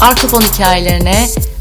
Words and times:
Arka 0.00 0.40
hikayelerine 0.40 1.14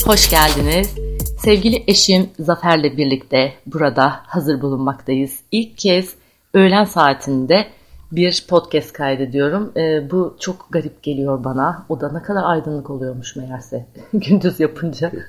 hoş 0.06 0.30
geldiniz. 0.30 0.96
Sevgili 1.44 1.84
eşim 1.88 2.30
Zafer'le 2.40 2.98
birlikte 2.98 3.54
burada 3.66 4.14
hazır 4.28 4.62
bulunmaktayız. 4.62 5.40
İlk 5.52 5.78
kez 5.78 6.14
öğlen 6.54 6.86
saatinde 6.86 7.66
bir 8.12 8.46
podcast 8.50 8.94
kaydediyorum. 8.94 9.72
E, 9.78 10.12
bu 10.12 10.38
çok 10.40 10.68
garip 10.70 11.04
geliyor 11.04 11.44
bana. 11.44 11.86
O 11.90 12.02
da 12.02 12.12
ne 12.12 12.22
kadar 12.22 12.44
aydınlık 12.44 12.90
oluyormuş 12.90 13.36
meğerse 13.36 13.86
gündüz 14.14 14.60
yapınca. 14.60 15.12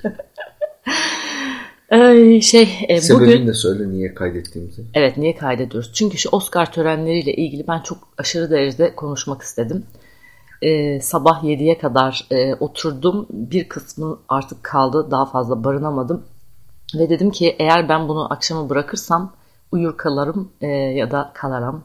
Ee, 1.91 2.41
şey, 2.41 2.69
e, 2.87 3.01
Sebebini 3.01 3.27
bugün... 3.27 3.47
de 3.47 3.53
söyle 3.53 3.89
niye 3.89 4.13
kaydettiğimizi. 4.13 4.83
Evet 4.93 5.17
niye 5.17 5.35
kaydediyoruz? 5.35 5.91
Çünkü 5.93 6.17
şu 6.17 6.29
Oscar 6.29 6.71
törenleriyle 6.71 7.33
ilgili 7.33 7.67
ben 7.67 7.79
çok 7.79 7.97
aşırı 8.17 8.51
derecede 8.51 8.95
konuşmak 8.95 9.41
istedim. 9.41 9.85
Ee, 10.61 10.99
sabah 11.01 11.43
7'ye 11.43 11.77
kadar 11.77 12.27
e, 12.31 12.55
oturdum. 12.55 13.27
Bir 13.29 13.69
kısmı 13.69 14.19
artık 14.29 14.63
kaldı. 14.63 15.11
Daha 15.11 15.25
fazla 15.25 15.63
barınamadım. 15.63 16.23
Ve 16.95 17.09
dedim 17.09 17.31
ki 17.31 17.55
eğer 17.59 17.89
ben 17.89 18.07
bunu 18.07 18.33
akşama 18.33 18.69
bırakırsam 18.69 19.33
uyur 19.71 19.97
kalırım 19.97 20.51
e, 20.61 20.67
ya 20.67 21.11
da 21.11 21.31
kalarım. 21.33 21.83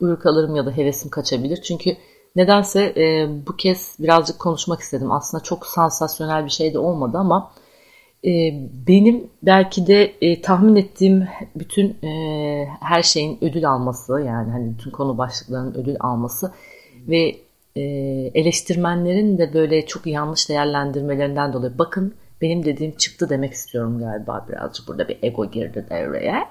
Uyur 0.00 0.20
kalırım 0.20 0.56
ya 0.56 0.66
da 0.66 0.70
hevesim 0.70 1.10
kaçabilir. 1.10 1.62
Çünkü 1.62 1.96
nedense 2.36 2.92
e, 2.96 3.28
bu 3.46 3.56
kez 3.56 3.96
birazcık 3.98 4.38
konuşmak 4.38 4.80
istedim. 4.80 5.12
Aslında 5.12 5.42
çok 5.42 5.66
sansasyonel 5.66 6.44
bir 6.44 6.50
şey 6.50 6.74
de 6.74 6.78
olmadı 6.78 7.18
ama 7.18 7.52
e, 8.24 8.30
benim 8.88 9.30
belki 9.42 9.86
de 9.86 10.14
e, 10.20 10.40
tahmin 10.42 10.76
ettiğim 10.76 11.28
bütün 11.56 12.06
e, 12.06 12.68
her 12.80 13.02
şeyin 13.02 13.38
ödül 13.40 13.70
alması 13.70 14.12
yani 14.12 14.52
hani 14.52 14.70
bütün 14.70 14.90
konu 14.90 15.18
başlıklarının 15.18 15.74
ödül 15.74 15.96
alması 16.00 16.52
ve 17.08 17.45
e, 17.76 17.80
eleştirmenlerin 18.34 19.38
de 19.38 19.54
böyle 19.54 19.86
çok 19.86 20.06
yanlış 20.06 20.48
değerlendirmelerinden 20.48 21.52
dolayı 21.52 21.78
bakın 21.78 22.14
benim 22.40 22.64
dediğim 22.64 22.96
çıktı 22.96 23.28
demek 23.28 23.52
istiyorum 23.52 23.98
galiba 23.98 24.46
birazcık 24.48 24.88
burada 24.88 25.08
bir 25.08 25.18
ego 25.22 25.50
girdi 25.50 25.86
devreye. 25.90 26.44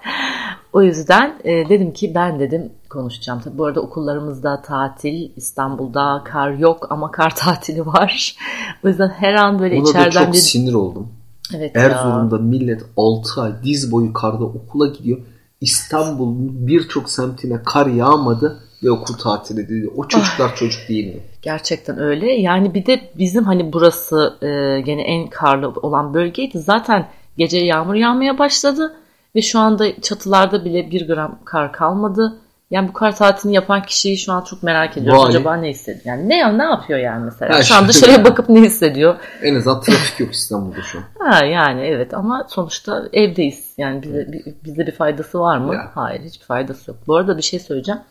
O 0.74 0.82
yüzden 0.82 1.36
e, 1.44 1.70
dedim 1.70 1.94
ki 1.94 2.16
ben 2.16 2.40
dedim 2.40 2.72
konuşacağım. 2.90 3.40
Tabii 3.40 3.58
bu 3.58 3.66
arada 3.66 3.82
okullarımızda 3.82 4.62
tatil, 4.62 5.30
İstanbul'da 5.36 6.22
kar 6.26 6.52
yok 6.52 6.88
ama 6.90 7.12
kar 7.12 7.36
tatili 7.36 7.86
var. 7.86 8.36
O 8.84 8.88
yüzden 8.88 9.10
her 9.10 9.34
an 9.34 9.60
böyle 9.60 9.78
Buna 9.78 9.90
içeriden 9.90 10.22
da 10.22 10.26
çok 10.26 10.34
bir... 10.34 10.38
sinir 10.38 10.74
oldum. 10.74 11.08
Evet 11.56 11.76
Erzurum'da 11.76 12.36
ya. 12.36 12.42
millet 12.42 12.82
6 12.98 13.42
ay 13.42 13.52
diz 13.64 13.92
boyu 13.92 14.14
karda 14.14 14.44
okula 14.44 14.88
gidiyor. 14.88 15.18
İstanbul'un 15.62 16.68
birçok 16.68 17.10
semtine 17.10 17.64
kar 17.64 17.88
yağmadı 17.88 18.65
ve 18.84 18.92
okul 18.92 19.14
tatil 19.14 19.58
edildi. 19.58 19.90
O 19.98 20.08
çocuklar 20.08 20.50
ah. 20.54 20.56
çocuk 20.56 20.90
değil 20.90 21.16
mi? 21.16 21.22
Gerçekten 21.42 22.00
öyle. 22.00 22.32
Yani 22.34 22.74
bir 22.74 22.86
de 22.86 23.02
bizim 23.18 23.44
hani 23.44 23.74
burası 23.74 24.38
e, 24.42 24.82
gene 24.82 25.02
en 25.02 25.28
karlı 25.28 25.70
olan 25.70 26.14
bölgeydi. 26.14 26.60
Zaten 26.60 27.08
gece 27.38 27.58
yağmur 27.58 27.96
yağmaya 27.96 28.40
başladı 28.40 28.96
ve 29.36 29.42
şu 29.42 29.60
anda 29.60 30.02
çatılarda 30.02 30.66
bile 30.66 30.92
bir 30.92 31.08
gram 31.08 31.40
kar 31.46 31.74
kalmadı. 31.74 32.36
Yani 32.72 32.88
bu 32.88 32.94
kar 32.94 33.16
tatilini 33.16 33.56
yapan 33.56 33.82
kişiyi 33.82 34.18
şu 34.18 34.34
an 34.34 34.42
çok 34.42 34.64
merak 34.64 34.98
ediyorum. 34.98 35.20
Vay. 35.20 35.30
Acaba 35.30 35.56
ne 35.56 35.70
hissediyor? 35.70 36.06
Yani 36.06 36.30
ne 36.30 36.58
ne 36.58 36.64
yapıyor 36.64 37.00
yani 37.00 37.26
mesela? 37.26 37.56
Ha, 37.56 37.64
şu 37.64 37.76
an 37.76 37.88
dışarıya 37.88 38.26
bakıp 38.26 38.50
ne 38.50 38.62
hissediyor? 38.62 39.16
En 39.44 39.56
azından 39.56 39.82
trafik 39.82 40.20
yok 40.20 40.34
İstanbul'da 40.34 40.82
şu 40.82 40.98
an. 40.98 41.04
Ha 41.32 41.46
yani 41.46 41.82
evet 41.82 42.14
ama 42.14 42.48
sonuçta 42.50 43.04
evdeyiz. 43.14 43.74
Yani 43.78 44.04
bize, 44.04 44.28
bize 44.66 44.88
bir 44.88 44.92
faydası 44.92 45.40
var 45.40 45.58
mı? 45.58 45.74
Ya. 45.74 45.92
Hayır 45.96 46.22
hiçbir 46.22 46.46
faydası 46.46 46.92
yok. 46.92 47.00
Bu 47.08 47.16
arada 47.16 47.38
bir 47.38 47.44
şey 47.44 47.60
söyleyeceğim. 47.60 48.02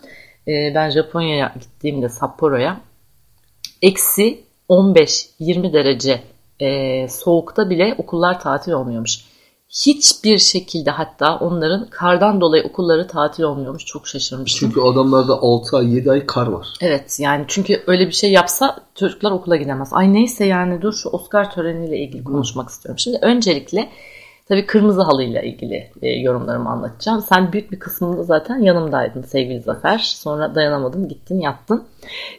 Ee, 0.49 0.73
ben 0.75 0.91
Japonya'ya 0.91 1.55
gittiğimde 1.61 2.09
Sapporo'ya 2.09 2.81
eksi 3.83 4.41
15-20 4.69 5.73
derece 5.73 6.23
e, 6.61 7.09
soğukta 7.09 7.71
bile 7.71 7.95
okullar 7.99 8.41
tatil 8.41 8.73
olmuyormuş 8.73 9.25
hiçbir 9.75 10.39
şekilde 10.39 10.91
hatta 10.91 11.37
onların 11.39 11.87
kardan 11.91 12.41
dolayı 12.41 12.65
okulları 12.65 13.09
tatil 13.09 13.43
olmuyormuş. 13.43 13.85
Çok 13.87 14.09
şaşırmıştım. 14.09 14.69
Çünkü 14.69 14.81
adamlarda 14.81 15.35
6 15.35 15.77
ay 15.77 15.95
7 15.95 16.11
ay 16.11 16.27
kar 16.27 16.47
var. 16.47 16.67
Evet 16.81 17.21
yani 17.21 17.45
çünkü 17.49 17.83
öyle 17.87 18.07
bir 18.07 18.13
şey 18.13 18.33
yapsa 18.33 18.77
çocuklar 18.95 19.31
okula 19.31 19.57
gidemez. 19.57 19.89
Ay 19.93 20.13
neyse 20.13 20.45
yani 20.45 20.83
dur 20.83 20.93
şu 20.93 21.09
Oscar 21.09 21.51
töreniyle 21.51 21.99
ilgili 21.99 22.25
konuşmak 22.25 22.69
istiyorum. 22.69 22.99
Şimdi 22.99 23.19
öncelikle 23.23 23.89
Tabii 24.49 24.67
kırmızı 24.67 25.03
halıyla 25.03 25.43
ilgili 25.43 25.91
e, 26.03 26.09
yorumlarımı 26.09 26.69
anlatacağım. 26.69 27.25
Sen 27.29 27.53
büyük 27.53 27.73
bir 27.73 27.79
kısmında 27.79 28.23
zaten 28.23 28.59
yanımdaydın 28.59 29.23
sevgili 29.23 29.61
Zafer. 29.61 29.99
Sonra 29.99 30.55
dayanamadın 30.55 31.09
gittin 31.09 31.41
yattın. 31.41 31.85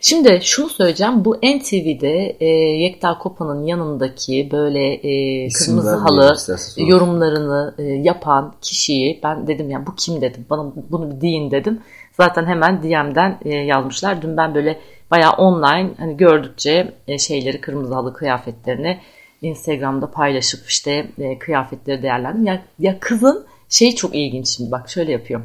Şimdi 0.02 0.40
şunu 0.44 0.70
söyleyeceğim. 0.70 1.26
Bu 1.26 1.36
NTV'de 1.36 2.36
e, 2.40 2.46
Yekta 2.56 3.18
Kopa'nın 3.18 3.64
yanındaki 3.64 4.50
böyle 4.52 4.94
e, 4.94 5.50
kırmızı 5.50 5.96
halı 5.96 6.36
yorumlarını 6.78 7.74
e, 7.78 7.84
yapan 7.84 8.54
kişiyi 8.62 9.20
ben 9.24 9.48
dedim 9.48 9.70
ya 9.70 9.86
bu 9.86 9.96
kim 9.96 10.22
dedim. 10.22 10.46
Bana 10.50 10.74
bunu 10.90 11.12
bir 11.12 11.22
deyin 11.22 11.52
dedim. 11.52 11.82
Zaten 12.12 12.46
hemen 12.46 12.84
DM'den 12.84 13.40
e, 13.46 13.50
yazmışlar. 13.50 14.22
Dün 14.22 14.38
ben 14.38 14.56
böyle 14.56 14.80
bayağı 15.12 15.32
online 15.32 15.92
hani 15.98 16.18
gördükçe 16.18 16.94
e, 17.08 17.18
şeyleri 17.18 17.62
kırmızı 17.62 17.94
halı 17.94 18.14
kıyafetlerini 18.14 19.00
Instagram'da 19.46 20.12
paylaşıp 20.12 20.68
işte 20.68 21.08
e, 21.18 21.40
kıyafetleri 21.40 22.04
değerlendim. 22.04 22.46
Ya, 22.46 22.62
ya 22.80 23.00
kızın 23.00 23.46
şey 23.70 23.96
çok 23.96 24.16
ilginç 24.16 24.48
şimdi 24.48 24.72
bak 24.72 24.90
şöyle 24.90 25.12
yapıyor. 25.12 25.42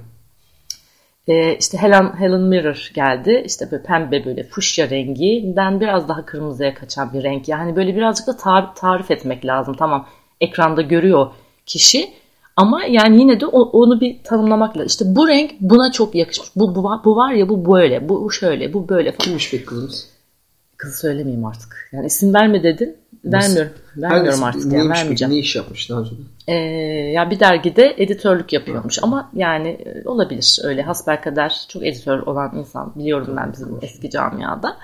E, 1.28 1.56
işte 1.56 1.78
Helen, 1.78 2.16
Helen 2.18 2.40
Mirror 2.40 2.90
geldi. 2.94 3.42
İşte 3.46 3.68
böyle 3.70 3.82
pembe 3.82 4.24
böyle 4.24 4.44
fuşya 4.44 4.90
renginden 4.90 5.80
biraz 5.80 6.08
daha 6.08 6.24
kırmızıya 6.26 6.74
kaçan 6.74 7.12
bir 7.12 7.22
renk. 7.22 7.48
Yani 7.48 7.76
böyle 7.76 7.96
birazcık 7.96 8.26
da 8.26 8.30
tar- 8.30 8.74
tarif 8.74 9.10
etmek 9.10 9.46
lazım. 9.46 9.74
Tamam 9.78 10.06
ekranda 10.40 10.82
görüyor 10.82 11.30
kişi. 11.66 12.10
Ama 12.56 12.84
yani 12.84 13.20
yine 13.20 13.40
de 13.40 13.46
onu 13.46 14.00
bir 14.00 14.24
tanımlamak 14.24 14.76
lazım. 14.76 14.86
İşte 14.86 15.04
bu 15.08 15.28
renk 15.28 15.50
buna 15.60 15.92
çok 15.92 16.14
yakışmış. 16.14 16.48
Bu, 16.56 16.74
bu, 16.74 17.00
bu 17.04 17.16
var 17.16 17.32
ya 17.32 17.48
bu 17.48 17.72
böyle, 17.72 18.08
bu 18.08 18.30
şöyle, 18.30 18.72
bu 18.72 18.88
böyle 18.88 19.12
falan. 19.12 19.24
Kimmiş 19.24 19.52
be 19.52 19.64
kızımız? 19.64 20.08
Kızı 20.76 20.98
söylemeyeyim 20.98 21.46
artık. 21.46 21.88
Yani 21.92 22.06
isim 22.06 22.34
verme 22.34 22.62
dedin. 22.62 22.96
Vermiyorum. 23.24 23.72
Vermiyorum 23.96 24.42
artık. 24.42 24.64
Yani, 24.64 24.74
neymiş 24.74 24.98
vermeyeceğim. 24.98 25.34
Ne 25.34 25.38
iş 25.38 25.56
yapmış 25.56 25.90
daha 25.90 26.00
önce? 26.00 26.10
Ee, 26.48 26.54
ya 27.12 27.30
bir 27.30 27.40
dergide 27.40 27.94
editörlük 27.98 28.52
yapıyormuş 28.52 28.98
evet. 28.98 29.04
ama 29.04 29.30
yani 29.34 29.68
e, 29.68 30.08
olabilir 30.08 30.58
öyle 30.62 30.82
hasbelkader 30.82 31.66
çok 31.68 31.86
editör 31.86 32.18
olan 32.18 32.56
insan 32.56 32.92
biliyorum 32.96 33.34
ben 33.36 33.52
bizim 33.52 33.78
eski 33.82 34.10
camiada. 34.10 34.76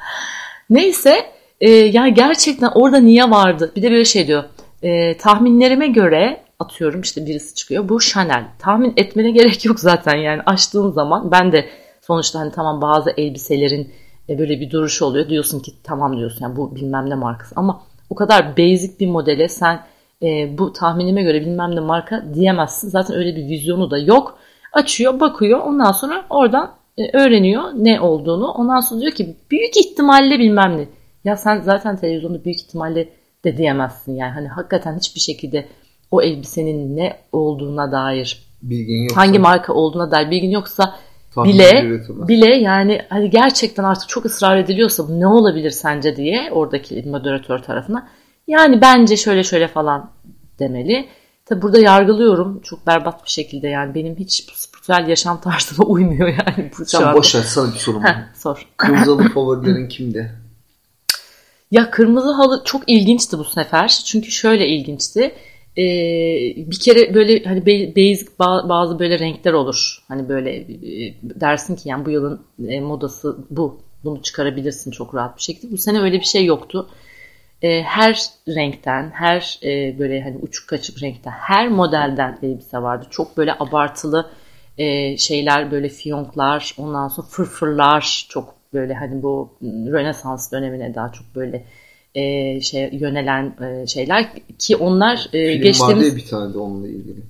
Neyse 0.70 1.16
e, 1.60 1.70
yani 1.70 2.14
gerçekten 2.14 2.70
orada 2.74 2.98
niye 2.98 3.30
vardı? 3.30 3.72
Bir 3.76 3.82
de 3.82 3.90
böyle 3.90 4.04
şey 4.04 4.26
diyor. 4.26 4.44
E, 4.82 5.16
tahminlerime 5.16 5.86
göre 5.86 6.40
atıyorum 6.58 7.00
işte 7.00 7.26
birisi 7.26 7.54
çıkıyor. 7.54 7.88
Bu 7.88 8.00
Chanel. 8.00 8.44
Tahmin 8.58 8.92
etmene 8.96 9.30
gerek 9.40 9.64
yok 9.64 9.80
zaten 9.80 10.16
yani 10.16 10.42
açtığın 10.46 10.92
zaman 10.92 11.30
ben 11.30 11.52
de 11.52 11.68
sonuçta 12.00 12.38
hani 12.38 12.52
tamam 12.52 12.82
bazı 12.82 13.10
elbiselerin 13.10 13.92
e, 14.28 14.38
böyle 14.38 14.60
bir 14.60 14.70
duruşu 14.70 15.04
oluyor. 15.04 15.28
Diyorsun 15.28 15.60
ki 15.60 15.72
tamam 15.84 16.16
diyorsun 16.16 16.44
yani 16.44 16.56
bu 16.56 16.76
bilmem 16.76 17.10
ne 17.10 17.14
markası 17.14 17.54
ama 17.56 17.82
o 18.10 18.14
kadar 18.14 18.56
basic 18.56 19.00
bir 19.00 19.06
modele 19.06 19.48
sen 19.48 19.80
e, 20.22 20.58
bu 20.58 20.72
tahminime 20.72 21.22
göre 21.22 21.40
bilmem 21.40 21.76
ne 21.76 21.80
marka 21.80 22.24
diyemezsin. 22.34 22.88
Zaten 22.88 23.16
öyle 23.16 23.36
bir 23.36 23.48
vizyonu 23.48 23.90
da 23.90 23.98
yok. 23.98 24.38
Açıyor, 24.72 25.20
bakıyor. 25.20 25.60
Ondan 25.60 25.92
sonra 25.92 26.26
oradan 26.30 26.72
e, 26.98 27.16
öğreniyor 27.18 27.62
ne 27.74 28.00
olduğunu. 28.00 28.50
Ondan 28.50 28.80
sonra 28.80 29.00
diyor 29.00 29.12
ki 29.12 29.36
büyük 29.50 29.76
ihtimalle 29.76 30.38
bilmem 30.38 30.78
ne. 30.78 30.88
Ya 31.24 31.36
sen 31.36 31.60
zaten 31.60 31.96
televizyonda 31.96 32.44
büyük 32.44 32.60
ihtimalle 32.60 33.08
de 33.44 33.56
diyemezsin. 33.56 34.14
Yani 34.14 34.32
hani 34.32 34.48
hakikaten 34.48 34.96
hiçbir 34.96 35.20
şekilde 35.20 35.66
o 36.10 36.22
elbisenin 36.22 36.96
ne 36.96 37.16
olduğuna 37.32 37.92
dair 37.92 38.46
bilgin 38.62 39.02
yoksa, 39.02 39.20
hangi 39.20 39.38
marka 39.38 39.72
olduğuna 39.72 40.10
dair 40.10 40.30
bilgin 40.30 40.50
yoksa 40.50 40.94
bile 41.44 42.00
bile 42.08 42.54
yani 42.54 43.02
hani 43.08 43.30
gerçekten 43.30 43.84
artık 43.84 44.08
çok 44.08 44.24
ısrar 44.24 44.56
ediliyorsa 44.56 45.04
ne 45.08 45.26
olabilir 45.26 45.70
sence 45.70 46.16
diye 46.16 46.48
oradaki 46.52 47.02
moderatör 47.06 47.58
tarafına 47.58 48.08
yani 48.46 48.80
bence 48.80 49.16
şöyle 49.16 49.44
şöyle 49.44 49.68
falan 49.68 50.10
demeli. 50.58 51.08
Tabi 51.46 51.62
burada 51.62 51.78
yargılıyorum 51.78 52.60
çok 52.60 52.86
berbat 52.86 53.24
bir 53.24 53.30
şekilde 53.30 53.68
yani 53.68 53.94
benim 53.94 54.16
hiç 54.16 54.44
spiritüel 54.54 55.08
yaşam 55.08 55.40
tarzıma 55.40 55.84
uymuyor 55.88 56.28
yani. 56.28 56.70
Bu 56.78 56.84
Sen 56.84 57.14
boş 57.14 57.34
ver 57.34 57.42
sana 57.42 57.74
bir 57.74 57.78
sorum 57.78 58.04
var. 58.04 58.16
Sor. 58.34 58.66
Kırmızı 58.76 59.28
favorilerin 59.34 59.88
kimdi? 59.88 60.32
Ya 61.70 61.90
kırmızı 61.90 62.32
halı 62.32 62.62
çok 62.64 62.82
ilginçti 62.86 63.38
bu 63.38 63.44
sefer. 63.44 63.88
Çünkü 64.06 64.30
şöyle 64.30 64.68
ilginçti 64.68 65.34
e, 65.78 65.84
bir 66.56 66.78
kere 66.80 67.14
böyle 67.14 67.44
hani 67.44 67.66
basic 67.96 68.26
bazı 68.38 68.98
böyle 68.98 69.18
renkler 69.18 69.52
olur. 69.52 69.98
Hani 70.08 70.28
böyle 70.28 70.56
e, 70.56 71.14
dersin 71.22 71.76
ki 71.76 71.88
yani 71.88 72.06
bu 72.06 72.10
yılın 72.10 72.40
e, 72.68 72.80
modası 72.80 73.36
bu. 73.50 73.80
Bunu 74.04 74.22
çıkarabilirsin 74.22 74.90
çok 74.90 75.14
rahat 75.14 75.36
bir 75.36 75.42
şekilde. 75.42 75.72
Bu 75.72 75.78
sene 75.78 76.00
öyle 76.00 76.20
bir 76.20 76.24
şey 76.24 76.44
yoktu. 76.44 76.88
E, 77.62 77.82
her 77.82 78.26
renkten, 78.48 79.10
her 79.10 79.58
e, 79.64 79.98
böyle 79.98 80.22
hani 80.22 80.36
uçuk 80.42 80.68
kaçık 80.68 81.02
renkten, 81.02 81.30
her 81.30 81.68
modelden 81.68 82.38
elbise 82.42 82.78
vardı. 82.78 83.06
Çok 83.10 83.36
böyle 83.36 83.54
abartılı 83.60 84.30
e, 84.78 85.16
şeyler 85.16 85.70
böyle 85.70 85.88
fiyonklar, 85.88 86.74
ondan 86.78 87.08
sonra 87.08 87.26
fırfırlar 87.26 88.26
çok 88.28 88.54
böyle 88.72 88.94
hani 88.94 89.22
bu 89.22 89.58
Rönesans 89.62 90.52
dönemine 90.52 90.94
daha 90.94 91.12
çok 91.12 91.34
böyle 91.34 91.64
e, 92.16 92.60
şey 92.60 92.88
yönelen 92.92 93.54
e, 93.64 93.86
şeyler 93.86 94.26
ki 94.58 94.76
onlar 94.76 95.28
e, 95.32 95.52
Film 95.52 95.62
geçtiğimiz 95.62 96.08
ya 96.08 96.16
bir 96.16 96.26
tane 96.26 96.54
de 96.54 96.58
onunla 96.58 96.88
ilgili. 96.88 97.20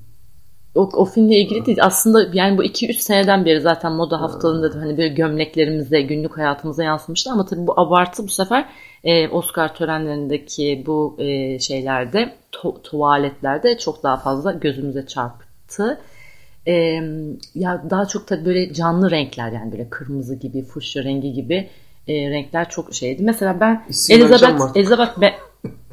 o, 0.75 0.91
o 0.93 1.05
filmle 1.05 1.37
ilgili 1.37 1.67
değil. 1.67 1.79
Aslında 1.81 2.31
yani 2.33 2.59
bu 2.59 2.65
2-3 2.65 2.93
seneden 2.93 3.44
beri 3.44 3.61
zaten 3.61 3.93
moda 3.93 4.21
haftalığında 4.21 4.75
da 4.75 4.81
hani 4.81 4.97
böyle 4.97 5.09
gömleklerimize, 5.09 6.00
günlük 6.00 6.38
hayatımıza 6.38 6.85
yansımıştı 6.85 7.31
ama 7.31 7.47
tabii 7.47 7.67
bu 7.67 7.81
abartı 7.81 8.25
bu 8.25 8.29
sefer 8.29 8.69
e, 9.05 9.29
Oscar 9.29 9.75
törenlerindeki 9.75 10.83
bu 10.87 11.17
e, 11.19 11.59
şeylerde 11.59 12.33
tu- 12.53 12.83
tuvaletlerde 12.83 13.79
çok 13.79 14.03
daha 14.03 14.17
fazla 14.17 14.53
gözümüze 14.53 15.06
çarptı. 15.06 16.00
E, 16.67 16.73
ya 17.55 17.85
daha 17.91 18.06
çok 18.06 18.27
tabii 18.27 18.44
böyle 18.44 18.73
canlı 18.73 19.11
renkler 19.11 19.53
yani 19.53 19.73
böyle 19.73 19.91
kırmızı 19.91 20.35
gibi, 20.35 20.62
fuşya 20.62 21.05
rengi 21.05 21.33
gibi 21.33 21.69
e, 22.08 22.31
renkler 22.31 22.69
çok 22.70 22.94
şeydi. 22.94 23.23
Mesela 23.23 23.61
ben 23.61 23.85
İsim 23.88 24.17
Elizabeth. 24.23 24.76
Elizabeth 24.76 25.20
Be- 25.20 25.35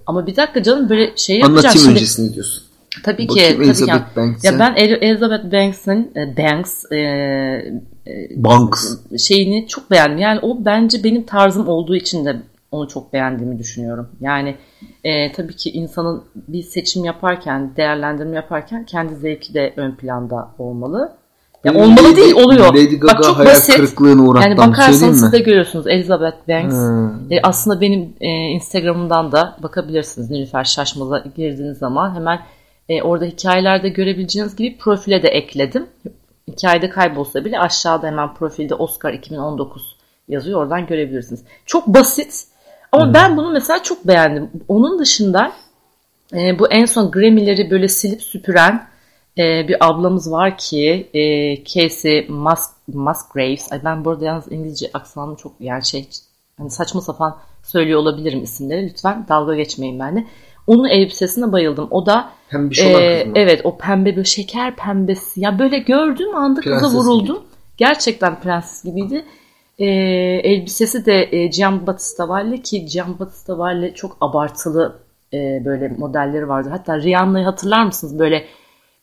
ama 0.05 0.27
bir 0.27 0.35
dakika 0.35 0.63
canım 0.63 0.89
böyle 0.89 1.17
şey 1.17 1.35
yapacağım 1.35 1.57
Anlatayım 1.57 1.77
şimdi. 1.77 1.91
öncesini 1.95 2.33
diyorsun. 2.33 2.63
Tabii 3.03 3.27
ki. 3.27 3.29
Bakayım 3.29 3.53
tabii 3.55 3.63
ki. 3.63 3.69
Elizabeth 3.69 4.15
Banks'e. 4.17 4.47
Ya 4.47 4.59
ben 4.59 4.73
El- 4.75 5.01
Elizabeth 5.01 5.51
Banks'in 5.53 6.11
e, 6.15 6.37
Banks 6.37 6.91
e, 6.91 6.99
Banks. 8.35 8.97
şeyini 9.27 9.67
çok 9.67 9.91
beğendim. 9.91 10.17
Yani 10.17 10.39
o 10.41 10.65
bence 10.65 11.03
benim 11.03 11.23
tarzım 11.23 11.67
olduğu 11.67 11.95
için 11.95 12.25
de 12.25 12.35
onu 12.71 12.87
çok 12.87 13.13
beğendiğimi 13.13 13.59
düşünüyorum. 13.59 14.09
Yani 14.21 14.55
e, 15.03 15.31
tabii 15.31 15.55
ki 15.55 15.69
insanın 15.71 16.23
bir 16.35 16.63
seçim 16.63 17.05
yaparken, 17.05 17.75
değerlendirme 17.77 18.35
yaparken 18.35 18.85
kendi 18.85 19.15
zevki 19.15 19.53
de 19.53 19.73
ön 19.77 19.95
planda 19.95 20.51
olmalı. 20.59 21.11
Ya 21.63 21.73
Benim 21.73 21.85
olmalı 21.85 22.07
Lady- 22.07 22.15
değil, 22.15 22.35
oluyor. 22.35 22.73
Lady 22.73 22.95
Gaga 22.95 23.17
Bak 23.17 23.23
çok 23.23 23.39
basit. 23.39 23.75
kırıklığına 23.75 24.21
uğrattı. 24.23 24.47
Yani 24.49 24.57
bakarsanız 24.57 24.99
söyleyeyim 24.99 25.15
siz 25.15 25.31
de 25.31 25.39
görüyorsunuz 25.39 25.87
Elizabeth 25.87 26.47
Banks. 26.49 26.75
Hmm. 26.75 27.31
E, 27.31 27.39
aslında 27.43 27.81
benim 27.81 28.13
e, 28.21 28.27
Instagram'dan 28.29 29.31
da 29.31 29.57
bakabilirsiniz. 29.63 30.29
Nilüfer 30.29 30.63
Şaşmaz'a 30.63 31.23
girdiğiniz 31.35 31.77
zaman 31.77 32.15
hemen 32.15 32.39
e, 32.89 33.01
orada 33.01 33.25
hikayelerde 33.25 33.89
görebileceğiniz 33.89 34.55
gibi 34.55 34.77
profile 34.77 35.23
de 35.23 35.27
ekledim. 35.27 35.85
Hikayede 36.47 36.89
kaybolsa 36.89 37.45
bile 37.45 37.59
aşağıda 37.59 38.07
hemen 38.07 38.33
profilde 38.33 38.75
Oscar 38.75 39.13
2019 39.13 39.95
yazıyor. 40.29 40.61
Oradan 40.61 40.85
görebilirsiniz. 40.85 41.41
Çok 41.65 41.87
basit 41.87 42.45
ama 42.91 43.13
ben 43.13 43.37
bunu 43.37 43.51
mesela 43.51 43.83
çok 43.83 44.07
beğendim. 44.07 44.49
Onun 44.67 44.99
dışında 44.99 45.51
e, 46.33 46.59
bu 46.59 46.67
en 46.71 46.85
son 46.85 47.11
Grammy'leri 47.11 47.71
böyle 47.71 47.87
silip 47.87 48.21
süpüren 48.21 48.87
e, 49.37 49.67
bir 49.67 49.87
ablamız 49.89 50.31
var 50.31 50.57
ki 50.57 51.09
e, 51.13 51.63
Casey 51.63 52.27
Mus 52.29 52.59
Musgraves. 52.87 53.71
Ay 53.71 53.81
ben 53.83 54.05
burada 54.05 54.25
yalnız 54.25 54.51
İngilizce 54.51 54.89
aksanım 54.93 55.35
çok 55.35 55.53
yani 55.59 55.85
şey 55.85 56.07
hani 56.57 56.71
saçma 56.71 57.01
sapan 57.01 57.37
söylüyor 57.63 57.99
olabilirim 57.99 58.43
isimleri. 58.43 58.85
Lütfen 58.89 59.25
dalga 59.29 59.55
geçmeyin 59.55 59.99
benimle. 59.99 60.25
Onun 60.67 60.85
elbisesine 60.89 61.51
bayıldım. 61.51 61.87
O 61.91 62.05
da 62.05 62.29
Hem 62.49 62.69
bir 62.69 62.75
şey 62.75 62.95
olan 62.95 63.03
e, 63.03 63.19
kız 63.19 63.27
mı? 63.27 63.33
evet 63.35 63.61
o 63.63 63.77
pembe 63.77 64.15
böyle 64.15 64.23
şeker 64.23 64.75
pembesi. 64.75 65.41
Ya 65.41 65.59
böyle 65.59 65.77
gördüğüm 65.77 66.35
anda 66.35 66.61
kıza 66.61 66.77
Prenses 66.79 66.93
vuruldum. 66.97 67.43
Gerçekten 67.77 68.39
prenses 68.39 68.83
gibiydi. 68.83 69.25
E, 69.79 69.85
elbisesi 70.43 71.05
de 71.05 71.29
e, 71.31 71.47
Gian 71.47 71.87
Battista 71.87 72.29
Valle 72.29 72.61
ki 72.61 72.85
Gian 72.85 73.19
Battista 73.19 73.57
Valle 73.57 73.93
çok 73.93 74.17
abartılı 74.21 74.99
e, 75.33 75.61
böyle 75.65 75.87
modelleri 75.87 76.49
vardı. 76.49 76.69
Hatta 76.71 77.01
Rihanna'yı 77.01 77.45
hatırlar 77.45 77.83
mısınız? 77.85 78.19
Böyle 78.19 78.45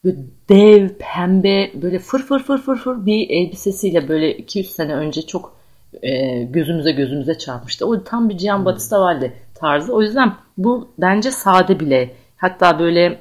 böyle 0.04 0.16
dev 0.48 0.88
pembe 0.98 1.70
böyle 1.82 1.98
fır 1.98 2.22
fır 2.22 2.42
fır 2.42 2.58
fır 2.58 2.76
fır 2.76 3.06
bir 3.06 3.30
elbisesiyle 3.30 4.08
böyle 4.08 4.36
200 4.36 4.72
sene 4.72 4.94
önce 4.94 5.22
çok 5.22 5.60
e, 6.02 6.42
gözümüze 6.42 6.92
gözümüze 6.92 7.38
çarpmıştı. 7.38 7.86
O 7.86 8.04
tam 8.04 8.28
bir 8.28 8.38
Gian 8.38 8.64
Battista 8.64 9.00
Valle 9.00 9.32
tarzı. 9.54 9.94
O 9.94 10.02
yüzden 10.02 10.34
bu 10.58 10.88
bence 10.98 11.30
sade 11.30 11.80
bile. 11.80 12.14
Hatta 12.36 12.78
böyle 12.78 13.18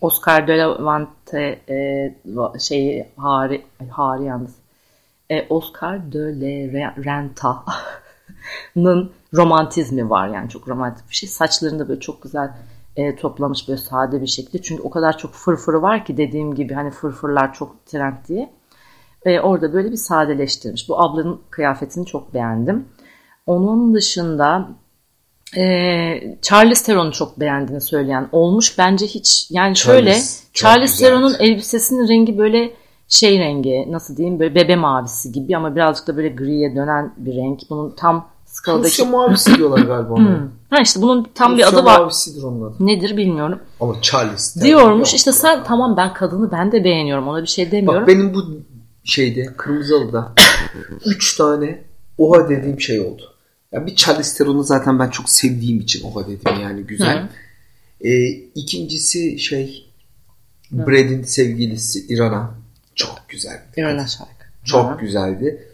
Oscar 0.00 0.48
de 0.48 0.58
la 0.58 0.86
Vente 0.86 1.58
e, 1.68 2.14
şeyi 2.58 3.06
hari, 3.16 3.62
hari 3.90 4.24
yalnız. 4.24 4.54
E, 5.30 5.46
Oscar 5.48 6.12
de 6.12 6.40
la 6.72 6.94
Renta'nın 7.04 8.32
romantizmi 9.34 10.10
var 10.10 10.28
yani 10.28 10.48
çok 10.48 10.68
romantik 10.68 11.10
bir 11.10 11.14
şey. 11.14 11.28
Saçlarını 11.28 11.78
da 11.78 11.88
böyle 11.88 12.00
çok 12.00 12.22
güzel 12.22 12.50
e, 12.98 13.16
toplamış 13.16 13.68
böyle 13.68 13.78
sade 13.78 14.22
bir 14.22 14.26
şekilde. 14.26 14.62
Çünkü 14.62 14.82
o 14.82 14.90
kadar 14.90 15.18
çok 15.18 15.32
fırfırı 15.32 15.82
var 15.82 16.04
ki 16.04 16.16
dediğim 16.16 16.54
gibi 16.54 16.74
hani 16.74 16.90
fırfırlar 16.90 17.54
çok 17.54 17.86
trend 17.86 18.16
diye. 18.28 18.50
E, 19.24 19.40
orada 19.40 19.72
böyle 19.72 19.90
bir 19.90 19.96
sadeleştirmiş. 19.96 20.88
Bu 20.88 21.00
ablanın 21.02 21.40
kıyafetini 21.50 22.06
çok 22.06 22.34
beğendim. 22.34 22.88
Onun 23.46 23.94
dışında 23.94 24.68
e, 25.56 26.38
Charlize 26.42 26.84
Theron'u 26.84 27.12
çok 27.12 27.40
beğendiğini 27.40 27.80
söyleyen 27.80 28.28
olmuş. 28.32 28.78
Bence 28.78 29.06
hiç 29.06 29.46
yani 29.50 29.76
şöyle 29.76 30.14
çok 30.14 30.54
Charlize 30.54 30.92
güzel. 30.92 31.08
Theron'un 31.08 31.34
elbisesinin 31.38 32.08
rengi 32.08 32.38
böyle 32.38 32.72
şey 33.08 33.38
rengi 33.38 33.86
nasıl 33.90 34.16
diyeyim 34.16 34.40
böyle 34.40 34.54
bebe 34.54 34.76
mavisi 34.76 35.32
gibi 35.32 35.56
ama 35.56 35.74
birazcık 35.74 36.06
da 36.06 36.16
böyle 36.16 36.28
griye 36.28 36.76
dönen 36.76 37.14
bir 37.16 37.36
renk. 37.36 37.60
Bunun 37.70 37.90
tam 37.96 38.28
skaladaki 38.62 38.90
Rusya 38.92 39.04
mavisi 39.04 39.54
diyorlar 39.54 39.78
galiba 39.78 40.12
ona. 40.12 40.48
ha 40.70 40.76
işte 40.82 41.02
bunun 41.02 41.26
tam 41.34 41.56
bir 41.58 41.62
Rusya 41.64 41.78
adı 41.78 41.86
var. 41.86 42.00
mavisidir 42.00 42.42
onun 42.42 42.62
adı. 42.70 42.86
Nedir 42.86 43.16
bilmiyorum. 43.16 43.58
Ama 43.80 44.02
Charles. 44.02 44.56
Diyormuş 44.62 45.14
işte 45.14 45.32
sen 45.32 45.64
tamam 45.64 45.96
ben 45.96 46.14
kadını 46.14 46.52
ben 46.52 46.72
de 46.72 46.84
beğeniyorum 46.84 47.28
ona 47.28 47.42
bir 47.42 47.46
şey 47.46 47.70
demiyorum. 47.70 48.00
Bak 48.00 48.08
benim 48.08 48.34
bu 48.34 48.44
şeyde 49.04 49.44
Kırmızılı'da 49.56 50.32
3 51.06 51.36
tane 51.36 51.84
oha 52.18 52.48
dediğim 52.48 52.80
şey 52.80 53.00
oldu. 53.00 53.22
Ya 53.72 53.86
bir 53.86 53.96
Charlize 53.96 54.38
Theron'u 54.38 54.62
zaten 54.62 54.98
ben 54.98 55.10
çok 55.10 55.30
sevdiğim 55.30 55.80
için 55.80 56.02
oha 56.10 56.26
dedim 56.26 56.52
yani 56.62 56.82
güzel. 56.82 57.28
Ee, 58.00 58.28
ikincisi 58.54 59.38
şey 59.38 59.90
Brad'in 60.72 61.22
sevgilisi 61.22 62.06
İrana. 62.14 62.50
Çok 62.94 63.18
güzeldi. 63.28 63.62
İrana 63.76 64.06
şarkı. 64.06 64.32
Çok 64.64 64.84
Ha. 64.84 64.96
güzeldi. 65.00 65.68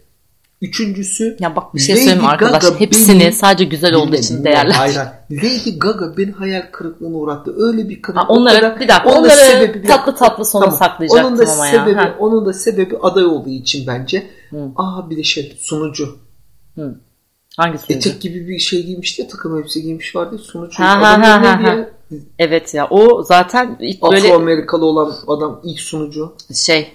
Üçüncüsü 0.67 1.37
Ya 1.39 1.55
bak 1.55 1.75
bir 1.75 1.79
şey 1.79 1.95
Lady 1.95 2.03
söyleyeyim 2.03 2.25
arkadaş. 2.25 2.63
Gaga 2.63 2.79
Hepsini 2.79 3.19
beni- 3.21 3.31
sadece 3.33 3.63
güzel 3.63 3.93
olduğu 3.93 4.07
Dinle, 4.07 4.19
için 4.19 4.43
değerli. 4.43 4.73
Hayır. 4.73 4.97
Lady 5.31 5.77
Gaga 5.77 6.17
beni 6.17 6.31
hayal 6.31 6.67
kırıklığına 6.71 7.15
uğrattı. 7.17 7.53
Öyle 7.57 7.89
bir 7.89 8.01
kadın. 8.01 8.17
Ha, 8.17 8.25
onları 8.29 8.55
kadar- 8.59 8.79
bir 8.79 8.87
dakika 8.87 9.09
onun 9.09 9.17
onları 9.19 9.31
sebebi- 9.31 9.87
tatlı 9.87 10.15
tatlı 10.15 10.45
sona 10.45 10.63
Tamam. 10.63 10.77
saklayacaktım 10.79 11.27
onun 11.27 11.37
da 11.37 11.43
ama 11.51 11.65
sebebi, 11.65 11.89
ya. 11.89 11.97
Ha. 11.97 12.15
Onun 12.19 12.45
da 12.45 12.53
sebebi 12.53 12.97
aday 12.97 13.25
olduğu 13.25 13.49
için 13.49 13.87
bence. 13.87 14.23
Hı. 14.49 14.57
Aa 14.75 15.09
bir 15.09 15.17
de 15.17 15.23
şey 15.23 15.57
sunucu. 15.59 16.17
Hangi 17.57 17.77
sunucu? 17.77 17.93
Etek 17.93 18.21
gibi 18.21 18.47
bir 18.47 18.59
şey 18.59 18.83
giymişti 18.85 19.21
ya 19.21 19.27
takım 19.27 19.57
elbise 19.59 19.79
giymiş 19.79 20.15
vardı 20.15 20.37
sunucu. 20.37 20.83
Ha, 20.83 21.01
ha, 21.01 21.21
ha, 21.21 21.43
ha, 21.63 21.69
ya? 21.71 21.89
Evet 22.39 22.73
ya 22.73 22.87
o 22.89 23.23
zaten 23.23 23.77
ilk 23.79 24.01
böyle 24.03 24.27
Afro-Amerikalı 24.27 24.85
olan 24.85 25.13
adam 25.27 25.61
ilk 25.63 25.79
sunucu. 25.79 26.35
şey 26.53 26.91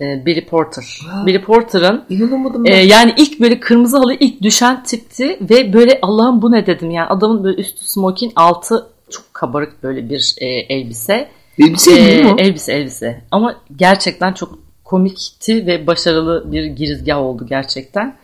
e, 0.00 0.26
Billy 0.26 0.44
Porter. 0.46 1.00
Ha. 1.10 1.26
Billy 1.26 1.40
Porter'ın 1.42 2.04
İnanamadım 2.08 2.66
e, 2.66 2.76
yani 2.76 3.14
ilk 3.16 3.40
böyle 3.40 3.60
kırmızı 3.60 3.96
halı 3.96 4.14
ilk 4.14 4.42
düşen 4.42 4.82
tipti 4.82 5.38
ve 5.50 5.72
böyle 5.72 5.98
Allah'ım 6.02 6.42
bu 6.42 6.52
ne 6.52 6.66
dedim 6.66 6.90
yani 6.90 7.06
adamın 7.08 7.44
böyle 7.44 7.60
üstü 7.60 7.84
smoking 7.84 8.32
altı 8.36 8.86
çok 9.10 9.34
kabarık 9.34 9.82
böyle 9.82 10.08
bir 10.08 10.34
e, 10.38 10.46
elbise. 10.46 11.28
Elbise 11.58 11.90
değil 11.96 12.24
mi 12.24 12.32
o? 12.32 12.36
elbise 12.38 12.72
elbise. 12.72 13.20
Ama 13.30 13.56
gerçekten 13.76 14.32
çok 14.32 14.58
komikti 14.84 15.66
ve 15.66 15.86
başarılı 15.86 16.52
bir 16.52 16.64
girizgah 16.64 17.18
oldu 17.18 17.46
gerçekten. 17.48 18.16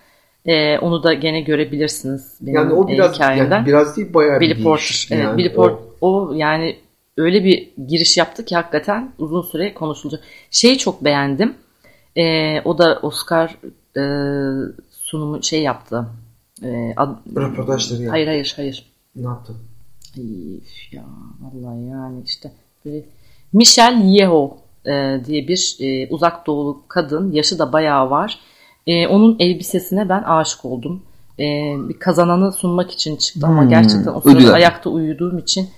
Ee, 0.46 0.78
onu 0.78 1.02
da 1.02 1.12
gene 1.12 1.40
görebilirsiniz 1.40 2.34
benim 2.40 2.54
Yani 2.54 2.72
o 2.72 2.84
e, 2.88 2.92
biraz 2.92 3.14
hikayemden. 3.14 3.56
yani 3.56 3.66
biraz 3.66 3.96
değil 3.96 4.14
bayağı 4.14 4.40
Billy 4.40 4.58
bir 4.58 4.62
Porter. 4.64 4.84
giyiş. 4.88 5.08
Evet, 5.12 5.24
Yani 5.24 5.38
Billy 5.38 5.48
o- 5.48 5.54
Porter. 5.54 5.76
O, 6.00 6.32
yani 6.34 6.76
öyle 7.20 7.44
bir 7.44 7.68
giriş 7.88 8.16
yaptı 8.16 8.44
ki 8.44 8.54
hakikaten 8.56 9.12
uzun 9.18 9.42
süre 9.42 9.74
konuşulacak. 9.74 10.20
Şeyi 10.50 10.78
çok 10.78 11.04
beğendim. 11.04 11.54
Ee, 12.16 12.60
o 12.64 12.78
da 12.78 12.98
Oscar 13.02 13.56
e, 13.96 14.02
sunumu 14.90 15.42
şey 15.42 15.62
yaptı. 15.62 16.06
Ee, 16.62 16.92
ad- 16.96 17.18
Röportajları 17.36 18.02
yaptı. 18.02 18.10
Hayır 18.10 18.26
hayır 18.26 18.52
hayır. 18.56 18.86
Ne 19.16 19.26
yaptın? 19.26 19.56
Ay, 20.18 20.56
üf 20.56 20.92
ya 20.92 21.04
vallahi 21.40 21.84
yani 21.84 22.22
işte 22.26 22.52
böyle 22.84 23.04
Michelle 23.52 24.06
Yeoh 24.06 24.50
e, 24.86 25.20
diye 25.26 25.48
bir 25.48 25.76
e, 25.80 26.08
uzak 26.08 26.46
doğulu 26.46 26.82
kadın 26.88 27.32
yaşı 27.32 27.58
da 27.58 27.72
bayağı 27.72 28.10
var. 28.10 28.38
E, 28.86 29.06
onun 29.06 29.36
elbisesine 29.38 30.08
ben 30.08 30.22
aşık 30.22 30.64
oldum. 30.64 31.02
E, 31.38 31.44
bir 31.88 31.98
kazananı 31.98 32.52
sunmak 32.52 32.90
için 32.90 33.16
çıktı 33.16 33.46
ama 33.46 33.62
Hmm, 33.62 33.68
gerçekten 33.68 34.12
o 34.14 34.20
sırada 34.20 34.52
ayakta 34.52 34.90
uyuduğum 34.90 35.38
için 35.38 35.68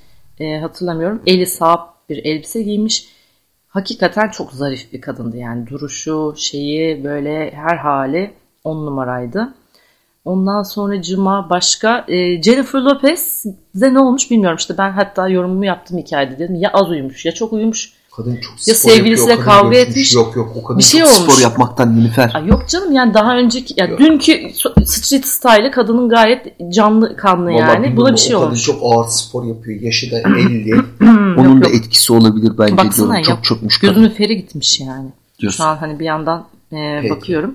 e, 0.41 0.59
hatırlamıyorum. 0.59 1.23
Eli 1.27 1.47
sağ 1.47 1.95
bir 2.09 2.25
elbise 2.25 2.63
giymiş. 2.63 3.09
Hakikaten 3.69 4.29
çok 4.29 4.53
zarif 4.53 4.93
bir 4.93 5.01
kadındı 5.01 5.37
yani 5.37 5.67
duruşu, 5.67 6.35
şeyi 6.37 7.05
böyle 7.05 7.51
her 7.51 7.77
hali 7.77 8.35
on 8.65 8.87
numaraydı. 8.87 9.55
Ondan 10.25 10.63
sonra 10.63 11.03
cuma 11.03 11.51
başka 11.51 12.05
e, 12.09 12.43
Jennifer 12.43 12.81
Lopez'e 12.81 13.95
ne 13.95 13.99
olmuş 13.99 14.31
bilmiyorum 14.31 14.57
işte 14.57 14.79
ben 14.79 14.91
hatta 14.91 15.29
yorumumu 15.29 15.65
yaptım 15.65 15.99
hikayede 15.99 16.39
dedim 16.39 16.55
ya 16.55 16.71
az 16.73 16.91
uyumuş 16.91 17.25
ya 17.25 17.33
çok 17.33 17.53
uyumuş 17.53 17.93
Kadın 18.17 18.37
çok 18.37 18.69
Ya 18.69 18.75
spor 18.75 18.91
sevgilisiyle 18.91 19.31
yapıyor, 19.33 19.53
kavga 19.53 19.77
etmiş. 19.77 20.15
Yok 20.15 20.37
yok 20.37 20.53
o 20.57 20.63
kadın 20.63 20.79
Bir 20.79 20.85
şey 20.85 21.01
çok 21.01 21.09
olmuş. 21.11 21.33
spor 21.35 21.43
yapmaktan 21.43 21.97
Nilüfer. 21.97 22.31
Ay 22.35 22.47
yok 22.47 22.69
canım 22.69 22.93
yani 22.93 23.15
daha 23.15 23.37
önceki 23.37 23.75
ya 23.77 23.87
Yok. 23.87 23.99
dünkü 23.99 24.33
street 24.85 25.27
style'ı 25.27 25.71
kadının 25.71 26.09
gayet 26.09 26.47
canlı 26.75 27.17
kanlı 27.17 27.51
Vallahi 27.51 27.59
yani. 27.61 27.97
Buna 27.97 28.13
bir 28.13 28.17
şey 28.19 28.37
o 28.37 28.39
kadın 28.39 28.47
olmuş. 28.51 28.63
çok 28.63 28.81
ağır 28.83 29.09
spor 29.09 29.45
yapıyor. 29.45 29.81
Yaşı 29.81 30.11
da 30.11 30.19
50. 30.39 30.73
Hmm, 30.99 31.39
Onun 31.39 31.55
yok, 31.55 31.65
da 31.65 31.69
yok. 31.69 31.77
etkisi 31.77 32.13
olabilir 32.13 32.53
bence 32.59 32.77
Baksana 32.77 32.95
diyorum. 33.07 33.15
ya, 33.15 33.23
Çok 33.25 33.45
çökmüş 33.45 33.79
kadın. 33.79 33.95
Gözünün 33.95 34.11
feri 34.15 34.37
gitmiş 34.37 34.81
yani. 34.81 35.09
Diyorsun. 35.39 35.57
Şu 35.57 35.65
an 35.65 35.77
hani 35.77 35.99
bir 36.01 36.05
yandan 36.05 36.45
e, 36.73 36.99
Peki. 37.03 37.11
bakıyorum. 37.15 37.55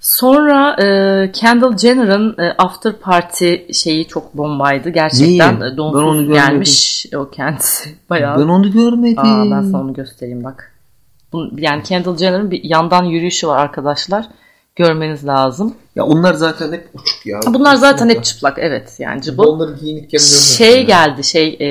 Sonra 0.00 0.76
e, 0.82 1.32
Kendall 1.32 1.76
Jenner'ın 1.78 2.34
e, 2.38 2.52
after 2.58 2.92
party 2.92 3.54
şeyi 3.72 4.06
çok 4.08 4.36
bombaydı. 4.36 4.90
Gerçekten 4.90 5.60
Neyi? 5.60 5.60
e, 5.60 5.60
Ben 5.60 5.66
onu 5.66 5.76
donsuz 5.76 6.02
görmedim. 6.26 6.32
gelmiş 6.34 7.06
o 7.16 7.30
kendisi. 7.30 7.94
Bayağı. 8.10 8.38
Ben 8.38 8.48
onu 8.48 8.72
görmedim. 8.72 9.18
Aa, 9.18 9.50
ben 9.50 9.62
sana 9.62 9.80
onu 9.80 9.92
göstereyim 9.94 10.44
bak. 10.44 10.72
Yani 11.56 11.82
Kendall 11.82 12.16
Jenner'ın 12.16 12.50
bir 12.50 12.64
yandan 12.64 13.04
yürüyüşü 13.04 13.48
var 13.48 13.58
arkadaşlar. 13.58 14.26
Görmeniz 14.76 15.26
lazım. 15.26 15.74
Ya 15.96 16.04
onlar 16.04 16.34
zaten 16.34 16.72
hep 16.72 16.88
uçuk 16.94 17.26
ya. 17.26 17.40
Bunlar 17.46 17.74
zaten 17.74 18.08
hep 18.08 18.24
çıplak 18.24 18.58
evet 18.58 18.96
yani 18.98 19.22
cıbıl. 19.22 19.42
Onları 19.46 19.72
giyinikken 19.76 20.08
görmedim. 20.18 20.38
Şey 20.58 20.76
yani. 20.76 20.86
geldi 20.86 21.24
şey 21.24 21.56
e, 21.60 21.68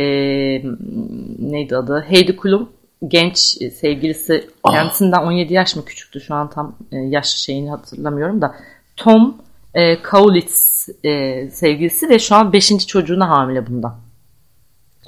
neydi 1.40 1.78
adı? 1.78 2.06
Heidi 2.08 2.38
Klum 2.38 2.70
genç 3.08 3.38
sevgilisi 3.74 4.50
Ah. 4.64 4.72
kendisinden 4.72 5.22
17 5.22 5.54
yaş 5.54 5.76
mı 5.76 5.86
küçüktü 5.86 6.22
şu 6.22 6.36
an 6.36 6.50
tam 6.50 6.76
e, 6.92 6.98
yaş 6.98 7.28
şeyini 7.28 7.70
hatırlamıyorum 7.70 8.42
da 8.42 8.56
Tom 8.98 9.38
e, 9.74 10.02
Kaulitz 10.02 10.90
e, 11.04 11.50
sevgilisi 11.50 12.10
ve 12.10 12.20
şu 12.20 12.36
an 12.36 12.54
5. 12.54 12.88
çocuğuna 12.88 13.30
hamile 13.30 13.68
bundan. 13.68 13.96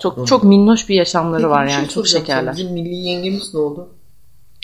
Çok 0.02 0.28
çok 0.28 0.44
minnoş 0.44 0.90
bir 0.90 0.96
yaşamları 0.96 1.42
Peki, 1.42 1.50
var 1.50 1.66
bir 1.66 1.70
şey 1.70 1.80
yani 1.80 1.90
çok 1.90 2.08
şekerler. 2.08 2.54
Bizim 2.54 2.74
milli 2.74 2.96
yengemiz 2.96 3.54
ne 3.54 3.60
oldu? 3.60 3.90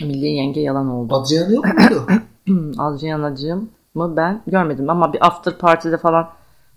Milli 0.01 0.27
yenge 0.27 0.61
yalan 0.61 0.89
oldu. 0.89 1.15
Adriana 1.15 1.53
yok 1.53 1.65
muydu? 1.65 2.07
Adrianacığım 2.81 3.69
mı 3.93 4.13
ben 4.17 4.41
görmedim 4.47 4.89
ama 4.89 5.13
bir 5.13 5.27
after 5.27 5.57
party'de 5.57 5.97
falan 5.97 6.29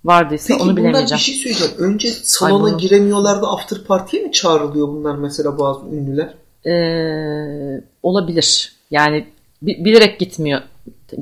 vardıysa 0.06 0.46
Peki 0.48 0.62
onu 0.62 0.62
bunlar 0.70 0.76
bir 0.76 0.82
bilemeyeceğim. 0.82 1.20
şey 1.20 1.34
söyleyeceğim. 1.34 1.72
Önce 1.78 2.08
salona 2.10 2.62
bunu- 2.62 2.78
giremiyorlar 2.78 3.42
da 3.42 3.46
after 3.48 3.78
party'ye 3.84 4.22
mi 4.22 4.32
çağrılıyor 4.32 4.88
bunlar 4.88 5.14
mesela 5.16 5.58
bazı 5.58 5.86
ünlüler? 5.86 6.34
Ee, 6.66 7.80
olabilir. 8.02 8.72
Yani 8.90 9.26
bi- 9.62 9.84
bilerek 9.84 10.18
gitmiyor 10.20 10.60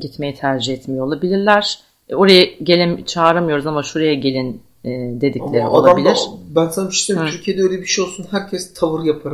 gitmeyi 0.01 0.35
tercih 0.35 0.75
etmiyor 0.75 1.07
olabilirler. 1.07 1.79
E, 2.09 2.15
Oraya 2.15 2.45
gelin 2.63 3.05
çağıramıyoruz 3.05 3.67
ama 3.67 3.83
şuraya 3.83 4.15
gelin 4.15 4.63
e, 4.85 4.89
dedikleri 5.21 5.65
Ama 5.65 5.79
adam 5.79 5.85
da, 5.85 5.91
olabilir. 5.91 6.19
ben 6.57 6.69
sana 6.69 6.89
bir 6.91 6.95
şey 6.95 7.05
söyleyeyim. 7.05 7.29
Hı. 7.33 7.37
Türkiye'de 7.37 7.63
öyle 7.63 7.81
bir 7.81 7.87
şey 7.87 8.05
olsun. 8.05 8.27
Herkes 8.31 8.75
tavır 8.75 9.05
yapar. 9.05 9.33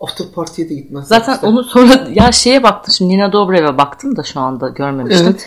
After 0.00 0.26
party'ye 0.34 0.68
de 0.68 0.74
gitmez. 0.74 1.08
Zaten 1.08 1.34
İşte. 1.34 1.46
onu 1.46 1.64
sonra 1.64 2.08
ya 2.14 2.32
şeye 2.32 2.62
baktım 2.62 2.94
şimdi 2.94 3.12
Nina 3.12 3.32
Dobrev'e 3.32 3.78
baktım 3.78 4.16
da 4.16 4.22
şu 4.22 4.40
anda 4.40 4.68
görmemiştim. 4.68 5.26
Evet. 5.26 5.46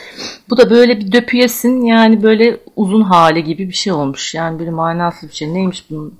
Bu 0.49 0.57
da 0.57 0.69
böyle 0.69 0.99
bir 0.99 1.11
döpüyesin 1.11 1.85
yani 1.85 2.23
böyle 2.23 2.59
uzun 2.75 3.01
hali 3.01 3.43
gibi 3.43 3.69
bir 3.69 3.73
şey 3.73 3.93
olmuş. 3.93 4.35
Yani 4.35 4.59
böyle 4.59 4.71
manasız 4.71 5.29
bir 5.29 5.35
şey. 5.35 5.53
Neymiş 5.53 5.85
bunun? 5.89 6.13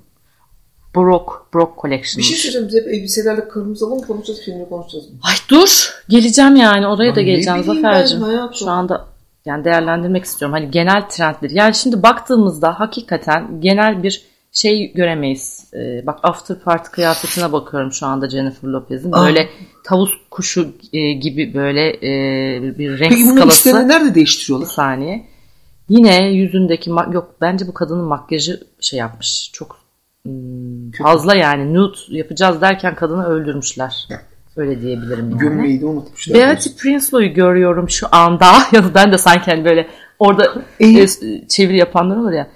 Brok, 0.96 1.46
Brok 1.54 1.82
Collection. 1.82 2.18
Bir 2.18 2.22
şey 2.22 2.36
söyleyeceğim. 2.36 2.68
Biz 2.68 2.74
hep 2.74 2.94
elbiselerle 2.94 3.48
kırmızı 3.48 3.86
mı 3.86 4.06
konuşacağız, 4.06 4.40
filmle 4.40 4.68
konuşacağız 4.68 5.10
mı? 5.10 5.18
Ay 5.22 5.34
dur 5.48 6.02
geleceğim 6.08 6.56
yani 6.56 6.86
oraya 6.86 7.16
da 7.16 7.20
Ay 7.20 7.26
ne 7.26 7.30
geleceğim 7.30 7.64
Zafer'cim. 7.64 8.22
Şu 8.54 8.70
anda 8.70 9.06
yani 9.44 9.64
değerlendirmek 9.64 10.24
istiyorum. 10.24 10.52
Hani 10.52 10.70
genel 10.70 11.08
trendleri. 11.08 11.54
Yani 11.54 11.74
şimdi 11.74 12.02
baktığımızda 12.02 12.80
hakikaten 12.80 13.60
genel 13.60 14.02
bir 14.02 14.22
şey 14.52 14.92
göremeyiz. 14.92 15.61
Ee, 15.76 16.06
bak 16.06 16.18
after 16.22 16.58
party 16.58 16.90
kıyafetine 16.90 17.52
bakıyorum 17.52 17.92
şu 17.92 18.06
anda 18.06 18.28
Jennifer 18.30 18.68
Lopez'in. 18.68 19.12
Aa. 19.12 19.26
Böyle 19.26 19.48
tavus 19.84 20.10
kuşu 20.30 20.68
e, 20.92 21.12
gibi 21.12 21.54
böyle 21.54 21.88
e, 21.90 22.78
bir 22.78 22.98
renk 22.98 23.10
Peki 23.12 23.24
skalası. 23.24 23.68
işlerini 23.68 23.88
nerede 23.88 24.10
Bir 24.10 24.14
değiştiriyorlar? 24.14 24.66
saniye. 24.66 25.26
Yine 25.88 26.28
yüzündeki 26.32 26.90
yok 26.90 27.34
bence 27.40 27.66
bu 27.66 27.74
kadının 27.74 28.04
makyajı 28.04 28.60
şey 28.80 28.98
yapmış. 28.98 29.50
Çok 29.52 29.76
hmm, 30.26 30.90
fazla 31.02 31.34
yani 31.34 31.74
nude 31.74 31.96
yapacağız 32.08 32.60
derken 32.60 32.94
kadını 32.94 33.26
öldürmüşler. 33.26 34.08
Öyle 34.56 34.80
diyebilirim 34.82 35.30
yani. 35.30 35.38
Gömmeyi 35.38 35.80
de 35.80 35.86
unutmuşlar. 35.86 36.34
Beatty 36.38 36.68
Prinslow'u 36.82 37.34
görüyorum 37.34 37.90
şu 37.90 38.06
anda. 38.12 38.52
Ya 38.72 38.82
ben 38.94 39.12
de 39.12 39.18
sanki 39.18 39.50
hani 39.50 39.64
böyle 39.64 39.86
orada 40.18 40.54
E? 40.80 40.88
e, 40.88 41.06
çeviri 41.48 41.78
yapanlar 41.78 42.16
olur 42.16 42.32
ya. 42.32 42.48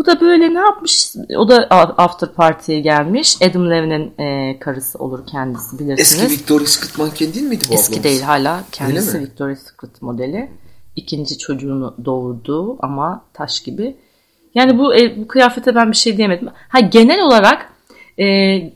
Bu 0.00 0.06
da 0.06 0.20
böyle 0.20 0.54
ne 0.54 0.58
yapmış? 0.58 1.14
O 1.36 1.48
da 1.48 1.66
after 1.98 2.32
party'ye 2.32 2.80
gelmiş. 2.80 3.42
Adam 3.42 3.70
Levin'in 3.70 4.12
e, 4.18 4.58
karısı 4.58 4.98
olur 4.98 5.26
kendisi 5.26 5.78
bilirsiniz. 5.78 6.22
Eski 6.22 6.32
Victoria's 6.32 6.70
Secret 6.70 6.98
manken 6.98 7.34
değil 7.34 7.46
miydi 7.46 7.64
bu 7.70 7.74
Eski 7.74 7.92
ablamız? 7.92 8.04
değil 8.04 8.22
hala 8.22 8.64
kendisi? 8.72 9.20
Victoria's 9.20 9.58
Secret 9.58 10.02
modeli. 10.02 10.50
İkinci 10.96 11.38
çocuğunu 11.38 11.94
doğurdu 12.04 12.76
ama 12.80 13.24
taş 13.32 13.60
gibi. 13.60 13.96
Yani 14.54 14.78
bu, 14.78 14.92
bu 15.16 15.28
kıyafete 15.28 15.74
ben 15.74 15.90
bir 15.90 15.96
şey 15.96 16.16
diyemedim. 16.16 16.48
Ha 16.68 16.80
genel 16.80 17.20
olarak 17.20 17.72
e, 18.18 18.24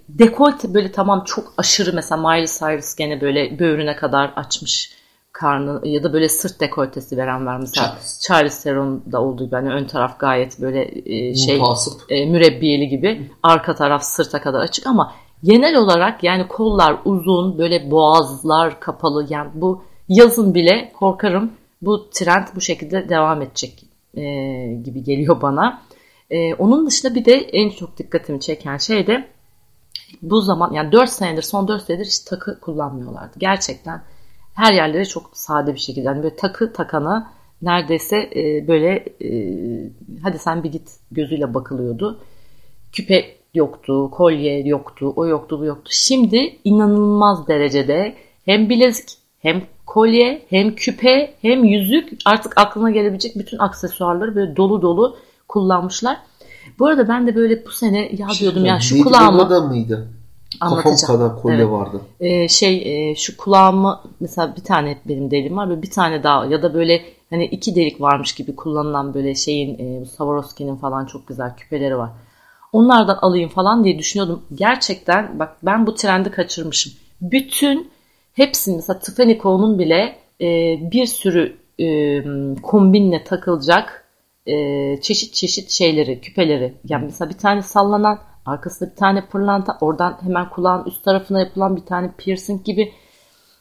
dekolte 0.08 0.74
böyle 0.74 0.92
tamam 0.92 1.24
çok 1.26 1.54
aşırı 1.56 1.92
mesela 1.92 2.30
Miley 2.30 2.46
Cyrus 2.46 2.94
gene 2.94 3.20
böyle 3.20 3.58
böğrüne 3.58 3.96
kadar 3.96 4.32
açmış 4.36 4.93
karnı 5.34 5.88
ya 5.88 6.02
da 6.02 6.12
böyle 6.12 6.28
sırt 6.28 6.60
dekoltesi 6.60 7.16
veren 7.16 7.46
var 7.46 7.56
mesela. 7.56 7.86
Charles. 7.86 8.20
Charles 8.20 8.62
Theron'da 8.62 9.22
olduğu 9.22 9.44
gibi 9.44 9.54
hani 9.54 9.72
ön 9.72 9.84
taraf 9.84 10.18
gayet 10.18 10.60
böyle 10.60 10.90
e, 11.04 11.34
şey 11.34 11.58
Mutasip. 11.58 11.92
e, 12.08 12.26
mürebbiyeli 12.26 12.88
gibi 12.88 13.30
arka 13.42 13.74
taraf 13.74 14.02
sırta 14.02 14.40
kadar 14.40 14.60
açık 14.60 14.86
ama 14.86 15.12
genel 15.42 15.76
olarak 15.76 16.24
yani 16.24 16.48
kollar 16.48 16.96
uzun 17.04 17.58
böyle 17.58 17.90
boğazlar 17.90 18.80
kapalı 18.80 19.26
yani 19.28 19.50
bu 19.54 19.82
yazın 20.08 20.54
bile 20.54 20.92
korkarım 20.98 21.52
bu 21.82 22.10
trend 22.10 22.46
bu 22.54 22.60
şekilde 22.60 23.08
devam 23.08 23.42
edecek 23.42 23.84
e, 24.14 24.22
gibi 24.84 25.02
geliyor 25.02 25.42
bana. 25.42 25.82
E, 26.30 26.54
onun 26.54 26.86
dışında 26.86 27.14
bir 27.14 27.24
de 27.24 27.32
en 27.32 27.70
çok 27.70 27.98
dikkatimi 27.98 28.40
çeken 28.40 28.76
şey 28.76 29.06
de 29.06 29.28
bu 30.22 30.40
zaman 30.40 30.72
yani 30.72 30.92
4 30.92 31.10
senedir 31.10 31.42
son 31.42 31.68
4 31.68 31.82
senedir 31.82 32.04
hiç 32.04 32.18
takı 32.18 32.60
kullanmıyorlardı. 32.60 33.38
Gerçekten 33.38 34.02
her 34.54 34.72
yerleri 34.72 35.08
çok 35.08 35.30
sade 35.32 35.74
bir 35.74 35.80
şekilde. 35.80 36.06
Yani 36.06 36.22
böyle 36.22 36.36
takı 36.36 36.72
takana 36.72 37.30
neredeyse 37.62 38.16
e, 38.16 38.68
böyle 38.68 39.04
e, 39.24 39.30
hadi 40.22 40.38
sen 40.38 40.64
bir 40.64 40.72
git 40.72 40.90
gözüyle 41.10 41.54
bakılıyordu. 41.54 42.20
Küpe 42.92 43.24
yoktu, 43.54 44.10
kolye 44.10 44.60
yoktu, 44.68 45.12
o 45.16 45.26
yoktu, 45.26 45.60
bu 45.60 45.64
yoktu. 45.64 45.90
Şimdi 45.90 46.58
inanılmaz 46.64 47.48
derecede 47.48 48.14
hem 48.44 48.68
bilezik, 48.68 49.08
hem 49.38 49.62
kolye, 49.86 50.42
hem 50.50 50.74
küpe, 50.74 51.34
hem 51.42 51.64
yüzük 51.64 52.12
artık 52.24 52.60
aklına 52.60 52.90
gelebilecek 52.90 53.38
bütün 53.38 53.58
aksesuarları 53.58 54.34
böyle 54.34 54.56
dolu 54.56 54.82
dolu 54.82 55.16
kullanmışlar. 55.48 56.16
Bu 56.78 56.86
arada 56.86 57.08
ben 57.08 57.26
de 57.26 57.36
böyle 57.36 57.66
bu 57.66 57.70
sene 57.70 58.10
ya 58.12 58.28
şey 58.28 58.40
diyordum 58.40 58.64
ya 58.64 58.80
şu 58.80 58.88
söyleyeceğim. 58.88 59.14
Lady 59.14 59.26
kulağımı 59.50 59.50
Mıydı? 60.62 60.74
Kafam 60.76 60.92
anlatacağım. 60.92 61.20
kadar 61.20 61.42
kolye 61.42 61.56
Evet. 61.56 61.70
vardı. 61.70 62.00
Ee, 62.20 62.48
şey 62.48 63.10
e, 63.10 63.14
şu 63.14 63.36
kulağımı 63.36 64.00
mesela 64.20 64.56
bir 64.56 64.64
tane 64.64 64.98
benim 65.08 65.30
deliğim 65.30 65.56
var 65.56 65.68
böyle 65.68 65.82
bir 65.82 65.90
tane 65.90 66.22
daha 66.22 66.46
ya 66.46 66.62
da 66.62 66.74
böyle 66.74 67.02
hani 67.30 67.44
iki 67.44 67.74
delik 67.74 68.00
varmış 68.00 68.32
gibi 68.34 68.56
kullanılan 68.56 69.14
böyle 69.14 69.34
şeyin 69.34 69.78
e, 69.78 70.04
Swarovski'nin 70.06 70.76
falan 70.76 71.06
çok 71.06 71.28
güzel 71.28 71.56
küpeleri 71.56 71.98
var. 71.98 72.10
Onlardan 72.72 73.18
alayım 73.22 73.48
falan 73.48 73.84
diye 73.84 73.98
düşünüyordum. 73.98 74.42
Gerçekten 74.54 75.38
bak 75.38 75.56
ben 75.62 75.86
bu 75.86 75.94
trendi 75.94 76.30
kaçırmışım. 76.30 76.92
Bütün 77.20 77.90
hepsini 78.32 78.76
mesela 78.76 78.98
Tiffany 78.98 79.38
Co'nun 79.38 79.78
bile 79.78 80.16
e, 80.40 80.78
bir 80.92 81.06
sürü 81.06 81.56
e, 81.80 82.22
kombinle 82.62 83.24
takılacak 83.24 84.04
e, 84.46 84.54
çeşit 85.00 85.34
çeşit 85.34 85.70
şeyleri, 85.70 86.20
küpeleri. 86.20 86.74
Yani 86.88 87.04
mesela 87.04 87.30
bir 87.30 87.38
tane 87.38 87.62
sallanan, 87.62 88.18
arkasında 88.46 88.90
bir 88.90 88.96
tane 88.96 89.26
pırlanta, 89.26 89.78
oradan 89.80 90.18
hemen 90.22 90.50
kulağın 90.50 90.84
üst 90.84 91.04
tarafına 91.04 91.40
yapılan 91.40 91.76
bir 91.76 91.84
tane 91.86 92.10
piercing 92.18 92.64
gibi. 92.64 92.92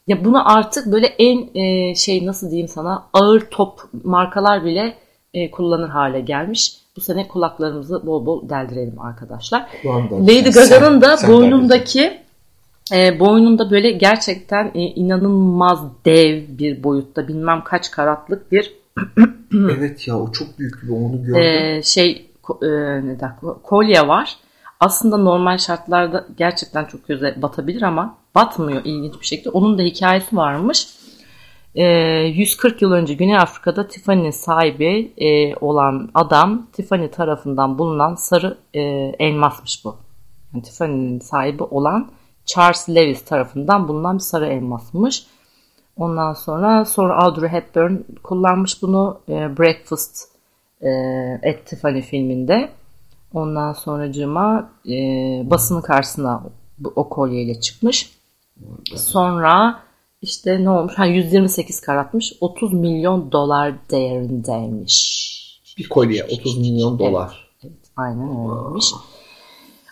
Ya 0.08 0.26
bunu 0.26 0.54
artık 0.58 0.92
böyle 0.92 1.08
en 1.08 1.56
e, 1.56 1.96
şey 1.96 2.26
nasıl 2.26 2.50
diyeyim 2.50 2.68
sana 2.68 3.04
ağır 3.14 3.40
top 3.40 3.80
markalar 4.04 4.66
bile 4.66 4.94
e, 5.34 5.52
kullanır 5.52 5.90
hale 5.90 6.22
gelmiş. 6.22 6.78
Bu 6.96 7.02
sene 7.02 7.28
kulaklarımızı 7.28 8.06
bol 8.06 8.26
bol 8.26 8.50
deldirelim 8.50 9.02
arkadaşlar. 9.02 9.68
Kulağımdan. 9.82 10.22
Lady 10.22 10.52
Gaga'nın 10.52 11.02
da 11.02 11.18
sen 11.18 11.32
boynundaki 11.32 12.22
e, 12.94 13.20
boynunda 13.20 13.72
böyle 13.72 13.92
gerçekten 13.92 14.72
e, 14.76 14.80
inanılmaz 14.82 15.80
dev 16.06 16.44
bir 16.48 16.84
boyutta 16.84 17.28
bilmem 17.28 17.64
kaç 17.64 17.92
karatlık 17.92 18.52
bir. 18.52 18.74
Evet 19.78 20.08
ya 20.08 20.20
o 20.20 20.32
çok 20.32 20.60
büyük 20.60 20.84
bir 20.84 20.90
onu 20.90 21.24
gördüm. 21.24 21.42
e, 21.42 21.82
şey 21.84 22.30
e, 22.62 22.68
ne 23.06 23.20
der, 23.20 23.32
kolye 23.64 24.08
var. 24.08 24.38
Aslında 24.84 25.18
normal 25.18 25.58
şartlarda 25.58 26.28
gerçekten 26.38 26.86
çok 26.86 27.08
göze 27.08 27.42
batabilir 27.42 27.82
ama 27.82 28.18
batmıyor 28.36 28.82
ilginç 28.86 29.14
bir 29.22 29.26
şekilde. 29.26 29.50
Onun 29.50 29.78
da 29.78 29.82
hikayesi 29.82 30.38
varmış. 30.38 30.88
E, 31.76 31.86
140 31.86 32.82
yıl 32.82 32.92
önce 32.92 33.14
Güney 33.14 33.38
Afrika'da 33.38 33.88
Tiffany'nin 33.88 34.32
sahibi 34.32 35.14
e, 35.18 35.56
olan 35.56 36.10
adam 36.14 36.68
Tiffany 36.74 37.12
tarafından 37.12 37.78
bulunan 37.78 38.16
sarı 38.16 38.58
e, 38.74 38.82
elmasmış 39.20 39.86
bu. 39.86 39.96
Yani 40.54 40.64
Tiffany'nin 40.64 41.20
sahibi 41.20 41.64
olan 41.64 42.12
Charles 42.46 42.90
Lewis 42.90 43.26
tarafından 43.26 43.88
bulunan 43.88 44.16
bir 44.16 44.24
sarı 44.24 44.48
elmasmış. 44.48 45.26
Ondan 45.98 46.34
sonra 46.34 46.86
sonra 46.86 47.24
Audrey 47.24 47.50
Hepburn 47.50 47.96
kullanmış 48.24 48.82
bunu 48.82 49.20
e, 49.30 49.58
Breakfast 49.58 50.28
e, 50.82 50.90
at 51.50 51.66
Tiffany 51.66 52.02
filminde. 52.02 52.70
Ondan 53.34 53.74
sonracığıma 53.74 54.72
e, 54.86 54.92
basının 55.50 55.82
karşısına 55.82 56.44
o 56.96 57.10
kolyeyle 57.10 57.60
çıkmış. 57.60 58.12
Sonra 58.96 59.80
işte 60.22 60.64
ne 60.64 60.70
olmuş? 60.70 60.94
Ha 60.96 61.06
128 61.06 61.82
karatmış. 61.82 62.34
30 62.42 62.74
milyon 62.74 63.32
dolar 63.32 63.74
değerindeymiş. 63.92 65.34
Bir 65.78 65.90
kolye 65.90 66.24
30 66.24 66.58
milyon 66.58 67.00
dolar. 67.00 67.50
Evet, 67.64 67.74
aynen 67.96 68.30
öyleymiş. 68.30 68.94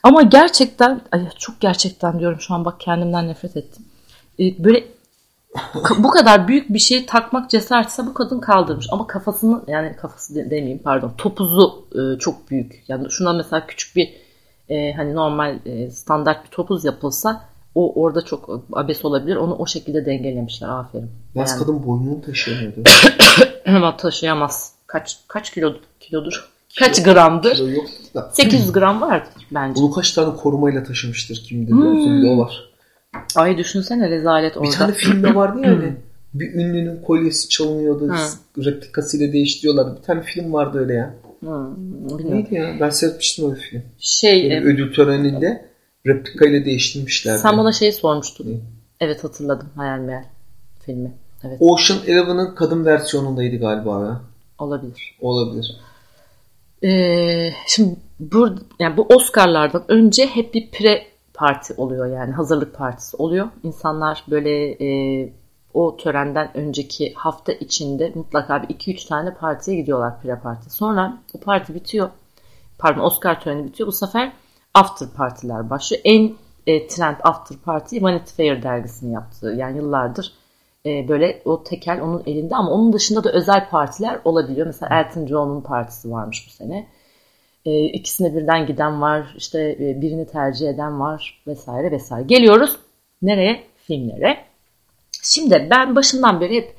Ama 0.03 0.21
gerçekten 0.21 1.01
ay 1.12 1.29
çok 1.39 1.60
gerçekten 1.60 2.19
diyorum 2.19 2.39
şu 2.39 2.53
an 2.53 2.65
bak 2.65 2.79
kendimden 2.79 3.27
nefret 3.27 3.57
ettim. 3.57 3.86
Ee, 4.39 4.63
böyle 4.63 4.86
bu 5.98 6.10
kadar 6.10 6.48
büyük 6.48 6.74
bir 6.74 6.79
şey 6.79 7.05
takmak 7.05 7.50
cesaretse 7.50 8.05
bu 8.05 8.13
kadın 8.13 8.39
kaldırmış. 8.39 8.88
Ama 8.91 9.08
kafasını 9.08 9.63
yani 9.67 9.96
kafası 9.96 10.36
de, 10.36 10.46
demeyeyim 10.46 10.79
pardon 10.84 11.13
topuzu 11.17 11.86
e, 11.96 12.20
çok 12.20 12.50
büyük. 12.50 12.84
Yani 12.88 13.12
şuna 13.12 13.34
mesela 13.34 13.67
küçük 13.67 13.96
bir 13.96 14.13
e, 14.70 14.93
hani 14.93 15.15
normal 15.15 15.60
e, 15.65 15.91
standart 15.91 16.46
bir 16.46 16.50
topuz 16.50 16.86
yapılsa 16.86 17.41
o 17.75 18.01
orada 18.01 18.22
çok 18.22 18.63
abes 18.74 19.05
olabilir. 19.05 19.36
Onu 19.36 19.55
o 19.55 19.65
şekilde 19.65 20.05
dengelemişler. 20.05 20.70
Aferin. 20.70 21.12
Yaz 21.36 21.50
yani. 21.50 21.60
kadın 21.60 21.86
boynunu 21.86 22.22
taşıyamıyordu. 22.22 22.84
Ama 23.67 23.98
taşıyamaz. 23.98 24.74
Kaç 24.88 25.17
kaç 25.27 25.53
kilo 25.53 25.74
kilodur? 26.00 26.51
Kaç 26.79 26.96
kilo, 26.96 27.13
gramdır? 27.13 27.55
Kilo 27.55 27.70
yok 27.70 27.86
da. 28.15 28.29
800 28.34 28.72
gram 28.72 29.01
vardır 29.01 29.48
bence. 29.51 29.81
Bunu 29.81 29.91
kaç 29.91 30.12
tane 30.12 30.36
korumayla 30.36 30.84
taşımıştır 30.84 31.43
kim 31.48 31.67
bilir. 31.67 31.72
Hmm. 31.72 32.39
O 32.39 32.43
var. 32.43 32.71
Ay 33.36 33.58
düşünsene 33.58 34.10
rezalet 34.10 34.58
orada. 34.58 34.70
Bir 34.70 34.75
tane 34.75 34.94
filmde 34.94 35.36
vardı 35.36 35.60
ya 35.63 35.72
öyle. 35.72 35.96
bir 36.34 36.53
ünlünün 36.53 37.01
kolyesi 37.01 37.50
çalınıyordu. 37.50 38.08
Hı. 38.08 38.65
Replikasıyla 38.65 39.34
değiştiriyorlar. 39.34 39.98
Bir 39.98 40.01
tane 40.01 40.22
film 40.22 40.53
vardı 40.53 40.80
öyle 40.80 40.94
ya. 40.94 41.15
Hı, 41.44 41.70
Neydi 42.32 42.56
ya? 42.56 42.77
Ben 42.80 42.89
seyretmiştim 42.89 43.46
o 43.46 43.56
film. 43.56 43.82
Şey, 44.00 44.48
yani 44.48 44.53
e... 44.53 44.63
ödül 44.63 44.94
töreninde 44.94 45.65
replikayla 46.08 46.65
değiştirmişler. 46.65 47.38
Sen 47.38 47.58
bana 47.58 47.72
şeyi 47.72 47.94
sormuştun. 47.94 48.51
Ne? 48.51 48.56
Evet 49.00 49.24
hatırladım. 49.24 49.70
Hayal 49.75 50.00
meyal 50.00 50.24
filmi. 50.86 51.12
Evet. 51.44 51.58
Ocean 51.60 52.00
Eleven'ın 52.08 52.56
kadın 52.56 52.86
versiyonundaydı 52.86 53.56
galiba 53.56 54.00
ya. 54.00 54.22
Olabilir. 54.60 55.18
Olabilir. 55.22 55.75
Ee, 56.84 57.53
şimdi 57.68 57.96
bu, 58.20 58.50
yani 58.80 58.98
bu 58.98 59.01
Oscar'lardan 59.01 59.84
önce 59.88 60.25
hep 60.25 60.53
bir 60.53 60.72
pre 60.72 61.11
parti 61.41 61.74
oluyor 61.77 62.05
yani 62.05 62.31
hazırlık 62.31 62.75
partisi 62.75 63.17
oluyor. 63.17 63.48
İnsanlar 63.63 64.24
böyle 64.29 64.71
e, 64.86 65.33
o 65.74 65.98
törenden 65.98 66.57
önceki 66.57 67.13
hafta 67.13 67.51
içinde 67.51 68.12
mutlaka 68.15 68.63
bir 68.63 68.67
2-3 68.67 69.07
tane 69.07 69.33
partiye 69.33 69.77
gidiyorlar 69.77 70.21
pre 70.21 70.39
parti. 70.39 70.69
Sonra 70.69 71.17
o 71.33 71.39
parti 71.39 71.75
bitiyor. 71.75 72.10
Pardon 72.77 73.01
Oscar 73.01 73.41
töreni 73.41 73.65
bitiyor. 73.65 73.88
Bu 73.88 73.91
sefer 73.91 74.31
after 74.74 75.07
partiler 75.17 75.69
başlıyor. 75.69 76.01
En 76.05 76.33
e, 76.67 76.88
trend 76.88 77.15
after 77.24 77.57
party 77.57 78.01
Vanity 78.01 78.33
Fair 78.38 78.63
dergisini 78.63 79.13
yaptı. 79.13 79.53
Yani 79.57 79.77
yıllardır 79.77 80.33
e, 80.86 81.07
böyle 81.07 81.41
o 81.45 81.63
tekel 81.63 82.01
onun 82.01 82.24
elinde 82.25 82.55
ama 82.55 82.71
onun 82.71 82.93
dışında 82.93 83.24
da 83.24 83.31
özel 83.31 83.69
partiler 83.69 84.19
olabiliyor. 84.25 84.67
Mesela 84.67 85.00
Elton 85.00 85.25
John'un 85.25 85.62
partisi 85.62 86.12
varmış 86.12 86.48
bu 86.48 86.51
sene. 86.51 86.88
E, 87.65 87.86
ikisine 87.86 88.36
birden 88.36 88.65
giden 88.65 89.01
var, 89.01 89.36
işte 89.38 89.77
e, 89.80 90.01
birini 90.01 90.27
tercih 90.27 90.70
eden 90.70 91.00
var 91.00 91.44
vesaire 91.48 91.91
vesaire. 91.91 92.25
Geliyoruz 92.27 92.77
nereye? 93.22 93.63
Filmlere. 93.88 94.38
Şimdi 95.24 95.67
ben 95.71 95.95
başından 95.95 96.41
beri 96.41 96.56
hep 96.56 96.76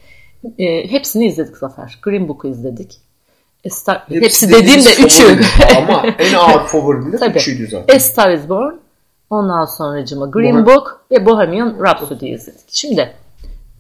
e, 0.59 0.91
hepsini 0.91 1.27
izledik 1.27 1.57
Zafer. 1.57 1.99
Green 2.03 2.29
Book'u 2.29 2.49
izledik. 2.49 2.99
E, 3.65 3.71
Star, 3.71 4.05
hepsi, 4.09 4.25
hepsi 4.25 4.49
dediğim 4.49 4.85
de 4.85 5.05
üçü. 5.05 5.41
Ama 5.79 6.07
en 6.19 6.35
ağır 6.35 6.67
favori 6.67 7.13
de 7.13 7.27
üçüydü 7.27 7.67
zaten. 7.67 7.97
A 7.97 8.01
Star 8.01 8.33
is 8.33 8.49
Born, 8.49 8.75
ondan 9.31 9.65
sonracıma 9.65 10.27
Green 10.27 10.55
Bohem. 10.55 10.67
Book 10.67 11.05
ve 11.11 11.27
Bohemian 11.27 11.77
Rhapsody 11.81 12.33
izledik. 12.33 12.65
Şimdi 12.69 13.13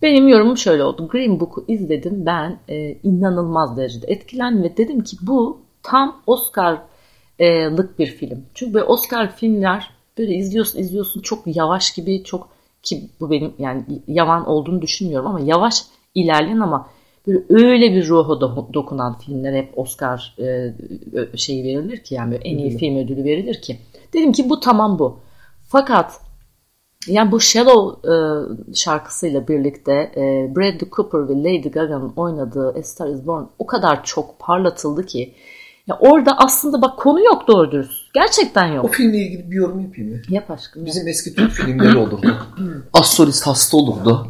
benim 0.02 0.28
yorumum 0.28 0.56
şöyle 0.56 0.84
oldu. 0.84 1.08
Green 1.08 1.40
Book'u 1.40 1.64
izledim 1.68 2.26
ben 2.26 2.58
e, 2.68 2.92
inanılmaz 3.02 3.76
derecede 3.76 4.06
etkilendim 4.06 4.62
ve 4.62 4.76
dedim 4.76 5.04
ki 5.04 5.16
bu 5.22 5.60
tam 5.82 6.22
Oscar 6.26 6.78
lık 7.76 7.98
bir 7.98 8.06
film. 8.06 8.44
Çünkü 8.54 8.74
böyle 8.74 8.84
Oscar 8.84 9.36
filmler 9.36 9.90
böyle 10.18 10.34
izliyorsun 10.34 10.78
izliyorsun 10.78 11.20
çok 11.20 11.56
yavaş 11.56 11.94
gibi 11.94 12.24
çok 12.24 12.48
ki 12.82 13.10
bu 13.20 13.30
benim 13.30 13.54
yani 13.58 13.84
yavan 14.06 14.46
olduğunu 14.46 14.82
düşünmüyorum 14.82 15.26
ama 15.26 15.40
yavaş 15.40 15.84
ilerleyen 16.14 16.60
ama 16.60 16.88
böyle 17.26 17.42
öyle 17.48 17.92
bir 17.92 18.08
ruhu 18.08 18.40
dokunan 18.74 19.18
filmler 19.18 19.54
hep 19.54 19.78
Oscar 19.78 20.36
e, 20.38 20.74
şeyi 21.36 21.64
verilir 21.64 22.04
ki 22.04 22.14
yani 22.14 22.34
en 22.34 22.58
iyi 22.58 22.76
film 22.78 22.96
ödülü 22.96 23.24
verilir 23.24 23.62
ki. 23.62 23.78
Dedim 24.12 24.32
ki 24.32 24.50
bu 24.50 24.60
tamam 24.60 24.98
bu. 24.98 25.20
Fakat 25.68 26.20
yani 27.06 27.32
bu 27.32 27.40
Shallow 27.40 28.12
e, 28.12 28.14
şarkısıyla 28.74 29.48
birlikte 29.48 29.92
e, 30.16 30.52
Bradley 30.56 30.90
Cooper 30.90 31.28
ve 31.28 31.38
Lady 31.38 31.68
Gaga'nın 31.68 32.12
oynadığı 32.16 32.68
A 32.78 32.82
Star 32.82 33.08
Is 33.08 33.26
Born 33.26 33.44
o 33.58 33.66
kadar 33.66 34.04
çok 34.04 34.38
parlatıldı 34.38 35.06
ki 35.06 35.34
ya 35.86 35.96
orada 36.00 36.38
aslında 36.38 36.82
bak 36.82 36.98
konu 36.98 37.24
yok 37.24 37.48
doğru 37.48 37.72
dürüst. 37.72 38.14
Gerçekten 38.14 38.66
yok. 38.66 38.84
O 38.84 38.88
filmle 38.88 39.18
ilgili 39.18 39.50
bir 39.50 39.56
yorum 39.56 39.80
yapayım 39.80 40.10
mı? 40.10 40.16
Yap 40.28 40.50
aşkım. 40.50 40.86
Bizim 40.86 41.08
eski 41.08 41.34
Türk 41.34 41.52
filmleri 41.52 41.98
olurdu. 41.98 42.36
Astrolist 42.92 43.46
hasta 43.46 43.76
olurdu. 43.76 44.26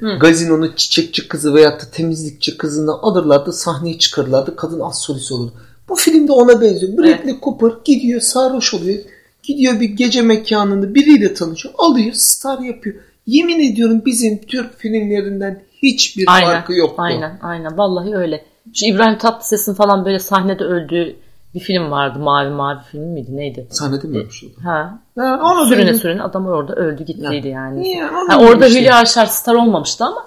Hı. 0.00 0.18
Gazinonun 0.18 0.72
çiçekçi 0.76 1.28
kızı 1.28 1.54
veyahut 1.54 1.80
da 1.80 1.90
temizlikçi 1.92 2.56
kızını 2.56 2.92
alırlardı 2.92 3.52
sahneye 3.52 3.98
çıkarırlardı. 3.98 4.56
Kadın 4.56 4.80
astrolist 4.80 5.32
olurdu. 5.32 5.52
Bu 5.88 5.94
filmde 5.94 6.32
ona 6.32 6.60
benziyor. 6.60 6.98
Bradley 6.98 7.14
evet. 7.24 7.42
Cooper 7.42 7.72
gidiyor 7.84 8.20
sarhoş 8.20 8.74
oluyor. 8.74 8.98
Gidiyor 9.42 9.80
bir 9.80 9.88
gece 9.88 10.22
mekanında 10.22 10.94
biriyle 10.94 11.34
tanışıyor. 11.34 11.74
Alıyor 11.78 12.12
star 12.12 12.58
yapıyor. 12.58 12.96
Yemin 13.26 13.72
ediyorum 13.72 14.02
bizim 14.06 14.38
Türk 14.38 14.78
filmlerinden 14.78 15.62
hiçbir 15.82 16.24
aynen, 16.28 16.46
farkı 16.46 16.72
yoktu. 16.72 16.94
Aynen 16.98 17.38
aynen 17.42 17.78
vallahi 17.78 18.16
öyle. 18.16 18.44
Şu 18.74 18.86
İbrahim 18.86 19.18
Tatlıses'in 19.18 19.74
falan 19.74 20.04
böyle 20.04 20.18
sahnede 20.18 20.64
öldüğü 20.64 21.16
bir 21.54 21.60
film 21.60 21.90
vardı. 21.90 22.18
Mavi 22.18 22.50
mavi 22.50 22.78
film 22.92 23.04
miydi 23.04 23.36
neydi? 23.36 23.66
Sahnede 23.70 24.06
mi 24.06 24.18
ölmüş 24.18 24.44
Ha. 24.64 24.98
ha 25.18 25.40
onu 25.44 25.66
sürüne 25.66 25.82
benim... 25.86 25.94
sürüne 25.94 26.22
adam 26.22 26.46
orada 26.46 26.74
öldü 26.74 27.04
gittiydi 27.04 27.48
ya. 27.48 27.60
yani. 27.60 27.88
Ya, 27.88 28.10
ha, 28.28 28.38
orada 28.38 28.70
şey. 28.70 28.80
Hülya 28.80 28.96
Avşar 28.96 29.26
star 29.26 29.54
olmamıştı 29.54 30.04
ama 30.04 30.26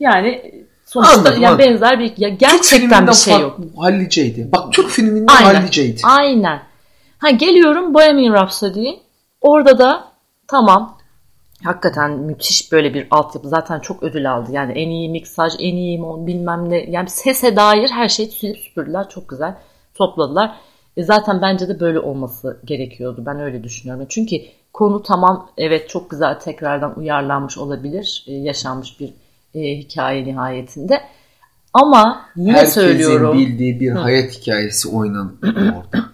yani 0.00 0.52
sonuçta 0.86 1.18
Anladım, 1.18 1.42
yani 1.42 1.58
benzer 1.58 1.98
bir 1.98 2.12
ya 2.16 2.28
gerçekten 2.28 3.06
bir 3.06 3.12
şey 3.12 3.40
yok. 3.40 3.58
Halliceydi. 3.76 4.48
Bak 4.52 4.72
Türk 4.72 4.90
filminde 4.90 5.32
Aynen. 5.32 5.54
halliceydi. 5.54 6.00
Aynen. 6.04 6.60
Ha 7.18 7.30
geliyorum 7.30 7.94
Bohemian 7.94 8.34
Rhapsody'ye. 8.34 9.00
Orada 9.40 9.78
da 9.78 10.04
tamam 10.48 10.98
hakikaten 11.64 12.10
müthiş 12.10 12.72
böyle 12.72 12.94
bir 12.94 13.06
altyapı. 13.10 13.48
Zaten 13.48 13.80
çok 13.80 14.02
ödül 14.02 14.32
aldı. 14.32 14.52
Yani 14.52 14.72
en 14.72 14.90
iyi 14.90 15.08
miksaj, 15.08 15.52
en 15.58 15.76
iyi 15.76 16.02
bilmem 16.02 16.70
ne. 16.70 16.90
Yani 16.90 17.10
sese 17.10 17.56
dair 17.56 17.88
her 17.88 18.08
şeyi 18.08 18.30
silip 18.30 18.58
süpürdüler. 18.58 19.08
Çok 19.08 19.28
güzel 19.28 19.54
topladılar. 19.94 20.56
E 20.96 21.02
zaten 21.02 21.42
bence 21.42 21.68
de 21.68 21.80
böyle 21.80 21.98
olması 21.98 22.60
gerekiyordu. 22.64 23.22
Ben 23.26 23.40
öyle 23.40 23.64
düşünüyorum. 23.64 24.06
Çünkü 24.08 24.36
konu 24.72 25.02
tamam 25.02 25.50
evet 25.56 25.88
çok 25.88 26.10
güzel 26.10 26.40
tekrardan 26.40 26.98
uyarlanmış 26.98 27.58
olabilir. 27.58 28.24
E, 28.26 28.32
yaşanmış 28.32 29.00
bir 29.00 29.14
e, 29.54 29.78
hikaye 29.78 30.24
nihayetinde. 30.24 31.00
Ama 31.72 32.26
yine 32.36 32.52
Herkesin 32.52 32.80
söylüyorum. 32.80 33.26
Herkesin 33.26 33.52
bildiği 33.52 33.80
bir 33.80 33.92
Hı. 33.92 33.98
hayat 33.98 34.32
hikayesi 34.32 34.88
oynanıyor 34.88 35.32
orada. 35.76 36.04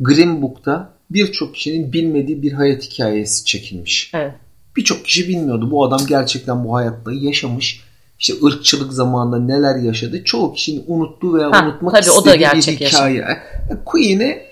Green 0.00 0.42
Book'ta 0.42 0.92
birçok 1.10 1.54
kişinin 1.54 1.92
bilmediği 1.92 2.42
bir 2.42 2.52
hayat 2.52 2.82
hikayesi 2.82 3.44
çekilmiş. 3.44 4.10
Evet. 4.14 4.34
Birçok 4.76 5.04
kişi 5.04 5.28
bilmiyordu. 5.28 5.70
Bu 5.70 5.84
adam 5.84 6.00
gerçekten 6.08 6.64
bu 6.64 6.74
hayatta 6.74 7.12
yaşamış. 7.12 7.84
İşte 8.18 8.34
ırkçılık 8.44 8.92
zamanında 8.92 9.38
neler 9.38 9.76
yaşadı. 9.76 10.24
Çoğu 10.24 10.52
kişinin 10.52 10.84
unuttuğu 10.86 11.34
veya 11.34 11.52
ha, 11.52 11.64
unutmak 11.64 11.94
tabii, 11.94 12.00
istediği 12.00 12.20
o 12.20 12.24
da 12.24 12.34
gerçek 12.34 12.80
bir 12.80 12.86
hikaye. 12.86 13.16
Yaşam. 13.16 13.84
Queen'e 13.84 14.50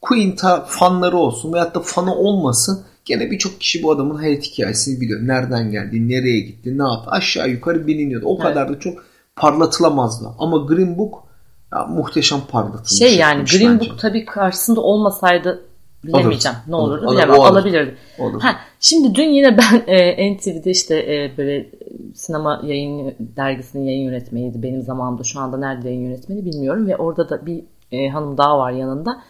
Queen 0.00 0.36
ta 0.36 0.64
fanları 0.68 1.16
olsun 1.16 1.52
veyahut 1.52 1.74
da 1.74 1.80
fanı 1.80 2.14
olmasın 2.14 2.84
gene 3.04 3.30
birçok 3.30 3.60
kişi 3.60 3.82
bu 3.82 3.92
adamın 3.92 4.14
hayat 4.14 4.42
hikayesini 4.42 5.00
biliyor. 5.00 5.20
Nereden 5.28 5.70
geldi, 5.70 6.08
nereye 6.08 6.40
gitti, 6.40 6.78
ne 6.78 6.82
yaptı 6.82 7.10
aşağı 7.10 7.48
yukarı 7.48 7.86
biliniyordu. 7.86 8.26
O 8.26 8.34
evet. 8.34 8.42
kadar 8.42 8.68
da 8.68 8.80
çok 8.80 9.04
parlatılamazdı. 9.36 10.28
Ama 10.38 10.56
Green 10.56 10.98
Book 10.98 11.24
ya, 11.72 11.86
muhteşem 11.86 12.40
parlatılmış. 12.50 12.98
Şey 12.98 13.16
yani 13.16 13.44
Green 13.44 13.74
bence. 13.74 13.90
Book 13.90 13.98
tabii 13.98 14.24
karşısında 14.24 14.80
olmasaydı 14.80 15.64
bilemeyeceğim. 16.06 16.58
Alır. 16.58 16.70
Ne 16.70 16.76
olurdu 16.76 17.06
alır. 17.06 17.16
bilemem. 17.16 17.40
Alır. 17.40 17.50
Alabilirdi. 17.50 17.96
Olur. 18.18 18.40
Ha, 18.40 18.56
şimdi 18.80 19.14
dün 19.14 19.28
yine 19.28 19.58
ben 19.58 19.82
e, 19.86 20.34
NTV'de 20.34 20.70
işte 20.70 20.96
e, 20.96 21.36
böyle 21.38 21.70
sinema 22.14 22.60
yayın 22.64 23.14
dergisinin 23.18 23.84
yayın 23.84 24.04
yönetmeniydi 24.04 24.62
benim 24.62 24.82
zamanımda. 24.82 25.22
Şu 25.24 25.40
anda 25.40 25.56
nerede 25.56 25.88
yayın 25.88 26.02
yönetmeni 26.02 26.44
bilmiyorum 26.44 26.86
ve 26.86 26.96
orada 26.96 27.28
da 27.28 27.46
bir 27.46 27.64
e, 27.92 28.08
hanım 28.08 28.38
daha 28.38 28.58
var 28.58 28.72
yanında. 28.72 29.20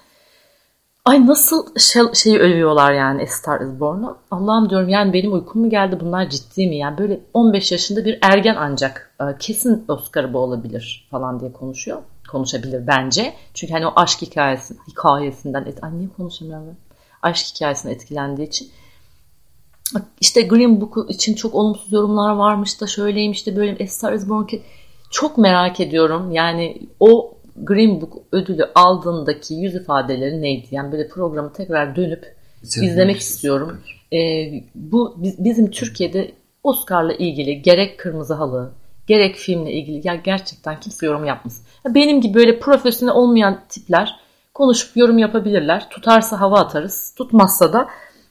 Ay 1.04 1.26
nasıl 1.26 1.78
şey, 1.78 2.02
şeyi 2.14 2.38
övüyorlar 2.38 2.92
yani 2.92 3.22
A 3.22 3.26
Star 3.26 3.60
Is 3.60 3.80
Born'u. 3.80 4.16
Allah'ım 4.30 4.70
diyorum 4.70 4.88
yani 4.88 5.12
benim 5.12 5.32
uykum 5.32 5.62
mu 5.62 5.70
geldi 5.70 5.98
bunlar 6.00 6.30
ciddi 6.30 6.66
mi? 6.66 6.76
Yani 6.76 6.98
böyle 6.98 7.20
15 7.34 7.72
yaşında 7.72 8.04
bir 8.04 8.18
ergen 8.22 8.56
ancak 8.58 9.14
e, 9.20 9.24
kesin 9.38 9.84
Oscar'ı 9.88 10.32
bu 10.32 10.38
olabilir 10.38 11.08
falan 11.10 11.40
diye 11.40 11.52
konuşuyor. 11.52 12.02
Konuşabilir 12.35 12.87
bence. 12.87 13.35
Çünkü 13.55 13.73
hani 13.73 13.87
o 13.87 13.92
aşk 13.97 14.23
hikayesi, 14.23 14.75
hikayesinden, 14.88 15.64
et, 15.64 15.85
ay 15.85 15.99
niye 15.99 16.09
konuşamıyorum? 16.16 16.77
Aşk 17.23 17.47
hikayesinden 17.47 17.94
etkilendiği 17.94 18.49
için. 18.49 18.70
İşte 20.20 20.42
Green 20.42 20.81
Book 20.81 21.11
için 21.11 21.35
çok 21.35 21.55
olumsuz 21.55 21.92
yorumlar 21.92 22.35
varmış 22.35 22.81
da 22.81 22.87
şöyleymiş 22.87 23.47
de 23.47 23.57
böyle 23.57 23.85
A 23.85 23.87
Star 23.87 24.12
Is 24.12 24.29
Born 24.29 24.47
ki 24.47 24.62
çok 25.11 25.38
merak 25.38 25.81
ediyorum. 25.81 26.33
Yani 26.33 26.83
o 27.01 27.35
Green 27.57 28.01
Book 28.01 28.12
ödülü 28.33 28.64
aldığındaki 28.75 29.55
yüz 29.55 29.75
ifadeleri 29.75 30.42
neydi? 30.42 30.66
Yani 30.70 30.92
böyle 30.92 31.09
programı 31.09 31.53
tekrar 31.53 31.97
dönüp 31.97 32.37
Sen 32.62 32.83
izlemek 32.83 33.16
istiyorum. 33.16 33.81
Ee, 34.12 34.53
bu 34.75 35.14
biz, 35.16 35.44
bizim 35.44 35.70
Türkiye'de 35.70 36.33
Oscar'la 36.62 37.12
ilgili 37.12 37.62
gerek 37.62 37.99
Kırmızı 37.99 38.35
Halı, 38.35 38.73
gerek 39.06 39.36
filmle 39.36 39.72
ilgili 39.72 40.08
ya 40.08 40.14
gerçekten 40.14 40.80
kimse 40.80 41.06
yorum 41.06 41.24
yapmasın. 41.24 41.64
Benim 41.88 42.20
gibi 42.20 42.34
böyle 42.34 42.58
profesyonel 42.58 43.14
olmayan 43.14 43.60
tipler 43.68 44.16
konuşup 44.54 44.96
yorum 44.96 45.18
yapabilirler. 45.18 45.90
Tutarsa 45.90 46.40
hava 46.40 46.60
atarız, 46.60 47.14
tutmazsa 47.16 47.72
da 47.72 47.88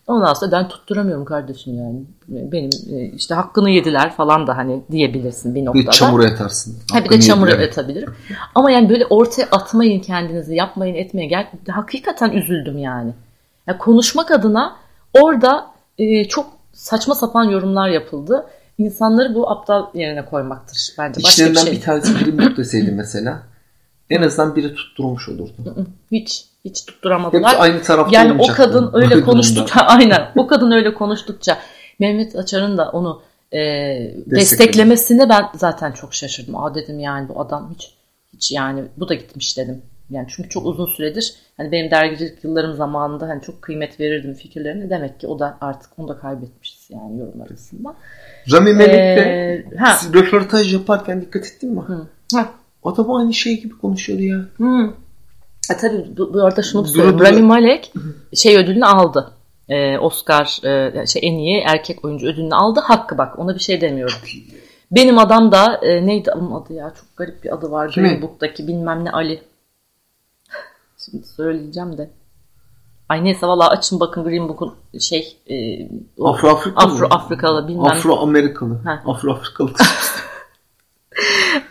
Ondan 0.07 0.33
sonra 0.33 0.51
ben 0.51 0.67
tutturamıyorum 0.67 1.25
kardeşim 1.25 1.77
yani. 1.77 2.01
Benim 2.27 2.69
e, 2.91 3.05
işte 3.05 3.35
hakkını 3.35 3.69
yediler 3.69 4.11
falan 4.15 4.47
da 4.47 4.57
hani 4.57 4.83
diyebilirsin 4.91 5.55
bir 5.55 5.65
noktada. 5.65 5.85
Bir 5.85 5.91
çamura 5.91 6.25
atarsın. 6.25 6.77
Ha 6.91 7.03
bir 7.03 7.09
de 7.09 7.21
çamura 7.21 7.51
yediler. 7.51 7.67
atabilirim. 7.67 8.15
Ama 8.55 8.71
yani 8.71 8.89
böyle 8.89 9.05
ortaya 9.05 9.47
atmayın 9.51 9.99
kendinizi, 9.99 10.55
yapmayın 10.55 10.95
etmeyin. 10.95 11.29
Gel, 11.29 11.47
hakikaten 11.69 12.31
üzüldüm 12.31 12.77
yani. 12.77 13.13
yani 13.67 13.77
konuşmak 13.77 14.31
adına 14.31 14.75
orada 15.13 15.67
e, 15.97 16.25
çok 16.25 16.45
saçma 16.73 17.15
sapan 17.15 17.43
yorumlar 17.43 17.89
yapıldı. 17.89 18.45
İnsanları 18.83 19.35
bu 19.35 19.49
aptal 19.49 19.85
yerine 19.93 20.25
koymaktır 20.25 20.93
bence. 20.97 21.23
Başka 21.23 21.29
İçlerinden 21.29 21.65
bir, 21.65 21.71
şey. 21.71 21.79
bir 21.79 21.81
tanesi 21.81 22.37
Book 22.37 22.57
deseydi 22.57 22.91
mesela 22.95 23.43
en 24.09 24.21
azından 24.21 24.55
biri 24.55 24.75
tutturmuş 24.75 25.29
olurdu. 25.29 25.87
Hiç 26.11 26.45
hiç 26.65 26.85
tutturamadılar. 26.85 27.43
Hepsi 27.43 27.57
aynı 27.57 27.81
tarafta 27.81 28.15
Yani 28.15 28.41
o 28.41 28.47
kadın 28.47 28.89
öyle 28.93 29.21
konuştukça 29.21 29.79
aynen 29.87 30.31
o 30.35 30.47
kadın 30.47 30.71
öyle 30.71 30.93
konuştukça 30.93 31.57
Mehmet 31.99 32.35
Açar'ın 32.35 32.77
da 32.77 32.89
onu 32.89 33.21
e, 33.51 33.59
desteklemesine 34.25 35.29
ben 35.29 35.45
zaten 35.55 35.91
çok 35.91 36.13
şaşırdım. 36.13 36.55
Aa 36.55 36.75
dedim 36.75 36.99
yani 36.99 37.29
bu 37.29 37.41
adam 37.41 37.73
hiç 37.75 37.93
hiç 38.33 38.51
yani 38.51 38.83
bu 38.97 39.09
da 39.09 39.13
gitmiş 39.13 39.57
dedim. 39.57 39.81
Yani 40.09 40.27
çünkü 40.35 40.49
çok 40.49 40.65
uzun 40.65 40.85
süredir 40.85 41.33
hani 41.57 41.71
benim 41.71 41.91
dergicilik 41.91 42.43
yıllarım 42.43 42.73
zamanında 42.73 43.27
hani 43.27 43.41
çok 43.41 43.61
kıymet 43.61 43.99
verirdim 43.99 44.33
fikirlerine. 44.33 44.89
Demek 44.89 45.19
ki 45.19 45.27
o 45.27 45.39
da 45.39 45.57
artık 45.61 45.99
onu 45.99 46.07
da 46.07 46.17
kaybetmişiz 46.17 46.89
yani 46.89 47.19
yorum 47.19 47.41
arasında. 47.41 47.95
Rami 48.51 48.73
Melek 48.73 48.93
de 48.93 49.65
ee, 49.71 50.13
röportaj 50.13 50.73
yaparken 50.73 51.21
dikkat 51.21 51.45
ettin 51.45 51.73
mi? 51.73 51.81
Hı. 51.81 52.07
Ha. 52.33 52.49
Adam 52.83 53.11
aynı 53.11 53.33
şey 53.33 53.61
gibi 53.61 53.77
konuşuyordu 53.77 54.23
ya. 54.23 54.37
Hı. 54.57 54.93
E 55.73 55.77
tabii 55.77 56.17
bu, 56.17 56.33
bu 56.33 56.45
arada 56.45 56.61
şunu 56.61 56.85
söyleyeyim. 56.85 57.19
Rami 57.19 57.41
Malek 57.41 57.93
şey 58.33 58.57
ödülünü 58.57 58.85
aldı. 58.85 59.31
Ee, 59.69 59.97
Oscar 59.97 60.59
e, 60.63 61.07
şey 61.07 61.21
en 61.25 61.33
iyi 61.33 61.63
erkek 61.67 62.05
oyuncu 62.05 62.27
ödülünü 62.27 62.55
aldı. 62.55 62.79
Hakkı 62.83 63.17
bak 63.17 63.39
ona 63.39 63.55
bir 63.55 63.59
şey 63.59 63.81
demiyorum. 63.81 64.17
Benim 64.91 65.19
adam 65.19 65.51
da 65.51 65.79
e, 65.83 66.05
neydi 66.05 66.31
onun 66.31 66.61
adı 66.61 66.73
ya 66.73 66.93
çok 66.99 67.17
garip 67.17 67.43
bir 67.43 67.53
adı 67.53 67.71
var. 67.71 67.93
Green 67.95 68.21
Book'taki 68.21 68.67
bilmem 68.67 69.05
ne 69.05 69.11
Ali. 69.11 69.41
Şimdi 71.05 71.27
söyleyeceğim 71.27 71.97
de. 71.97 72.09
Ay 73.09 73.23
neyse 73.23 73.47
valla 73.47 73.69
açın 73.69 73.99
bakın 73.99 74.23
Green 74.23 74.49
Book'un 74.49 74.73
şey 74.99 75.37
e, 75.49 75.87
Afro 76.23 76.49
Afrikalı 76.49 76.85
Afro 76.85 77.07
Afrikalı 77.09 77.67
bilmem. 77.67 77.85
Afro 77.85 78.19
Amerikalı. 78.19 78.79
Afro 79.05 79.31
Afrikalı. 79.31 79.69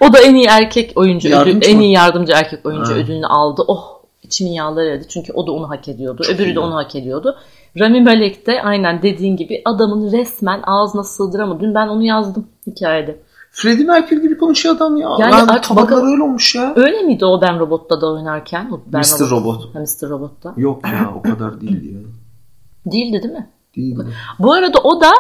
o 0.00 0.12
da 0.12 0.20
en 0.20 0.34
iyi 0.34 0.46
erkek 0.46 0.92
oyuncu 0.96 1.28
ödül, 1.28 1.62
en 1.62 1.80
iyi 1.80 1.92
yardımcı 1.92 2.32
erkek 2.32 2.66
oyuncu 2.66 2.92
ha. 2.92 2.96
ödülünü 2.96 3.26
aldı. 3.26 3.62
Oh 3.68 4.02
içimin 4.22 4.52
yağları 4.52 4.86
eridi. 4.86 5.08
Çünkü 5.08 5.32
o 5.32 5.46
da 5.46 5.52
onu 5.52 5.70
hak 5.70 5.88
ediyordu. 5.88 6.22
Çok 6.22 6.34
Öbürü 6.34 6.50
iyi. 6.50 6.54
de 6.54 6.60
onu 6.60 6.74
hak 6.74 6.94
ediyordu. 6.94 7.36
Rami 7.78 8.00
Malek 8.00 8.46
de 8.46 8.62
aynen 8.62 9.02
dediğin 9.02 9.36
gibi 9.36 9.62
adamın 9.64 10.12
resmen 10.12 10.62
ağzına 10.66 11.04
sığdıramadı. 11.04 11.60
Dün 11.60 11.74
ben 11.74 11.88
onu 11.88 12.02
yazdım 12.02 12.46
hikayede. 12.66 13.22
Freddie 13.54 13.84
Mercury 13.84 14.22
gibi 14.22 14.38
konuşuyor 14.38 14.76
adam 14.76 14.96
ya. 14.96 15.08
Yani 15.18 15.32
ben, 15.32 15.54
artık 15.54 15.92
öyle 15.92 16.22
olmuş 16.22 16.54
ya. 16.54 16.72
Öyle 16.76 17.02
miydi 17.02 17.24
o 17.24 17.40
Ben 17.40 17.58
Robot'ta 17.58 18.00
da 18.00 18.12
oynarken? 18.12 18.70
Ben 18.86 19.00
Mr. 19.00 19.30
Robot. 19.30 19.30
Robot. 19.30 19.74
Ha, 19.74 19.80
Mr. 19.80 20.08
Robot'ta. 20.08 20.54
Yok 20.56 20.84
ya 20.88 21.12
o 21.16 21.22
kadar 21.22 21.60
değildi 21.60 21.94
ya. 21.94 22.00
Değildi 22.92 23.22
değil 23.22 23.34
mi? 23.34 23.50
Değildi. 23.76 24.06
Bu 24.38 24.52
arada 24.52 24.78
o 24.78 25.00
da 25.00 25.10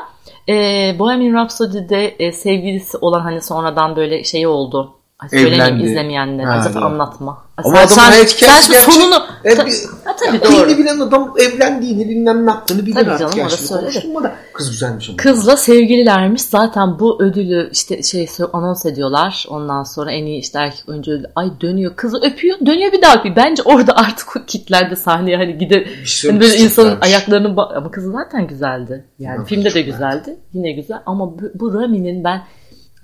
e, 0.48 0.54
Bohemian 0.98 1.34
Rhapsody'de 1.34 2.06
e, 2.06 2.32
sevgilisi 2.32 2.98
olan 2.98 3.20
hani 3.20 3.40
sonradan 3.40 3.96
böyle 3.96 4.24
şey 4.24 4.46
oldu. 4.46 4.94
Ay, 5.22 5.28
söyleyeyim 5.28 5.80
izlemeyenlere. 5.80 6.62
Zaten 6.62 6.82
anlatma. 6.82 7.38
Ama 7.56 7.86
sen, 7.86 8.02
adam 8.02 8.12
sen, 8.12 8.26
sen 8.26 8.70
gerçek. 8.70 8.92
sonunu... 8.92 9.14
E, 9.44 9.54
ta, 9.54 9.64
ha, 10.04 10.16
tabii 10.16 10.36
ya, 10.36 10.42
doğru. 10.42 10.78
bilen 10.78 11.00
adam 11.00 11.34
evlendiğini 11.38 12.08
bilmem 12.08 12.46
ne 12.46 12.50
yaptığını 12.50 12.86
bilir 12.86 12.94
tabii 12.94 13.10
artık. 13.10 13.36
Canım, 13.36 13.48
orası 13.48 13.86
öyle. 13.86 14.22
Da. 14.22 14.34
Kız 14.52 14.70
güzelmiş 14.70 15.08
ama. 15.08 15.16
Kızla 15.16 15.56
sevgililermiş. 15.56 16.42
Zaten 16.42 16.98
bu 16.98 17.22
ödülü 17.22 17.68
işte 17.72 18.02
şey 18.02 18.28
anons 18.52 18.86
ediyorlar. 18.86 19.46
Ondan 19.48 19.82
sonra 19.82 20.12
en 20.12 20.26
iyi 20.26 20.40
işte 20.40 20.58
erkek 20.58 20.88
oyuncu 20.88 21.10
ödülü. 21.10 21.26
Ay 21.36 21.50
dönüyor. 21.60 21.96
Kızı 21.96 22.16
öpüyor. 22.16 22.58
Dönüyor 22.66 22.92
bir 22.92 23.02
daha 23.02 23.14
öpüyor. 23.14 23.36
Bence 23.36 23.62
orada 23.62 23.96
artık 23.96 24.36
o 24.36 24.40
kitlerde 24.46 24.96
sahneye 24.96 25.36
hani 25.36 25.58
gider. 25.58 25.84
Şey 26.04 26.30
hani 26.30 26.40
böyle 26.40 26.56
insanın 26.56 27.00
ayaklarını... 27.00 27.62
Ama 27.76 27.90
kızı 27.90 28.12
zaten 28.12 28.46
güzeldi. 28.46 29.04
Yani 29.18 29.38
ya, 29.38 29.44
filmde 29.44 29.74
de 29.74 29.82
güzeldi. 29.82 30.36
Yine 30.52 30.72
güzel. 30.72 30.98
Ama 31.06 31.38
bu, 31.38 31.42
bu 31.54 31.74
Rami'nin 31.74 32.24
ben 32.24 32.42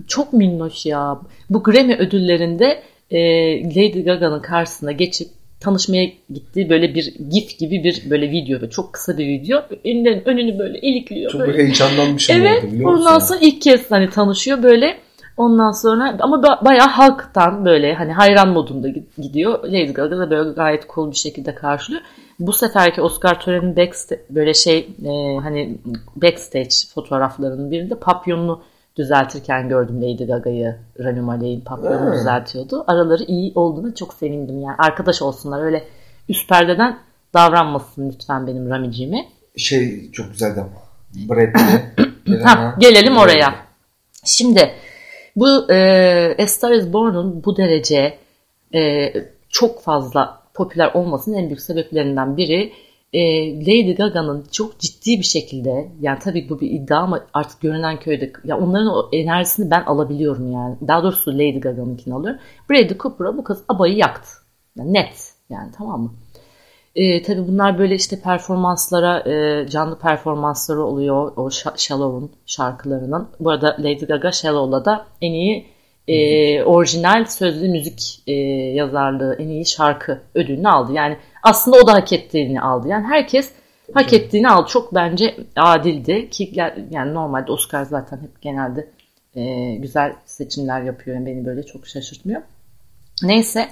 çok 0.07 0.33
minnoş 0.33 0.87
ya. 0.87 1.19
Bu 1.51 1.63
Grammy 1.63 1.95
ödüllerinde 1.95 2.83
e, 3.11 3.21
Lady 3.65 4.03
Gaga'nın 4.03 4.41
karşısına 4.41 4.93
geçip 4.93 5.29
tanışmaya 5.61 6.11
gittiği 6.31 6.71
böyle 6.71 6.95
bir 6.95 7.15
gif 7.31 7.59
gibi 7.59 7.85
bir 7.85 8.11
böyle 8.11 8.31
video. 8.31 8.69
Çok 8.71 8.93
kısa 8.93 9.19
bir 9.19 9.27
video. 9.27 9.63
Önünün 9.85 10.23
önünü 10.25 10.59
böyle 10.59 10.81
ilikliyor. 10.81 11.31
Çok 11.31 11.41
böyle. 11.41 11.63
heyecanlanmışım. 11.63 12.37
Evet. 12.41 12.65
Ondan 12.85 13.19
sonra 13.19 13.39
ilk 13.43 13.63
kez 13.63 13.91
hani 13.91 14.11
tanışıyor 14.11 14.63
böyle. 14.63 14.99
Ondan 15.37 15.73
sonra 15.73 16.17
ama 16.21 16.43
bayağı 16.43 16.89
halktan 16.89 17.65
böyle 17.65 17.95
hani 17.95 18.13
hayran 18.13 18.49
modunda 18.49 18.89
gidiyor. 19.19 19.65
Lady 19.65 19.93
Gaga 19.93 20.19
da 20.19 20.31
böyle 20.31 20.51
gayet 20.51 20.89
cool 20.95 21.11
bir 21.11 21.17
şekilde 21.17 21.55
karşılıyor. 21.55 22.03
Bu 22.41 22.53
seferki 22.53 23.01
Oscar 23.01 23.41
töreninin 23.41 23.77
backstage, 23.77 24.23
böyle 24.31 24.55
şey 24.55 24.79
e, 25.05 25.39
hani 25.43 25.79
backstage 26.17 26.69
fotoğraflarının 26.95 27.71
birinde 27.71 27.95
papyonlu 27.95 28.63
düzeltirken 28.99 29.69
gördüm 29.69 30.03
Lady 30.03 30.25
Gaga'yı 30.25 30.77
Rami 30.99 31.21
Malek'in 31.21 31.61
papyonu 31.61 32.13
düzeltiyordu. 32.13 32.85
Araları 32.87 33.23
iyi 33.23 33.53
olduğuna 33.55 33.95
çok 33.95 34.15
sevindim 34.15 34.61
yani. 34.61 34.75
Arkadaş 34.79 35.23
olsunlar 35.23 35.63
öyle 35.63 35.85
üst 36.29 36.49
perdeden 36.49 36.99
davranmasın 37.35 38.11
lütfen 38.11 38.47
benim 38.47 38.71
Rami'ciğime. 38.71 39.29
Şey 39.57 40.11
çok 40.13 40.33
güzeldi 40.33 40.61
ama. 40.61 40.89
Brad 41.29 41.55
ha, 42.45 42.75
gelelim 42.81 43.17
oraya. 43.17 43.55
Şimdi 44.25 44.71
bu 45.37 45.73
e, 45.73 46.43
A 46.43 46.47
Star 46.47 46.73
Is 46.73 46.93
Born'un 46.93 47.45
bu 47.45 47.57
derece 47.57 48.19
e, 48.75 49.13
çok 49.49 49.83
fazla 49.83 50.43
popüler 50.55 50.91
olmasının 50.95 51.37
en 51.37 51.47
büyük 51.47 51.61
sebeplerinden 51.61 52.37
biri 52.37 52.73
e, 53.13 53.55
Lady 53.61 53.95
Gaga'nın 53.95 54.45
çok 54.53 54.79
ciddi 54.79 55.19
bir 55.19 55.25
şekilde 55.25 55.89
yani 56.01 56.19
tabii 56.19 56.49
bu 56.49 56.61
bir 56.61 56.71
iddia 56.71 56.99
ama 56.99 57.27
artık 57.35 57.61
görünen 57.61 58.01
köyde 58.01 58.33
ya 58.45 58.59
onların 58.59 58.87
o 58.87 59.09
enerjisini 59.13 59.71
ben 59.71 59.83
alabiliyorum 59.83 60.53
yani. 60.53 60.77
Daha 60.89 61.03
doğrusu 61.03 61.35
Lady 61.35 61.61
Gaga'nınkini 61.61 62.15
alıyorum. 62.15 62.41
Bradley 62.71 62.99
Cooper'a 62.99 63.37
bu 63.37 63.45
kız 63.45 63.63
abayı 63.69 63.97
yaktı. 63.97 64.31
Yani 64.77 64.95
net 64.95 65.33
yani 65.51 65.71
tamam 65.79 66.01
mı? 66.01 66.13
E, 66.95 67.23
tabii 67.23 67.49
bunlar 67.49 67.79
böyle 67.79 67.95
işte 67.95 68.21
performanslara, 68.21 69.31
e, 69.31 69.69
canlı 69.69 69.99
performansları 69.99 70.83
oluyor 70.85 71.33
o 71.37 71.51
Shallow'un 71.77 72.31
şarkılarının. 72.47 73.29
Bu 73.41 73.51
arada 73.51 73.77
Lady 73.79 74.07
Gaga 74.07 74.33
Shallow'la 74.33 74.85
da 74.85 75.07
en 75.23 75.33
iyi 75.33 75.67
e, 76.09 76.63
orijinal 76.63 77.25
sözlü 77.25 77.69
müzik 77.69 78.23
e, 78.27 78.33
yazarlığı, 78.75 79.37
en 79.39 79.49
iyi 79.49 79.67
şarkı 79.67 80.21
ödülünü 80.35 80.69
aldı. 80.69 80.93
Yani 80.93 81.17
aslında 81.43 81.77
o 81.77 81.87
da 81.87 81.93
hak 81.95 82.13
ettiğini 82.13 82.61
aldı. 82.61 82.89
Yani 82.89 83.07
herkes 83.07 83.51
hak 83.95 84.13
ettiğini 84.13 84.49
aldı. 84.49 84.69
Çok 84.69 84.95
bence 84.95 85.37
adildi 85.57 86.31
ki 86.31 86.53
yani 86.91 87.15
normalde 87.15 87.53
Oscar 87.53 87.85
zaten 87.85 88.17
hep 88.17 88.43
genelde 88.43 88.89
e, 89.35 89.75
güzel 89.75 90.13
seçimler 90.25 90.83
yapıyor. 90.83 91.17
Yani 91.17 91.27
beni 91.27 91.47
böyle 91.47 91.63
çok 91.63 91.87
şaşırtmıyor. 91.87 92.43
Neyse 93.23 93.69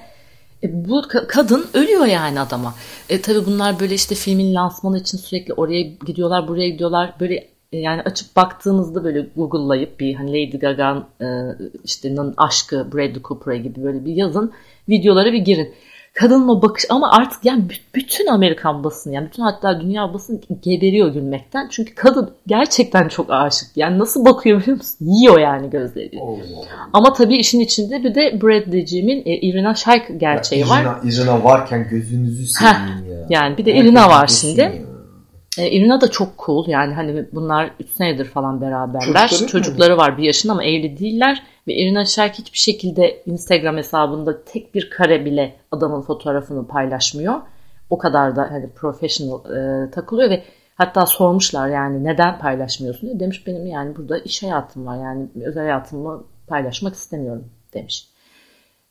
e, 0.62 0.88
bu 0.88 1.02
kadın 1.29 1.66
ölüyor 1.74 2.07
yani 2.07 2.40
adama. 2.40 2.74
E, 3.09 3.20
tabii 3.20 3.46
bunlar 3.46 3.81
böyle 3.81 3.94
işte 3.94 4.14
filmin 4.14 4.55
lansmanı 4.55 4.98
için 4.98 5.18
sürekli 5.18 5.55
oraya 5.55 5.83
gidiyorlar, 5.83 6.48
buraya 6.48 6.68
gidiyorlar. 6.68 7.14
Böyle 7.20 7.48
e, 7.72 7.79
yani 7.79 8.02
açıp 8.02 8.37
baktığınızda 8.37 9.05
böyle 9.05 9.26
Google'layıp 9.37 10.00
bir 10.00 10.14
hani 10.14 10.31
Lady 10.31 10.59
Gaga'nın 10.59 11.05
e, 11.20 11.59
işte 11.85 12.14
aşkı 12.37 12.92
Bradley 12.92 13.22
Cooper'a 13.22 13.57
gibi 13.57 13.83
böyle 13.83 14.05
bir 14.05 14.12
yazın 14.12 14.52
videolara 14.88 15.33
bir 15.33 15.38
girin. 15.38 15.74
Kadının 16.16 16.48
o 16.48 16.62
bakış 16.62 16.85
ama 16.88 17.11
artık 17.11 17.44
yani 17.44 17.64
bütün 17.94 18.26
Amerikan 18.26 18.85
basını 18.85 19.14
yani 19.14 19.26
bütün 19.26 19.42
hatta 19.42 19.81
dünya 19.81 20.14
basını 20.14 20.40
geberiyor 20.62 21.09
gülmekten. 21.09 21.68
Çünkü 21.70 21.94
kadın 21.94 22.31
gerçekten 22.46 23.09
çok 23.09 23.31
aşık. 23.31 23.68
Yani 23.76 23.98
nasıl 23.98 24.24
bakıyor 24.24 24.61
biliyor 24.61 24.76
musun? 24.76 24.96
Yiyor 25.00 25.38
yani 25.38 25.70
gözleri. 25.70 26.20
Allah. 26.20 26.88
Ama 26.92 27.12
tabii 27.12 27.37
işin 27.37 27.61
içinde 27.61 28.05
bir 28.05 28.14
de 28.14 28.42
Bradley'cimin 28.42 29.22
e, 29.26 29.37
Irina 29.37 29.74
Shayk 29.74 30.20
gerçeği 30.20 30.61
ya, 30.61 30.68
var. 30.68 30.81
Irina, 30.81 31.00
Irina 31.05 31.44
varken 31.44 31.88
gözünüzü 31.90 32.46
seveyim 32.46 33.07
ya. 33.11 33.26
Yani 33.29 33.59
bir 33.59 33.64
de 33.64 33.74
Irina 33.74 34.09
var 34.09 34.26
şimdi. 34.26 34.61
ya. 34.61 34.95
E, 35.58 35.70
Irina 35.70 36.00
da 36.00 36.10
çok 36.10 36.28
cool. 36.46 36.68
Yani 36.68 36.94
hani 36.94 37.26
bunlar 37.32 37.70
3 37.80 37.90
senedir 37.90 38.24
falan 38.24 38.60
beraberler. 38.60 39.28
Çocukları 39.28 39.46
Çocukları, 39.46 39.96
var 39.96 40.18
bir 40.18 40.22
yaşında 40.22 40.52
ama 40.52 40.64
evli 40.64 40.98
değiller. 40.98 41.42
Ve 41.68 41.74
Irina 41.74 42.04
Shayk 42.04 42.34
hiçbir 42.34 42.58
şekilde 42.58 43.22
Instagram 43.26 43.76
hesabında 43.76 44.44
tek 44.44 44.74
bir 44.74 44.90
kare 44.90 45.24
bile 45.24 45.54
adamın 45.72 46.02
fotoğrafını 46.02 46.66
paylaşmıyor. 46.66 47.40
O 47.90 47.98
kadar 47.98 48.36
da 48.36 48.50
hani 48.50 48.70
professional 48.70 49.40
e, 49.56 49.90
takılıyor 49.90 50.30
ve 50.30 50.42
hatta 50.74 51.06
sormuşlar 51.06 51.68
yani 51.68 52.04
neden 52.04 52.38
paylaşmıyorsun 52.38 53.08
diye. 53.08 53.20
Demiş 53.20 53.46
benim 53.46 53.66
yani 53.66 53.96
burada 53.96 54.18
iş 54.18 54.42
hayatım 54.42 54.86
var 54.86 54.96
yani 54.96 55.26
özel 55.44 55.62
hayatımı 55.62 56.24
paylaşmak 56.46 56.94
istemiyorum 56.94 57.44
demiş. 57.74 58.08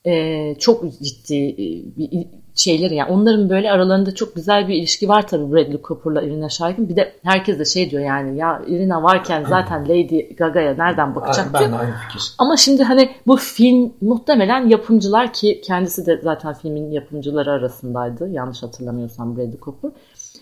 E, 0.06 0.56
çok 0.60 0.84
ciddi 0.99 1.36
e, 1.36 1.58
bir 1.97 2.28
şeyleri 2.56 2.96
yani 2.96 3.12
onların 3.12 3.50
böyle 3.50 3.72
aralarında 3.72 4.15
çok 4.15 4.36
güzel 4.36 4.68
bir 4.68 4.76
ilişki 4.76 5.10
var 5.10 5.28
tabii 5.28 5.52
Bradley 5.54 5.82
Cooper'la 5.84 6.22
Irina 6.22 6.50
Shayk'ın. 6.50 6.89
Bir 6.89 6.96
de 6.96 7.13
herkes 7.24 7.60
de 7.60 7.65
şey 7.65 7.91
diyor 7.91 8.04
yani 8.04 8.38
ya 8.38 8.62
Irina 8.68 9.04
varken 9.04 9.46
zaten 9.50 9.84
Lady 9.84 10.36
Gaga'ya 10.36 10.74
nereden 10.74 11.15
bakacak 11.15 11.54
Ben 11.54 11.72
de 11.72 11.76
aynı 11.76 11.94
fikir. 12.08 12.34
Ama 12.38 12.58
şimdi 12.58 12.84
hani 12.84 13.10
bu 13.28 13.38
film 13.38 13.94
muhtemelen 14.02 14.70
yapımcılar 14.70 15.34
ki 15.34 15.62
kendisi 15.63 16.06
de 16.06 16.20
zaten 16.24 16.54
filmin 16.54 16.91
yapımcıları 16.91 17.52
arasındaydı. 17.52 18.30
Yanlış 18.30 18.63
hatırlamıyorsam 18.63 19.38
Bradley 19.38 19.60
Cooper. 19.60 19.91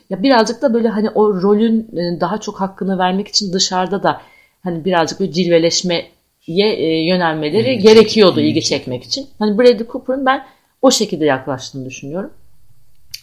Ya 0.10 0.23
birazcık 0.23 0.62
da 0.62 0.73
böyle 0.73 0.88
hani 0.88 1.10
o 1.10 1.41
rolün 1.41 1.89
e, 1.97 2.19
daha 2.21 2.38
çok 2.38 2.62
hakkını 2.62 2.97
vermek 2.97 3.28
için 3.28 3.54
dışarıda 3.54 4.04
da 4.04 4.21
hani 4.63 4.86
birazcık 4.86 5.19
böyle 5.19 5.32
cilveleşmeye 5.32 6.06
e, 6.47 7.06
yönelmeleri 7.08 7.73
İlgi 7.73 7.84
gerekiyordu 7.84 8.39
ilgi 8.39 8.62
çekmek 8.62 9.04
için. 9.04 9.28
Hani 9.39 9.58
Bradley 9.58 9.88
Cooper'ın 9.88 10.26
ben 10.26 10.43
o 10.84 10.91
şekilde 10.91 11.26
yaklaştığını 11.26 11.86
düşünüyorum. 11.86 12.32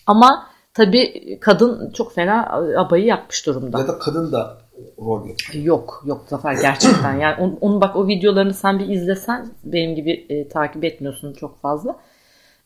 Ama 0.06 0.46
tabii 0.74 1.38
kadın 1.40 1.90
çok 1.90 2.14
fena 2.14 2.46
abayı 2.76 3.04
yapmış 3.04 3.46
durumda. 3.46 3.78
Ya 3.78 3.88
da 3.88 3.98
kadın 3.98 4.32
da 4.32 4.58
rol 4.98 5.28
yapıyor. 5.28 5.64
Yok 5.64 6.02
yok 6.06 6.24
Zafer 6.28 6.52
gerçekten 6.62 7.16
yani 7.18 7.34
onu, 7.40 7.58
onu 7.60 7.80
bak 7.80 7.96
o 7.96 8.06
videolarını 8.08 8.54
sen 8.54 8.78
bir 8.78 8.88
izlesen 8.88 9.50
benim 9.64 9.94
gibi 9.94 10.26
e, 10.28 10.48
takip 10.48 10.84
etmiyorsun 10.84 11.32
çok 11.32 11.60
fazla. 11.60 11.96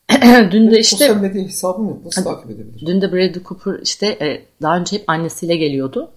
dün 0.51 0.71
de 0.71 0.79
işte 0.79 0.97
Sosyal 0.97 1.17
medya 1.21 1.43
hesabım 1.43 1.89
yok. 1.89 2.05
Nasıl 2.05 2.23
takip 2.23 2.51
edebilirim? 2.51 2.87
dün 2.87 3.01
de 3.01 3.11
Bradley 3.11 3.43
Cooper 3.43 3.79
işte 3.83 4.07
e, 4.07 4.45
daha 4.61 4.77
önce 4.77 4.97
hep 4.97 5.03
annesiyle 5.09 5.55
geliyordu. 5.55 6.11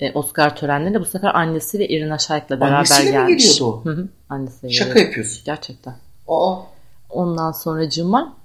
E, 0.00 0.12
Oscar 0.12 0.56
törenlerinde 0.56 1.00
bu 1.00 1.04
sefer 1.04 1.34
annesi 1.34 1.78
ve 1.78 1.88
Irina 1.88 2.18
Shayk'la 2.18 2.60
beraber 2.60 2.76
Annesiyle 2.76 3.10
mi 3.10 3.12
gelmiş. 3.28 3.44
geliyordu 3.58 3.64
o? 3.64 3.84
Hı 3.84 3.90
hı, 3.92 4.08
annesiyle 4.28 4.72
Şaka 4.72 4.88
geliyordu. 4.88 5.08
yapıyorsun. 5.08 5.42
Gerçekten. 5.44 5.94
Aa. 6.28 6.56
Ondan 7.10 7.52
sonra 7.52 7.90
cıma 7.90 8.40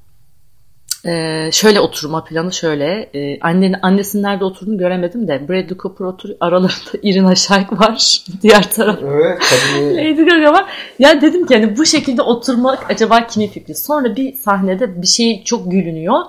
e, 1.05 1.49
şöyle 1.51 1.79
oturma 1.79 2.23
planı 2.23 2.53
şöyle. 2.53 3.09
E, 3.13 3.39
annenin, 3.39 3.75
annesinin 3.81 4.23
nerede 4.23 4.45
oturduğunu 4.45 4.77
göremedim 4.77 5.27
de 5.27 5.47
Bradley 5.49 5.77
Cooper 5.77 6.05
oturuyor. 6.05 6.37
Aralarında 6.41 6.91
Irina 7.01 7.35
Shayk 7.35 7.79
var. 7.79 8.23
Diğer 8.41 8.71
taraf 8.71 8.99
Evet 9.03 9.41
Lady 9.95 10.25
Gaga 10.25 10.53
var. 10.53 10.65
Ya 10.99 11.21
dedim 11.21 11.45
ki 11.45 11.55
hani 11.55 11.77
bu 11.77 11.85
şekilde 11.85 12.21
oturmak 12.21 12.91
acaba 12.91 13.27
kimin 13.27 13.47
fikri? 13.47 13.75
Sonra 13.75 14.15
bir 14.15 14.33
sahnede 14.33 15.01
bir 15.01 15.07
şey 15.07 15.43
çok 15.43 15.71
gülünüyor. 15.71 16.19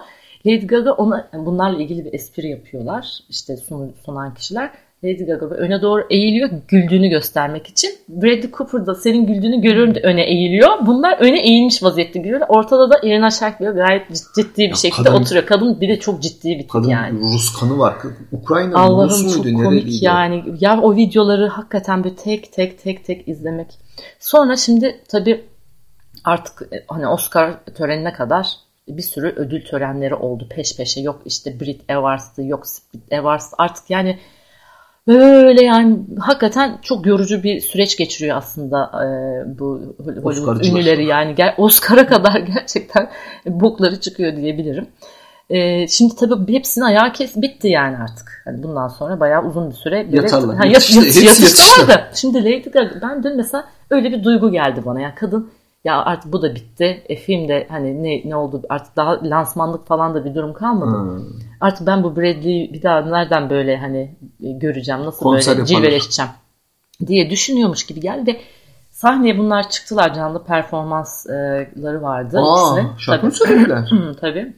Lady 0.47 0.67
Gaga 0.67 0.93
ona 0.93 1.29
bunlarla 1.33 1.83
ilgili 1.83 2.05
bir 2.05 2.15
espri 2.15 2.49
yapıyorlar. 2.49 3.19
İşte 3.29 3.57
sun, 3.57 3.95
sunan 4.07 4.35
kişiler. 4.35 4.71
Lady 5.07 5.25
Gaga 5.25 5.47
öne 5.47 5.83
doğru 5.83 6.07
eğiliyor 6.11 6.51
güldüğünü 6.69 7.09
göstermek 7.09 7.67
için. 7.67 7.91
Bradley 8.09 8.51
Cooper 8.51 8.87
da 8.87 8.95
senin 8.95 9.27
güldüğünü 9.27 9.95
da 9.95 10.01
öne 10.01 10.23
eğiliyor. 10.23 10.87
Bunlar 10.87 11.19
öne 11.21 11.41
eğilmiş 11.41 11.83
vaziyette 11.83 12.19
gülüyorlar. 12.19 12.49
Ortada 12.49 12.91
da 12.91 12.99
Irina 13.03 13.31
Shayk 13.31 13.59
gayet 13.59 14.03
ciddi 14.37 14.59
bir 14.59 14.69
Ya 14.69 14.75
şekilde 14.75 15.09
kadın- 15.09 15.21
oturuyor. 15.23 15.47
Kadın 15.47 15.81
bir 15.81 15.89
de 15.89 15.99
çok 16.01 16.23
ciddi 16.23 16.49
bir 16.49 16.59
tip 16.59 16.71
kadın 16.71 16.89
yani. 16.89 17.21
Rus 17.21 17.61
kanı 17.61 17.79
var. 17.79 17.95
Ukrayna 18.33 18.71
Rus 18.71 18.77
Allah'ım 18.91 19.33
çok 19.33 19.45
muydu? 19.45 19.57
komik 19.57 19.85
Nereliydi? 19.85 20.05
yani. 20.05 20.45
Ya 20.61 20.81
o 20.83 20.97
videoları 20.97 21.49
hakikaten 21.49 22.05
bir 22.05 22.17
tek 22.17 22.53
tek 22.53 22.83
tek 22.83 23.05
tek 23.05 23.29
izlemek. 23.29 23.67
Sonra 24.21 24.57
şimdi 24.57 25.01
tabii 25.09 25.45
artık 26.25 26.63
e, 26.73 26.85
hani 26.89 27.07
Oscar 27.09 27.65
törenine 27.75 28.13
kadar 28.13 28.49
bir 28.89 29.03
sürü 29.03 29.29
ödül 29.37 29.65
törenleri 29.65 30.15
oldu 30.15 30.47
peş 30.51 30.77
peşe. 30.77 31.01
Yok 31.01 31.23
işte 31.25 31.61
Brit 31.61 31.91
Awards'tı, 31.91 32.43
yok 32.43 32.67
Split 32.67 33.13
Awards. 33.13 33.53
Artık 33.59 33.91
yani 33.91 34.19
böyle 35.07 35.65
yani 35.65 35.99
hakikaten 36.21 36.79
çok 36.83 37.07
yorucu 37.07 37.43
bir 37.43 37.61
süreç 37.61 37.97
geçiriyor 37.97 38.37
aslında 38.37 38.91
e, 39.05 39.09
bu 39.59 39.81
Hollywood 40.23 40.65
ünlüleri 40.65 41.05
yani 41.05 41.35
Oscar'a 41.59 42.07
kadar 42.07 42.41
gerçekten 42.55 43.11
bokları 43.47 44.01
çıkıyor 44.01 44.37
diyebilirim. 44.37 44.87
E, 45.51 45.89
şimdi 45.89 46.17
tabii 46.17 46.53
hepsinin 46.53 46.85
ayağı 46.85 47.13
kes 47.13 47.37
bitti 47.37 47.69
yani 47.69 47.97
artık. 47.97 48.43
Hani 48.45 48.63
bundan 48.63 48.89
sonra 48.89 49.21
bayağı 49.21 49.45
uzun 49.45 49.71
bir 49.71 49.75
süre 49.75 50.07
böyle 50.07 50.17
Yatarlar. 50.17 50.57
Ha, 50.57 50.67
yat, 50.67 50.91
yat, 50.95 51.05
yatıştı. 51.05 51.89
da. 51.89 52.09
Şimdi 52.15 52.39
Lady 52.45 52.71
Gaga 52.71 53.01
ben 53.03 53.23
dün 53.23 53.37
mesela 53.37 53.65
öyle 53.91 54.13
bir 54.13 54.25
duygu 54.25 54.53
geldi 54.53 54.83
bana. 54.87 55.01
Yani 55.01 55.15
kadın 55.15 55.51
ya 55.85 56.05
artık 56.05 56.33
bu 56.33 56.43
da 56.43 56.55
bitti. 56.55 57.03
E, 57.09 57.17
film 57.17 57.49
de 57.49 57.67
hani 57.71 58.03
ne 58.03 58.31
ne 58.31 58.37
oldu 58.37 58.63
artık 58.69 58.97
daha 58.97 59.31
lansmanlık 59.31 59.87
falan 59.87 60.15
da 60.15 60.25
bir 60.25 60.35
durum 60.35 60.53
kalmadı. 60.53 60.91
Hmm. 60.91 61.46
Artık 61.61 61.87
ben 61.87 62.03
bu 62.03 62.17
Bradley'i 62.17 62.73
bir 62.73 62.83
daha 62.83 63.01
nereden 63.01 63.51
böyle 63.51 63.77
hani 63.77 64.17
e, 64.43 64.51
göreceğim, 64.53 65.05
nasıl 65.05 65.19
Konser 65.19 65.59
böyle 65.59 65.61
yaparlar. 65.61 65.83
cilveleşeceğim 65.89 66.31
diye 67.07 67.31
düşünüyormuş 67.31 67.87
gibi 67.87 68.01
geldi 68.01 68.31
ve 68.35 68.41
sahneye 68.91 69.39
bunlar 69.39 69.71
çıktılar 69.71 70.15
canlı 70.15 70.45
performansları 70.45 72.03
vardı. 72.03 72.41
Aa, 72.41 72.81
ikisi. 72.81 73.05
şarkı 73.05 73.27
mı 73.27 73.33
söylediler? 73.33 73.79
Hı, 73.91 74.17
Tabii. 74.21 74.53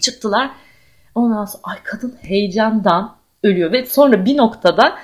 Çıktılar. 0.00 0.50
Ondan 1.14 1.44
sonra 1.44 1.60
ay 1.64 1.76
kadın 1.84 2.14
heyecandan 2.22 3.16
ölüyor 3.42 3.72
ve 3.72 3.86
sonra 3.86 4.24
bir 4.24 4.36
noktada 4.36 4.94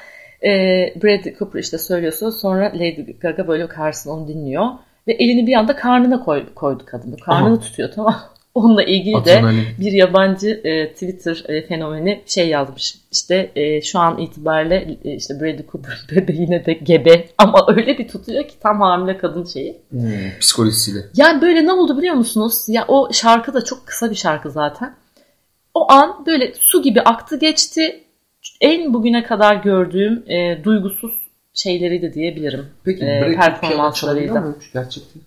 e, 0.44 0.48
Bradley 1.02 1.36
Cooper 1.38 1.60
işte 1.60 1.78
söylüyorsa 1.78 2.32
sonra 2.32 2.64
Lady 2.74 3.12
Gaga 3.20 3.48
böyle 3.48 3.68
karşısında 3.68 4.14
onu 4.14 4.28
dinliyor 4.28 4.66
ve 5.08 5.12
elini 5.12 5.46
bir 5.46 5.54
anda 5.54 5.76
karnına 5.76 6.24
koy, 6.24 6.54
koydu 6.54 6.82
kadın. 6.86 7.16
Karnını 7.24 7.52
Aha. 7.54 7.60
tutuyor 7.60 7.90
tamam? 7.94 8.16
Onunla 8.58 8.82
ilgili 8.82 9.14
de 9.14 9.18
Adrenalin. 9.18 9.64
bir 9.80 9.92
yabancı 9.92 10.60
e, 10.64 10.92
Twitter 10.92 11.44
e, 11.48 11.66
fenomeni 11.66 12.22
şey 12.26 12.48
yazmış. 12.48 12.94
İşte 13.12 13.50
e, 13.56 13.82
şu 13.82 13.98
an 13.98 14.18
itibariyle 14.18 14.98
e, 15.04 15.14
işte 15.14 15.34
Bradley 15.40 15.66
Cooper 15.72 16.06
bebeğine 16.10 16.66
de 16.66 16.72
gebe 16.72 17.28
ama 17.38 17.66
öyle 17.68 17.98
bir 17.98 18.08
tutuyor 18.08 18.48
ki 18.48 18.54
tam 18.60 18.80
hamile 18.80 19.18
kadın 19.18 19.44
şeyi. 19.44 19.76
Hmm, 19.90 20.38
psikolojisiyle. 20.40 20.98
Yani 21.16 21.42
böyle 21.42 21.66
ne 21.66 21.72
oldu 21.72 21.98
biliyor 21.98 22.14
musunuz? 22.14 22.64
Ya 22.68 22.84
o 22.88 23.12
şarkı 23.12 23.54
da 23.54 23.64
çok 23.64 23.86
kısa 23.86 24.10
bir 24.10 24.16
şarkı 24.16 24.50
zaten. 24.50 24.94
O 25.74 25.92
an 25.92 26.26
böyle 26.26 26.52
su 26.54 26.82
gibi 26.82 27.00
aktı 27.00 27.38
geçti. 27.38 28.00
En 28.60 28.94
bugüne 28.94 29.22
kadar 29.22 29.56
gördüğüm 29.56 30.30
e, 30.30 30.64
duygusuz 30.64 31.12
şeyleri 31.54 32.02
de 32.02 32.14
diyebilirim. 32.14 32.66
Peki 32.84 33.00
piyano 33.00 33.36
performanslarıyla. 33.36 34.54
gerçekten? 34.72 35.22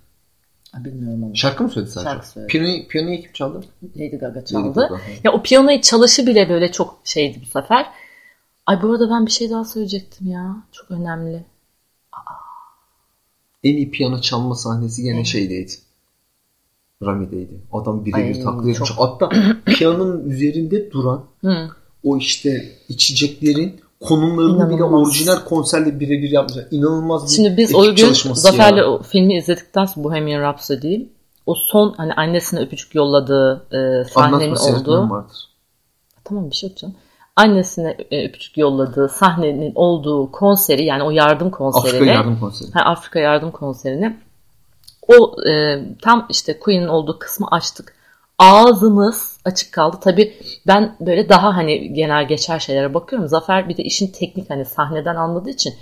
Bilmiyorum 0.77 1.23
ama. 1.23 1.35
Şarkı 1.35 1.63
mı 1.63 1.69
söyledi 1.69 1.91
sadece? 1.91 2.09
Şarkı 2.09 2.29
söyledi. 2.29 2.51
Piyanoyu, 2.51 2.87
piyanoyu 2.87 3.21
kim 3.21 3.31
çaldı? 3.33 3.65
Lady 3.95 4.17
Gaga 4.17 4.39
Lady 4.39 4.45
çaldı. 4.45 4.79
Gaga. 4.79 5.01
Ya 5.23 5.31
o 5.31 5.43
piyanoyu 5.43 5.81
çalışı 5.81 6.27
bile 6.27 6.49
böyle 6.49 6.71
çok 6.71 6.99
şeydi 7.03 7.39
bu 7.41 7.45
sefer. 7.45 7.85
Ay 8.65 8.81
bu 8.81 8.91
arada 8.91 9.09
ben 9.09 9.25
bir 9.25 9.31
şey 9.31 9.49
daha 9.49 9.65
söyleyecektim 9.65 10.27
ya. 10.27 10.55
Çok 10.71 10.91
önemli. 10.91 11.45
En 13.63 13.77
iyi 13.77 13.91
piyano 13.91 14.21
çalma 14.21 14.55
sahnesi 14.55 15.03
gene 15.03 15.25
şeydeydi. 15.25 15.71
Rami'deydi. 17.03 17.61
Adam 17.71 18.05
birebir 18.05 18.43
taklit 18.43 18.75
etmiş. 18.75 18.91
Hatta 18.97 19.29
piyanonun 19.65 20.29
üzerinde 20.29 20.91
duran 20.91 21.25
Hı. 21.41 21.69
o 22.03 22.17
işte 22.17 22.77
içeceklerin 22.89 23.81
konumlarını 24.01 24.69
bile 24.69 24.75
İnanılmaz. 24.75 25.07
orijinal 25.07 25.43
konserle 25.45 25.99
birebir 25.99 26.29
yapmışlar. 26.31 26.65
İnanılmaz 26.71 27.23
bir 27.23 27.35
Şimdi 27.35 27.57
biz 27.57 27.69
ekip 27.69 27.79
o 27.79 27.95
gün 27.95 28.13
Zafer'le 28.33 28.83
o 28.83 29.01
filmi 29.01 29.37
izledikten 29.37 29.85
sonra 29.85 30.03
Bohemian 30.03 30.41
Rhapsody'yi 30.41 31.09
o 31.45 31.55
son 31.55 31.93
hani 31.97 32.13
annesine 32.13 32.59
öpücük 32.59 32.95
yolladığı 32.95 33.65
e, 33.71 34.03
sahnenin 34.03 34.55
olduğu 34.55 35.09
vardır. 35.09 35.37
tamam 36.23 36.49
bir 36.49 36.55
şey 36.55 36.69
yok 36.69 36.77
canım. 36.77 36.95
Annesine 37.35 37.97
e, 38.11 38.27
öpücük 38.27 38.57
yolladığı 38.57 39.09
sahnenin 39.09 39.71
olduğu 39.75 40.31
konseri 40.31 40.85
yani 40.85 41.03
o 41.03 41.11
yardım 41.11 41.51
konserine 41.51 41.97
Afrika 41.97 42.11
Yardım 42.11 42.39
Konseri. 42.39 42.71
Ha, 42.71 42.79
Afrika 42.79 43.19
yardım 43.19 43.51
konserini 43.51 44.17
o 45.07 45.35
e, 45.49 45.79
tam 46.01 46.27
işte 46.29 46.59
Queen'in 46.59 46.87
olduğu 46.87 47.19
kısmı 47.19 47.47
açtık. 47.51 47.95
Ağzımız 48.39 49.30
açık 49.45 49.71
kaldı. 49.71 49.97
Tabii 50.01 50.33
ben 50.67 50.95
böyle 50.99 51.29
daha 51.29 51.55
hani 51.57 51.93
genel 51.93 52.27
geçer 52.27 52.59
şeylere 52.59 52.93
bakıyorum. 52.93 53.27
Zafer 53.27 53.69
bir 53.69 53.77
de 53.77 53.83
işin 53.83 54.07
teknik 54.07 54.49
hani 54.49 54.65
sahneden 54.65 55.15
anladığı 55.15 55.49
için 55.49 55.73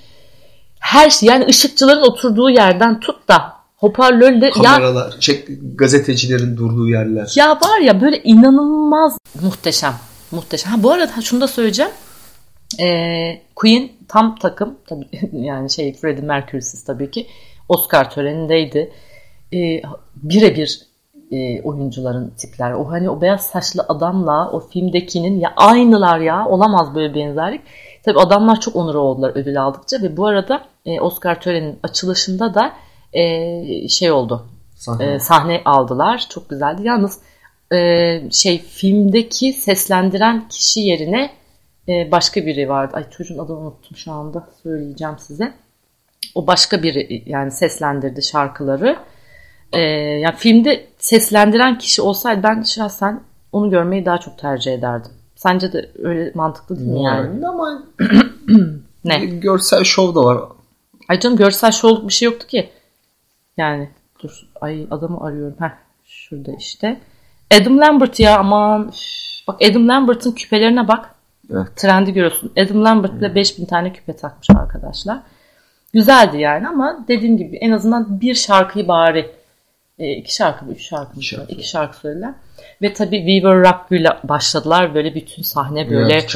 her 0.79 1.09
şey 1.09 1.29
yani 1.29 1.45
ışıkçıların 1.45 2.01
oturduğu 2.01 2.49
yerden 2.49 2.99
tut 2.99 3.27
da 3.27 3.59
Hoparlörle 3.77 4.49
Kameralar, 4.49 5.11
ya, 5.11 5.19
çek, 5.19 5.47
gazetecilerin 5.75 6.57
durduğu 6.57 6.87
yerler. 6.87 7.31
Ya 7.35 7.51
var 7.51 7.79
ya 7.79 8.01
böyle 8.01 8.23
inanılmaz 8.23 9.17
muhteşem. 9.41 9.93
Muhteşem. 10.31 10.71
Ha, 10.71 10.83
bu 10.83 10.91
arada 10.91 11.21
şunu 11.21 11.41
da 11.41 11.47
söyleyeceğim. 11.47 11.91
Ee, 12.79 13.41
Queen 13.55 13.89
tam 14.07 14.35
takım 14.35 14.77
tabii 14.87 15.07
yani 15.33 15.69
şey 15.69 15.93
Freddie 15.93 16.25
Mercury'siz 16.25 16.83
tabii 16.83 17.11
ki 17.11 17.27
Oscar 17.69 18.11
törenindeydi. 18.11 18.91
Ee, 19.53 19.81
birebir 20.15 20.88
e, 21.31 21.61
oyuncuların 21.61 22.33
tipler. 22.37 22.71
O 22.71 22.91
hani 22.91 23.09
o 23.09 23.21
beyaz 23.21 23.41
saçlı 23.47 23.85
adamla 23.89 24.51
o 24.51 24.59
filmdekinin 24.59 25.39
ya 25.39 25.53
aynılar 25.55 26.19
ya 26.19 26.47
olamaz 26.47 26.95
böyle 26.95 27.15
benzerlik. 27.15 27.61
Tabii 28.05 28.19
adamlar 28.19 28.59
çok 28.59 28.75
onur 28.75 28.95
oldular 28.95 29.31
ödül 29.35 29.61
aldıkça 29.61 30.01
ve 30.01 30.17
bu 30.17 30.27
arada 30.27 30.61
e, 30.85 31.01
Oscar 31.01 31.41
töreninin 31.41 31.79
açılışında 31.83 32.53
da 32.53 32.73
e, 33.13 33.87
şey 33.87 34.11
oldu. 34.11 34.45
Sahne. 34.75 35.13
E, 35.13 35.19
sahne 35.19 35.61
aldılar. 35.65 36.27
Çok 36.29 36.49
güzeldi. 36.49 36.81
Yalnız 36.83 37.19
e, 37.73 38.31
şey 38.31 38.57
filmdeki 38.57 39.53
seslendiren 39.53 40.47
kişi 40.49 40.79
yerine 40.79 41.29
e, 41.87 42.11
başka 42.11 42.45
biri 42.45 42.69
vardı. 42.69 42.91
Ay 42.95 43.09
çocuğun 43.09 43.37
adını 43.37 43.57
unuttum 43.57 43.97
şu 43.97 44.11
anda. 44.11 44.47
Söyleyeceğim 44.63 45.15
size. 45.19 45.53
O 46.35 46.47
başka 46.47 46.83
biri 46.83 47.23
yani 47.25 47.51
seslendirdi 47.51 48.23
şarkıları. 48.23 48.95
E, 49.73 49.79
yani 50.19 50.35
filmde 50.35 50.88
seslendiren 50.99 51.77
kişi 51.77 52.01
olsaydı 52.01 52.43
ben 52.43 52.61
şahsen 52.61 53.21
onu 53.51 53.69
görmeyi 53.69 54.05
daha 54.05 54.17
çok 54.17 54.37
tercih 54.37 54.73
ederdim. 54.73 55.11
Sence 55.35 55.73
de 55.73 55.89
öyle 56.03 56.31
mantıklı 56.35 56.79
değil 56.79 56.89
mi 56.89 57.03
yani? 57.03 57.47
Ama 57.47 57.83
ne? 59.05 59.25
Görsel 59.25 59.83
şov 59.83 60.15
da 60.15 60.23
var. 60.23 60.41
Ay 61.09 61.19
canım 61.19 61.37
görsel 61.37 61.71
şov 61.71 62.07
bir 62.07 62.13
şey 62.13 62.25
yoktu 62.25 62.47
ki. 62.47 62.69
Yani 63.57 63.89
dur 64.23 64.47
ay 64.61 64.87
adamı 64.91 65.23
arıyorum. 65.23 65.55
Heh, 65.59 65.71
şurada 66.05 66.51
işte. 66.59 66.99
Adam 67.61 67.79
Lambert 67.79 68.19
ya 68.19 68.37
aman. 68.39 68.91
Bak 69.47 69.61
Adam 69.69 69.87
Lambert'ın 69.87 70.31
küpelerine 70.31 70.87
bak. 70.87 71.15
Evet. 71.53 71.67
Trendi 71.75 72.13
görüyorsun. 72.13 72.51
Adam 72.57 72.83
Lambert 72.83 73.13
ile 73.13 73.35
5000 73.35 73.65
tane 73.65 73.93
küpe 73.93 74.15
takmış 74.15 74.49
arkadaşlar. 74.49 75.19
Güzeldi 75.93 76.37
yani 76.37 76.67
ama 76.67 77.05
dediğim 77.07 77.37
gibi 77.37 77.57
en 77.57 77.71
azından 77.71 78.21
bir 78.21 78.35
şarkıyı 78.35 78.87
bari 78.87 79.31
e, 79.99 80.11
iki 80.11 80.35
şarkı 80.35 80.65
mı, 80.65 80.71
üç 80.71 80.89
şarkı 80.89 81.15
mı? 81.15 81.23
Şarkı. 81.23 81.51
İki 81.51 81.67
şarkı 81.67 81.97
söylediler. 81.97 82.33
Ve 82.81 82.93
tabii 82.93 83.17
We 83.17 83.33
Were 83.33 83.59
Rock 83.59 83.91
ile 83.91 84.09
başladılar. 84.23 84.95
Böyle 84.95 85.15
bütün 85.15 85.43
sahne 85.43 85.89
böyle 85.89 86.13
evet, 86.13 86.35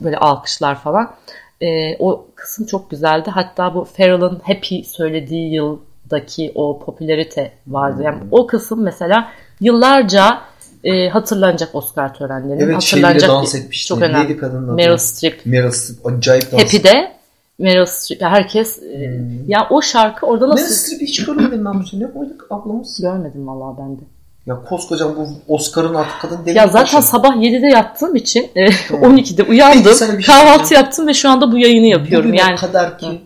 böyle 0.00 0.16
alkışlar 0.16 0.82
falan. 0.82 1.14
E, 1.60 1.96
o 1.98 2.26
kısım 2.34 2.66
çok 2.66 2.90
güzeldi. 2.90 3.30
Hatta 3.30 3.74
bu 3.74 3.84
Farrell'ın 3.84 4.40
Happy 4.44 4.82
söylediği 4.82 5.54
yıldaki 5.54 6.52
o 6.54 6.84
popülerite 6.84 7.52
vardı. 7.66 8.02
Yani 8.02 8.20
hmm. 8.20 8.28
o 8.30 8.46
kısım 8.46 8.82
mesela 8.82 9.28
yıllarca 9.60 10.38
e, 10.84 11.08
hatırlanacak 11.08 11.74
Oscar 11.74 12.14
törenlerinin. 12.14 12.64
Evet, 12.64 12.74
hatırlanacak 12.74 13.30
dans 13.30 13.54
etmişti. 13.54 13.88
Çok 13.88 14.02
önemli. 14.02 14.28
Neydi 14.28 14.36
kadının 14.36 14.68
adı? 14.68 14.72
Meryl 14.72 14.96
Streep. 14.96 15.46
Meryl 15.46 15.70
Streep 15.70 16.06
acayip 16.06 16.52
dans 16.52 16.62
Happy'de 16.62 17.15
Meryl 17.58 17.86
Streep 17.86 18.22
herkes 18.22 18.82
e, 18.82 19.08
hmm. 19.08 19.48
ya 19.48 19.66
o 19.70 19.82
şarkı 19.82 20.26
orada 20.26 20.48
nasıl? 20.48 20.62
Meryl 20.62 20.74
Streep'i 20.74 21.06
hiç 21.06 21.24
görmedim 21.24 21.64
ben 21.64 21.80
bu 21.80 21.86
sene. 21.86 22.12
Koyduk 22.12 22.46
ablamız. 22.50 23.00
Görmedim 23.00 23.46
vallahi 23.46 23.78
ben 23.78 23.96
de. 23.96 24.00
Ya 24.46 24.62
koskocaman 24.64 25.16
bu 25.16 25.54
Oscar'ın 25.54 25.94
artık 25.94 26.20
kadın 26.20 26.46
deli. 26.46 26.58
Ya 26.58 26.66
zaten 26.66 26.82
başladı. 26.82 27.02
sabah 27.02 27.36
7'de 27.36 27.66
yattığım 27.66 28.16
için 28.16 28.50
e, 28.54 28.66
12'de 28.66 29.42
uyandım. 29.48 29.94
şey 29.94 30.20
kahvaltı 30.20 30.74
yaptım 30.74 31.06
ve 31.06 31.14
şu 31.14 31.30
anda 31.30 31.52
bu 31.52 31.58
yayını 31.58 31.86
yapıyorum. 31.86 32.28
Bugüne 32.28 32.40
yani 32.40 32.56
kadar 32.56 32.98
ki 32.98 33.22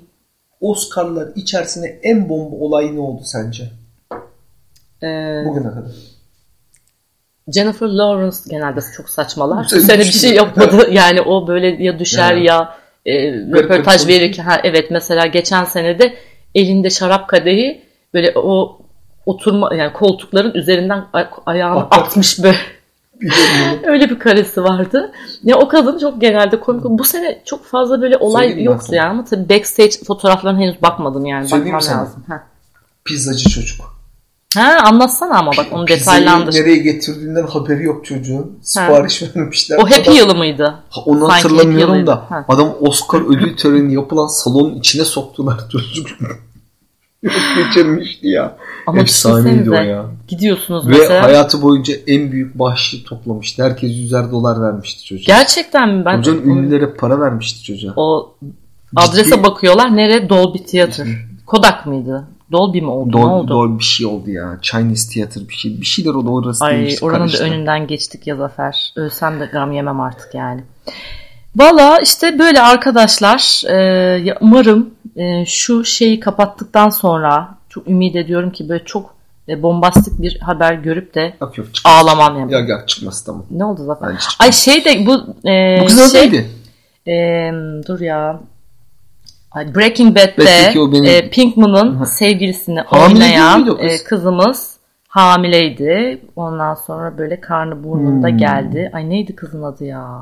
Oscar'lar 0.61 1.29
içerisinde 1.37 2.01
en 2.03 2.29
bomba 2.29 2.57
olay 2.57 2.97
ne 2.97 3.01
oldu 3.01 3.23
sence? 3.25 3.65
Ee, 5.03 5.43
Bugüne 5.47 5.69
kadar. 5.69 5.93
Jennifer 7.49 7.87
Lawrence 7.87 8.37
genelde 8.49 8.81
çok 8.97 9.09
saçmalar. 9.11 9.67
Bu 9.75 9.81
sene 9.81 9.99
bir 9.99 10.05
şey 10.05 10.35
yapmadı. 10.35 10.89
yani 10.91 11.21
o 11.21 11.47
böyle 11.47 11.85
ya 11.85 11.99
düşer 11.99 12.35
yani. 12.35 12.47
ya 12.47 12.80
e, 13.07 13.33
röportaj 13.33 14.09
verirken 14.09 14.45
ha, 14.45 14.61
evet 14.65 14.91
mesela 14.91 15.27
geçen 15.27 15.65
senede 15.65 16.15
elinde 16.55 16.91
şarap 16.91 17.29
kadehi 17.29 17.83
böyle 18.15 18.33
o 18.39 18.79
oturma 19.27 19.75
yani 19.75 19.93
koltukların 19.93 20.55
üzerinden 20.55 21.05
ayağını 21.47 21.81
atmış 21.81 22.43
böyle. 22.43 22.59
Öyle 23.83 24.11
bir 24.11 24.19
karesi 24.19 24.65
vardı. 24.65 25.13
Ya 25.45 25.57
o 25.57 25.69
kadın 25.69 25.99
çok 25.99 26.21
genelde 26.21 26.61
komik. 26.61 26.85
Bu 26.85 27.05
sene 27.05 27.43
çok 27.45 27.65
fazla 27.65 28.03
böyle 28.03 28.17
olay 28.17 28.47
Söyleyeyim 28.47 28.71
yoktu 28.71 28.95
yani 28.95 29.09
ama 29.09 29.25
tabii 29.25 29.49
backstage 29.49 29.91
fotoğraflarına 30.07 30.61
henüz 30.61 30.83
bakmadım 30.83 31.27
yani. 31.27 31.49
Söyleyeyim 31.49 31.77
Bakmam 31.77 31.99
lazım. 31.99 32.25
Ha. 32.29 32.43
Pizzacı 33.05 33.51
çocuk. 33.51 34.00
Ha 34.55 34.79
anlatsana 34.85 35.39
ama 35.39 35.53
bak 35.57 35.67
onu 35.73 35.89
detaylandır. 35.89 36.55
nereye 36.55 36.77
getirdiğinden 36.77 37.47
haberi 37.47 37.85
yok 37.85 38.05
çocuğun. 38.05 38.59
Sipariş 38.63 39.23
ha. 39.23 39.27
vermişler. 39.37 39.79
O 39.79 39.91
Happy 39.91 40.11
yılı 40.11 40.35
mıydı? 40.35 40.75
Ha, 40.91 41.01
onu 41.01 41.27
Sanki 41.27 41.35
hatırlamıyorum 41.35 42.07
da. 42.07 42.17
Ha. 42.29 42.45
Adam 42.49 42.75
Oscar 42.81 43.21
ödül 43.21 43.57
töreni 43.57 43.95
yapılan 43.95 44.27
salonun 44.27 44.75
içine 44.75 45.05
soktular 45.05 45.59
çocuk. 45.73 46.07
Geçirmişti 47.57 48.29
ya. 48.29 48.57
Ama 48.87 49.01
Efsaneydi 49.01 49.71
o 49.71 49.75
ya. 49.75 50.07
Gidiyorsunuz 50.29 50.89
Ve 50.89 50.91
mesela. 50.91 51.15
Ve 51.15 51.21
hayatı 51.21 51.63
boyunca 51.63 51.95
en 52.07 52.33
büyük 52.33 52.59
bahşişi 52.59 53.05
toplamıştı. 53.05 53.65
Herkes 53.65 53.91
yüzer 53.91 54.31
dolar 54.31 54.63
vermişti 54.63 55.05
çocuğa. 55.05 55.25
Gerçekten 55.27 55.89
mi? 55.89 56.05
Ben 56.05 56.19
Hocanın 56.19 56.43
ünlülere 56.43 56.95
para 56.95 57.21
vermişti 57.21 57.63
çocuğa. 57.65 57.93
O 57.97 58.35
adrese 58.97 59.31
Ciddi... 59.31 59.43
bakıyorlar. 59.43 59.97
Nere? 59.97 60.29
Dolby 60.29 60.59
Theater. 60.59 61.07
Kodak 61.47 61.87
mıydı? 61.87 62.27
Dolby 62.53 62.81
mi 62.81 62.91
oldu? 62.91 63.13
Dol, 63.13 63.19
ne 63.19 63.27
oldu? 63.27 63.49
Dolby 63.49 63.79
bir 63.79 63.85
şey 63.85 64.07
oldu 64.07 64.31
ya. 64.31 64.59
Chinese 64.63 65.15
Theater 65.15 65.49
bir 65.49 65.55
şey. 65.55 65.81
Bir 65.81 65.87
şeyler 65.87 66.11
oldu 66.11 66.31
orası 66.31 66.65
Ay 66.65 66.79
değişti, 66.79 67.05
oranın 67.05 67.19
karıştı. 67.19 67.45
da 67.45 67.49
önünden 67.49 67.87
geçtik 67.87 68.27
ya 68.27 68.37
Zafer. 68.37 68.93
Ölsem 68.97 69.41
de 69.41 69.49
gram 69.53 69.73
yemem 69.73 70.01
artık 70.01 70.35
yani. 70.35 70.65
Valla 71.57 71.99
işte 72.01 72.39
böyle 72.39 72.61
arkadaşlar. 72.61 73.63
E, 73.71 74.35
umarım 74.41 74.91
e, 75.17 75.47
şu 75.47 75.85
şeyi 75.85 76.21
kapattıktan 76.21 76.91
sonra 76.91 77.49
çok 77.69 77.89
ümit 77.89 78.17
ediyorum 78.17 78.51
ki 78.51 78.69
böyle 78.69 78.85
çok 78.85 79.15
e, 79.49 79.63
bombastik 79.63 80.23
bir 80.23 80.41
haber 80.41 80.75
görüp 80.75 81.15
de 81.15 81.35
yok, 81.41 81.59
yok, 81.59 81.67
ağlamam 81.85 82.39
yani. 82.39 82.53
Ya 82.53 82.61
gel 82.61 82.87
çıkması 82.87 83.27
tamam. 83.27 83.45
Ne 83.51 83.65
oldu 83.65 83.85
Zafer? 83.85 84.09
Ay 84.39 84.53
şey 84.53 84.85
de 84.85 85.07
bu 85.07 85.15
e, 85.49 85.79
bu 85.83 85.87
güzel 85.87 86.09
şey, 86.09 86.21
neydi? 86.21 86.51
E, 87.07 87.15
dur 87.87 88.01
ya 88.01 88.41
Breaking 89.55 90.17
Bad'de 90.17 91.11
e, 91.11 91.31
Pinkman'ın 91.31 92.05
sevgilisini 92.05 92.83
oynayan 92.83 93.79
e, 93.81 94.05
kızımız 94.05 94.77
hamileydi. 95.09 96.21
Ondan 96.37 96.75
sonra 96.75 97.19
böyle 97.19 97.41
karnı 97.41 97.85
burnunda 97.85 98.29
hmm. 98.29 98.39
geldi. 98.39 98.91
Ay 98.93 99.11
neydi 99.11 99.37
kızın 99.37 99.63
adı 99.63 99.85
ya? 99.85 100.21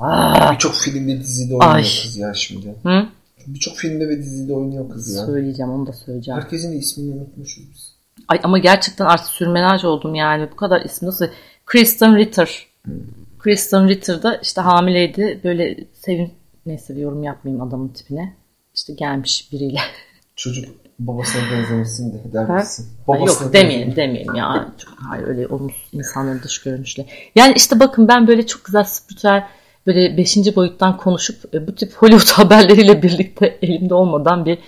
Ah. 0.00 0.52
Birçok 0.52 0.74
filmde 0.74 1.20
dizide 1.20 1.54
oynuyor 1.54 1.74
Ay. 1.74 1.82
kız 1.82 2.16
ya 2.16 2.34
şimdi. 2.34 2.74
Hı? 2.82 3.06
Birçok 3.46 3.76
filmde 3.76 4.08
ve 4.08 4.18
dizide 4.18 4.54
oynuyor 4.54 4.90
kız 4.90 5.16
ya. 5.16 5.26
Söyleyeceğim 5.26 5.72
onu 5.72 5.86
da 5.86 5.92
söyleyeceğim. 5.92 6.40
Herkesin 6.40 6.78
ismini 6.78 7.14
unutmuşuz 7.14 7.70
biz. 7.70 7.92
Ay 8.28 8.40
ama 8.42 8.58
gerçekten 8.58 9.06
artık 9.06 9.26
sürmenaj 9.26 9.84
oldum 9.84 10.14
yani. 10.14 10.48
Bu 10.52 10.56
kadar 10.56 10.80
ismi 10.80 11.06
nasıl? 11.06 11.26
Kristen 11.66 12.16
Ritter. 12.16 12.66
Hmm. 12.84 12.94
Kristen 13.38 13.88
Ritter 13.88 14.22
da 14.22 14.36
işte 14.36 14.60
hamileydi. 14.60 15.40
Böyle 15.44 15.76
sevin 15.92 16.32
neyse 16.66 16.94
yorum 16.94 17.22
yapmayayım 17.22 17.66
adamın 17.68 17.88
tipine. 17.88 18.36
İşte 18.74 18.92
gelmiş 18.92 19.52
biriyle. 19.52 19.78
Çocuk 20.36 20.64
babasına 20.98 21.42
benzemesin 21.52 22.12
de 22.12 22.32
der 22.32 22.48
misin? 22.50 22.86
Babasına 23.08 23.44
Yok 23.46 23.54
demeyelim 23.54 23.96
demeyelim 23.96 24.34
ya. 24.34 24.72
Çok, 24.78 24.94
hayır 24.96 25.26
öyle 25.26 25.46
olumsuz 25.46 25.88
insanların 25.92 26.42
dış 26.42 26.62
görünüşle. 26.62 27.06
Yani 27.34 27.54
işte 27.56 27.80
bakın 27.80 28.08
ben 28.08 28.26
böyle 28.26 28.46
çok 28.46 28.64
güzel 28.64 28.84
spiritüel 28.84 29.46
böyle 29.86 30.16
beşinci 30.16 30.56
boyuttan 30.56 30.96
konuşup 30.96 31.54
e, 31.54 31.66
bu 31.66 31.74
tip 31.74 31.92
Hollywood 31.92 32.28
haberleriyle 32.44 33.02
birlikte 33.02 33.58
elimde 33.62 33.94
olmadan 33.94 34.46
bir 34.46 34.58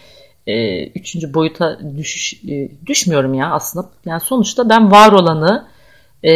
e, 0.46 0.87
üçüncü 0.87 1.35
boyuta 1.35 1.78
düşüş 1.96 2.44
e, 2.44 2.70
düşmüyorum 2.87 3.35
ya 3.35 3.50
aslında. 3.50 3.90
Yani 4.07 4.20
sonuçta 4.20 4.68
ben 4.68 4.90
var 4.90 5.12
olanı 5.12 5.66
e, 6.22 6.32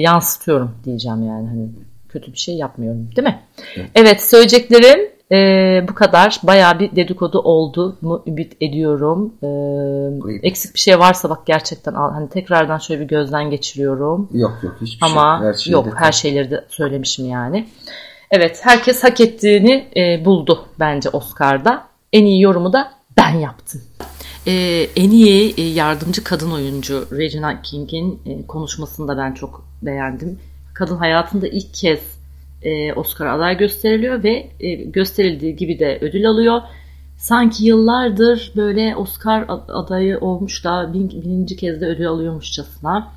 yansıtıyorum 0.00 0.74
diyeceğim 0.84 1.26
yani 1.26 1.48
hani 1.48 1.68
kötü 2.12 2.32
bir 2.32 2.38
şey 2.38 2.54
yapmıyorum 2.54 3.08
değil 3.16 3.28
mi? 3.28 3.42
Evet, 3.76 3.90
evet 3.94 4.22
söyleyeceklerim 4.22 5.10
e, 5.32 5.88
bu 5.88 5.94
kadar. 5.94 6.40
Bayağı 6.42 6.78
bir 6.78 6.96
dedikodu 6.96 7.38
oldu 7.38 7.96
mu 8.00 8.22
ümit 8.26 8.56
ediyorum. 8.60 9.34
E, 9.42 10.46
eksik 10.46 10.74
bir 10.74 10.80
şey 10.80 10.98
varsa 10.98 11.30
bak 11.30 11.46
gerçekten 11.46 11.92
hani 11.94 12.28
tekrardan 12.28 12.78
şöyle 12.78 13.00
bir 13.00 13.08
gözden 13.08 13.50
geçiriyorum. 13.50 14.28
Yok 14.32 14.58
yok 14.62 14.76
hiçbir 14.80 15.06
Ama 15.06 15.38
şey. 15.40 15.48
Ama 15.48 15.52
şey 15.52 15.72
yok 15.72 15.86
her 15.96 16.12
şeyleri 16.12 16.50
de 16.50 16.64
söylemişim 16.68 17.28
yani. 17.28 17.68
Evet 18.30 18.60
herkes 18.62 19.04
hak 19.04 19.20
ettiğini 19.20 19.88
e, 19.96 20.24
buldu 20.24 20.66
bence 20.80 21.08
Oscar'da. 21.08 21.84
En 22.12 22.24
iyi 22.24 22.42
yorumu 22.42 22.72
da 22.72 22.92
ben 23.16 23.38
yaptım. 23.38 23.80
Ee, 24.46 24.86
en 24.96 25.10
iyi 25.10 25.54
e, 25.56 25.62
yardımcı 25.62 26.24
kadın 26.24 26.50
oyuncu 26.50 27.06
Regina 27.12 27.62
King'in 27.62 28.20
e, 28.26 28.46
konuşmasını 28.46 29.08
da 29.08 29.18
ben 29.18 29.34
çok 29.34 29.64
beğendim. 29.82 30.38
Kadın 30.80 30.96
hayatında 30.96 31.48
ilk 31.48 31.74
kez 31.74 32.00
e, 32.62 32.92
Oscar 32.92 33.26
aday 33.26 33.58
gösteriliyor 33.58 34.22
ve 34.22 34.50
e, 34.60 34.74
gösterildiği 34.74 35.56
gibi 35.56 35.78
de 35.78 35.98
ödül 36.00 36.28
alıyor. 36.28 36.60
sanki 37.16 37.64
yıllardır 37.64 38.52
böyle 38.56 38.96
Oscar 38.96 39.46
adayı 39.68 40.18
olmuş 40.18 40.64
da 40.64 40.92
bin, 40.92 41.10
bininci 41.10 41.56
kez 41.56 41.80
de 41.80 41.86
ödül 41.86 42.08
alıyormuşçasına 42.08 43.12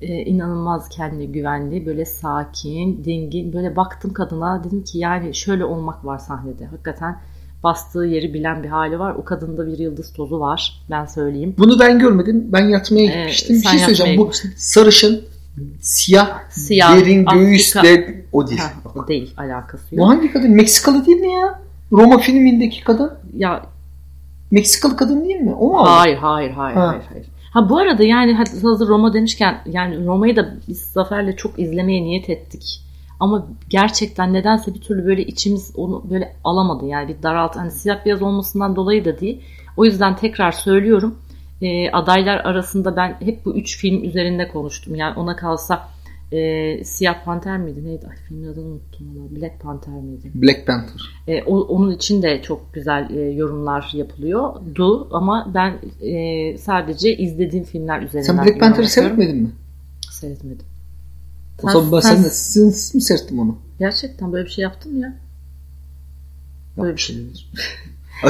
e, 0.00 0.06
inanılmaz 0.06 0.88
kendi 0.88 1.32
güvenli 1.32 1.86
böyle 1.86 2.04
sakin 2.04 3.04
dingin 3.04 3.52
böyle 3.52 3.76
baktım 3.76 4.12
kadına 4.12 4.64
dedim 4.64 4.84
ki 4.84 4.98
yani 4.98 5.34
şöyle 5.34 5.64
olmak 5.64 6.04
var 6.04 6.18
sahnede 6.18 6.66
hakikaten 6.66 7.16
bastığı 7.62 8.04
yeri 8.04 8.34
bilen 8.34 8.62
bir 8.62 8.68
hali 8.68 8.98
var. 8.98 9.14
O 9.14 9.24
kadında 9.24 9.66
bir 9.66 9.78
yıldız 9.78 10.12
tozu 10.12 10.40
var. 10.40 10.84
Ben 10.90 11.06
söyleyeyim. 11.06 11.54
Bunu 11.58 11.80
ben 11.80 11.98
görmedim. 11.98 12.48
Ben 12.52 12.68
yatmaya 12.68 13.04
ee, 13.04 13.06
gitmiştim. 13.06 13.56
Bir 13.56 13.68
şey 13.68 13.78
söyleyeceğim. 13.78 14.20
Bu 14.20 14.30
sarışın 14.56 15.33
siyah, 15.80 16.50
siyah 16.50 16.96
derin 16.96 17.24
göğüsle 17.24 18.24
o 18.32 18.48
değil. 18.48 18.60
Ha, 18.60 18.72
o 18.94 19.08
değil 19.08 19.34
alakası 19.36 19.94
yok. 19.94 20.04
Bu 20.04 20.08
hangi 20.08 20.32
kadın? 20.32 20.50
Meksikalı 20.50 21.06
değil 21.06 21.20
mi 21.20 21.32
ya? 21.32 21.60
Roma 21.92 22.18
filmindeki 22.18 22.84
kadın. 22.84 23.12
Ya 23.36 23.66
Meksikalı 24.50 24.96
kadın 24.96 25.24
değil 25.24 25.40
mi? 25.40 25.54
O 25.54 25.68
mu? 25.68 25.86
Hayır, 25.86 26.16
hayır, 26.16 26.50
hayır, 26.50 26.76
ha. 26.76 26.88
hayır, 26.88 27.02
hayır. 27.12 27.26
Ha 27.52 27.68
bu 27.68 27.78
arada 27.78 28.02
yani 28.02 28.34
hazır 28.62 28.88
Roma 28.88 29.14
demişken 29.14 29.58
yani 29.66 30.06
Roma'yı 30.06 30.36
da 30.36 30.54
biz 30.68 30.80
Zafer'le 30.80 31.36
çok 31.36 31.58
izlemeye 31.58 32.02
niyet 32.02 32.30
ettik. 32.30 32.80
Ama 33.20 33.46
gerçekten 33.68 34.32
nedense 34.32 34.74
bir 34.74 34.80
türlü 34.80 35.06
böyle 35.06 35.24
içimiz 35.24 35.72
onu 35.76 36.04
böyle 36.10 36.36
alamadı. 36.44 36.86
Yani 36.86 37.08
bir 37.08 37.22
daralt 37.22 37.56
hani 37.56 37.70
siyah 37.70 38.04
beyaz 38.04 38.22
olmasından 38.22 38.76
dolayı 38.76 39.04
da 39.04 39.20
değil. 39.20 39.40
O 39.76 39.84
yüzden 39.84 40.16
tekrar 40.16 40.52
söylüyorum. 40.52 41.18
E, 41.64 41.90
adaylar 41.90 42.36
arasında 42.36 42.96
ben 42.96 43.16
hep 43.20 43.44
bu 43.44 43.56
üç 43.56 43.78
film 43.78 44.04
üzerinde 44.04 44.48
konuştum. 44.48 44.94
Yani 44.94 45.18
ona 45.18 45.36
kalsa 45.36 45.88
e, 46.32 46.84
Siyah 46.84 47.24
Panter 47.24 47.58
miydi 47.58 47.84
neydi? 47.84 48.06
Ay 48.10 48.16
filmin 48.28 48.48
adını 48.48 48.64
unuttum 48.64 49.06
valla. 49.16 49.40
Black 49.40 49.60
Panther 49.60 49.94
miydi? 49.94 50.30
Black 50.34 50.66
Panther. 50.66 51.00
E, 51.28 51.42
o, 51.42 51.60
onun 51.60 51.90
için 51.90 52.22
de 52.22 52.42
çok 52.42 52.74
güzel 52.74 53.10
e, 53.10 53.20
yorumlar 53.20 53.90
yapılıyor. 53.92 54.54
Du 54.74 55.08
ama 55.12 55.50
ben 55.54 55.78
e, 56.06 56.58
sadece 56.58 57.16
izlediğim 57.16 57.64
filmler 57.64 58.02
üzerinden 58.02 58.36
Sen 58.36 58.46
Black 58.46 58.60
Panther'ı 58.60 58.88
seyretmedin 58.88 59.36
mi? 59.36 59.50
Seyretmedim. 60.10 60.66
O 61.62 61.70
zaman 61.70 61.92
ben 61.92 62.00
sen, 62.00 62.16
sen, 62.16 62.70
sen 62.70 62.96
mi 62.96 63.02
seyrettim 63.02 63.38
onu? 63.38 63.58
Gerçekten 63.78 64.32
böyle 64.32 64.44
bir 64.44 64.50
şey 64.50 64.62
yaptım 64.62 65.00
ya. 65.00 65.14
Böyle 66.78 66.96
bir 66.96 67.00
şey. 67.00 67.16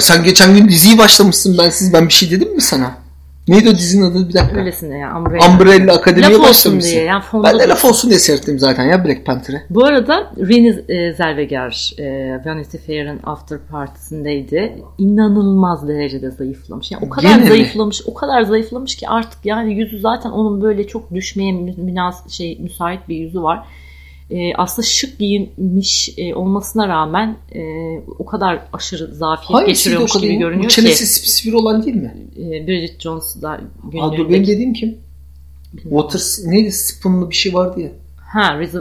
sen 0.00 0.24
geçen 0.24 0.54
gün 0.54 0.68
diziyi 0.68 0.98
başlamışsın 0.98 1.58
ben 1.58 1.70
siz 1.70 1.92
ben 1.92 2.08
bir 2.08 2.12
şey 2.12 2.30
dedim 2.30 2.54
mi 2.54 2.60
sana? 2.60 3.03
Neydi 3.48 3.70
o 3.70 3.72
dizinin 3.72 4.10
adı 4.10 4.28
bir 4.28 4.34
dakika? 4.34 4.60
Öylesine 4.60 4.98
ya. 4.98 5.18
Umbrella, 5.18 5.52
Umbrella 5.52 5.92
Akademi'ye 5.92 6.42
başlamışsın. 6.42 6.92
Diye, 6.92 7.04
yani 7.04 7.22
ben 7.34 7.58
de 7.58 7.68
laf 7.68 7.84
olsun 7.84 8.10
diye 8.10 8.20
seyrettim 8.20 8.58
zaten 8.58 8.84
ya 8.84 9.04
Black 9.04 9.26
Panther'ı. 9.26 9.62
Bu 9.70 9.84
arada 9.84 10.32
Renée 10.36 10.92
e, 10.92 11.12
Zellweger 11.12 11.92
e, 11.98 12.04
Vanity 12.46 12.76
Fair'ın 12.76 13.20
after 13.24 13.58
partisindeydi. 13.70 14.82
İnanılmaz 14.98 15.88
derecede 15.88 16.30
zayıflamış. 16.30 16.90
Yani 16.90 17.06
o 17.06 17.08
kadar 17.08 17.28
Gene 17.28 17.46
zayıflamış, 17.46 18.00
mi? 18.00 18.06
o 18.10 18.14
kadar 18.14 18.42
zayıflamış 18.42 18.96
ki 18.96 19.08
artık 19.08 19.46
yani 19.46 19.74
yüzü 19.74 19.98
zaten 19.98 20.30
onun 20.30 20.62
böyle 20.62 20.86
çok 20.86 21.14
düşmeye 21.14 21.52
münas 21.76 22.28
şey 22.28 22.58
müsait 22.60 23.08
bir 23.08 23.16
yüzü 23.16 23.42
var 23.42 23.66
e, 24.30 24.54
aslında 24.54 24.86
şık 24.86 25.18
giyinmiş 25.18 26.14
e, 26.16 26.34
olmasına 26.34 26.88
rağmen 26.88 27.36
e, 27.54 27.60
o 28.18 28.26
kadar 28.26 28.60
aşırı 28.72 29.14
zafiyet 29.14 29.50
Hangisiydi 29.50 29.70
geçiriyormuş 29.70 30.12
gibi 30.12 30.36
görünüyor 30.36 30.64
Bu 30.64 30.68
ki. 30.68 30.74
çenesi 30.74 31.06
spesifir 31.06 31.52
olan 31.52 31.86
değil 31.86 31.96
mi? 31.96 32.14
E, 32.36 32.66
Bridget 32.66 33.00
Jones 33.00 33.42
da 33.42 33.60
günlüğünde. 33.84 34.22
Aa, 34.22 34.30
benim 34.30 34.46
dediğim 34.46 34.72
kim? 34.72 34.98
Water 35.82 36.20
neydi? 36.46 36.72
Spoon'lu 36.72 37.30
bir 37.30 37.34
şey 37.34 37.54
vardı 37.54 37.80
ya. 37.80 37.90
Ha 38.16 38.58
Reese 38.58 38.78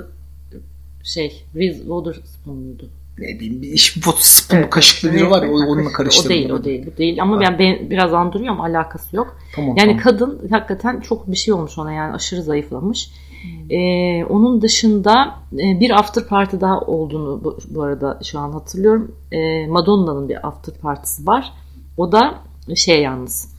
şey 1.04 1.44
Reese 1.56 1.78
Witherspoon'luydu. 1.78 2.90
Ne 3.18 3.28
bileyim 3.28 3.62
bir 3.62 3.72
iş 3.72 3.98
spoon 4.20 4.60
evet, 4.60 4.70
kaşıklı 4.70 5.14
biri 5.14 5.30
var 5.30 5.44
ya 5.44 5.52
onunla 5.52 5.92
karıştırdım. 5.94 6.32
O 6.32 6.34
değil 6.36 6.50
o 6.50 6.64
değil 6.64 6.86
bu 6.86 6.98
değil 6.98 7.22
ama 7.22 7.40
ben, 7.40 7.60
ben 7.60 7.90
biraz 7.90 8.14
andırıyorum 8.14 8.62
alakası 8.62 9.16
yok. 9.16 9.38
Tamam, 9.56 9.76
yani 9.78 9.88
tamam. 9.88 10.04
kadın 10.04 10.48
hakikaten 10.50 11.00
çok 11.00 11.32
bir 11.32 11.38
şey 11.38 11.54
olmuş 11.54 11.78
ona 11.78 11.94
yani 11.94 12.14
aşırı 12.14 12.44
zayıflamış. 12.44 13.10
Ee, 13.70 14.26
onun 14.26 14.62
dışında 14.62 15.36
e, 15.54 15.80
bir 15.80 16.00
after 16.00 16.28
party 16.28 16.58
daha 16.62 16.80
olduğunu 16.80 17.44
bu, 17.44 17.58
bu 17.70 17.84
arada 17.84 18.20
şu 18.24 18.40
an 18.40 18.52
hatırlıyorum. 18.52 19.16
Ee, 19.32 19.68
Madonna'nın 19.68 20.30
bir 20.30 20.48
after 20.48 20.76
partisi 20.76 21.28
var. 21.28 21.54
O 21.98 22.12
da 22.12 22.36
şey 22.76 23.02
yalnız 23.02 23.54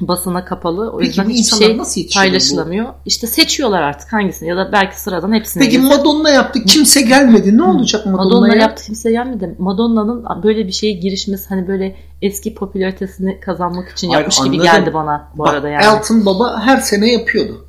basına 0.00 0.44
kapalı. 0.44 0.90
O 0.90 0.98
Peki, 0.98 1.08
yüzden 1.08 1.28
hiçbir 1.28 1.66
şey 1.66 1.78
nasıl 1.78 2.00
paylaşılamıyor. 2.14 2.86
Bu? 2.86 2.92
İşte 3.06 3.26
seçiyorlar 3.26 3.82
artık 3.82 4.12
hangisini 4.12 4.48
ya 4.48 4.56
da 4.56 4.72
belki 4.72 5.00
sıradan 5.00 5.32
hepsini. 5.32 5.62
Peki 5.62 5.76
yazıyor. 5.76 5.98
Madonna 5.98 6.30
yaptı 6.30 6.64
kimse 6.64 7.00
gelmedi. 7.02 7.56
Ne 7.56 7.62
olacak 7.62 8.06
Madonna'ya? 8.06 8.24
Madonna 8.24 8.56
yaptı 8.56 8.84
kimse 8.84 9.10
gelmedi. 9.10 9.54
Madonna'nın 9.58 10.42
böyle 10.42 10.66
bir 10.66 10.72
şeye 10.72 10.92
girişmesi 10.92 11.48
hani 11.48 11.68
böyle 11.68 11.96
eski 12.22 12.54
popülaritesini 12.54 13.40
kazanmak 13.40 13.88
için 13.88 14.08
Hayır, 14.08 14.20
yapmış 14.20 14.40
anladım. 14.40 14.52
gibi 14.52 14.62
geldi 14.62 14.94
bana 14.94 15.28
bu 15.34 15.38
Bak, 15.38 15.48
arada 15.48 15.68
yani. 15.68 15.84
Elton 15.84 16.26
Baba 16.26 16.60
her 16.60 16.76
sene 16.76 17.12
yapıyordu. 17.12 17.64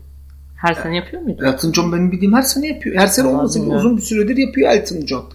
Her 0.61 0.73
sene 0.73 0.95
yapıyor 0.95 1.21
muydu? 1.21 1.45
Elton 1.45 1.73
John 1.73 1.91
benim 1.91 2.11
bildiğim 2.11 2.33
her 2.33 2.41
sene 2.41 2.67
yapıyor. 2.67 2.95
Her 2.95 3.07
sene 3.07 3.27
olmasa 3.27 3.65
bile 3.65 3.75
uzun 3.75 3.97
bir 3.97 4.01
süredir 4.01 4.37
yapıyor 4.37 4.71
Elton 4.71 5.05
John. 5.05 5.25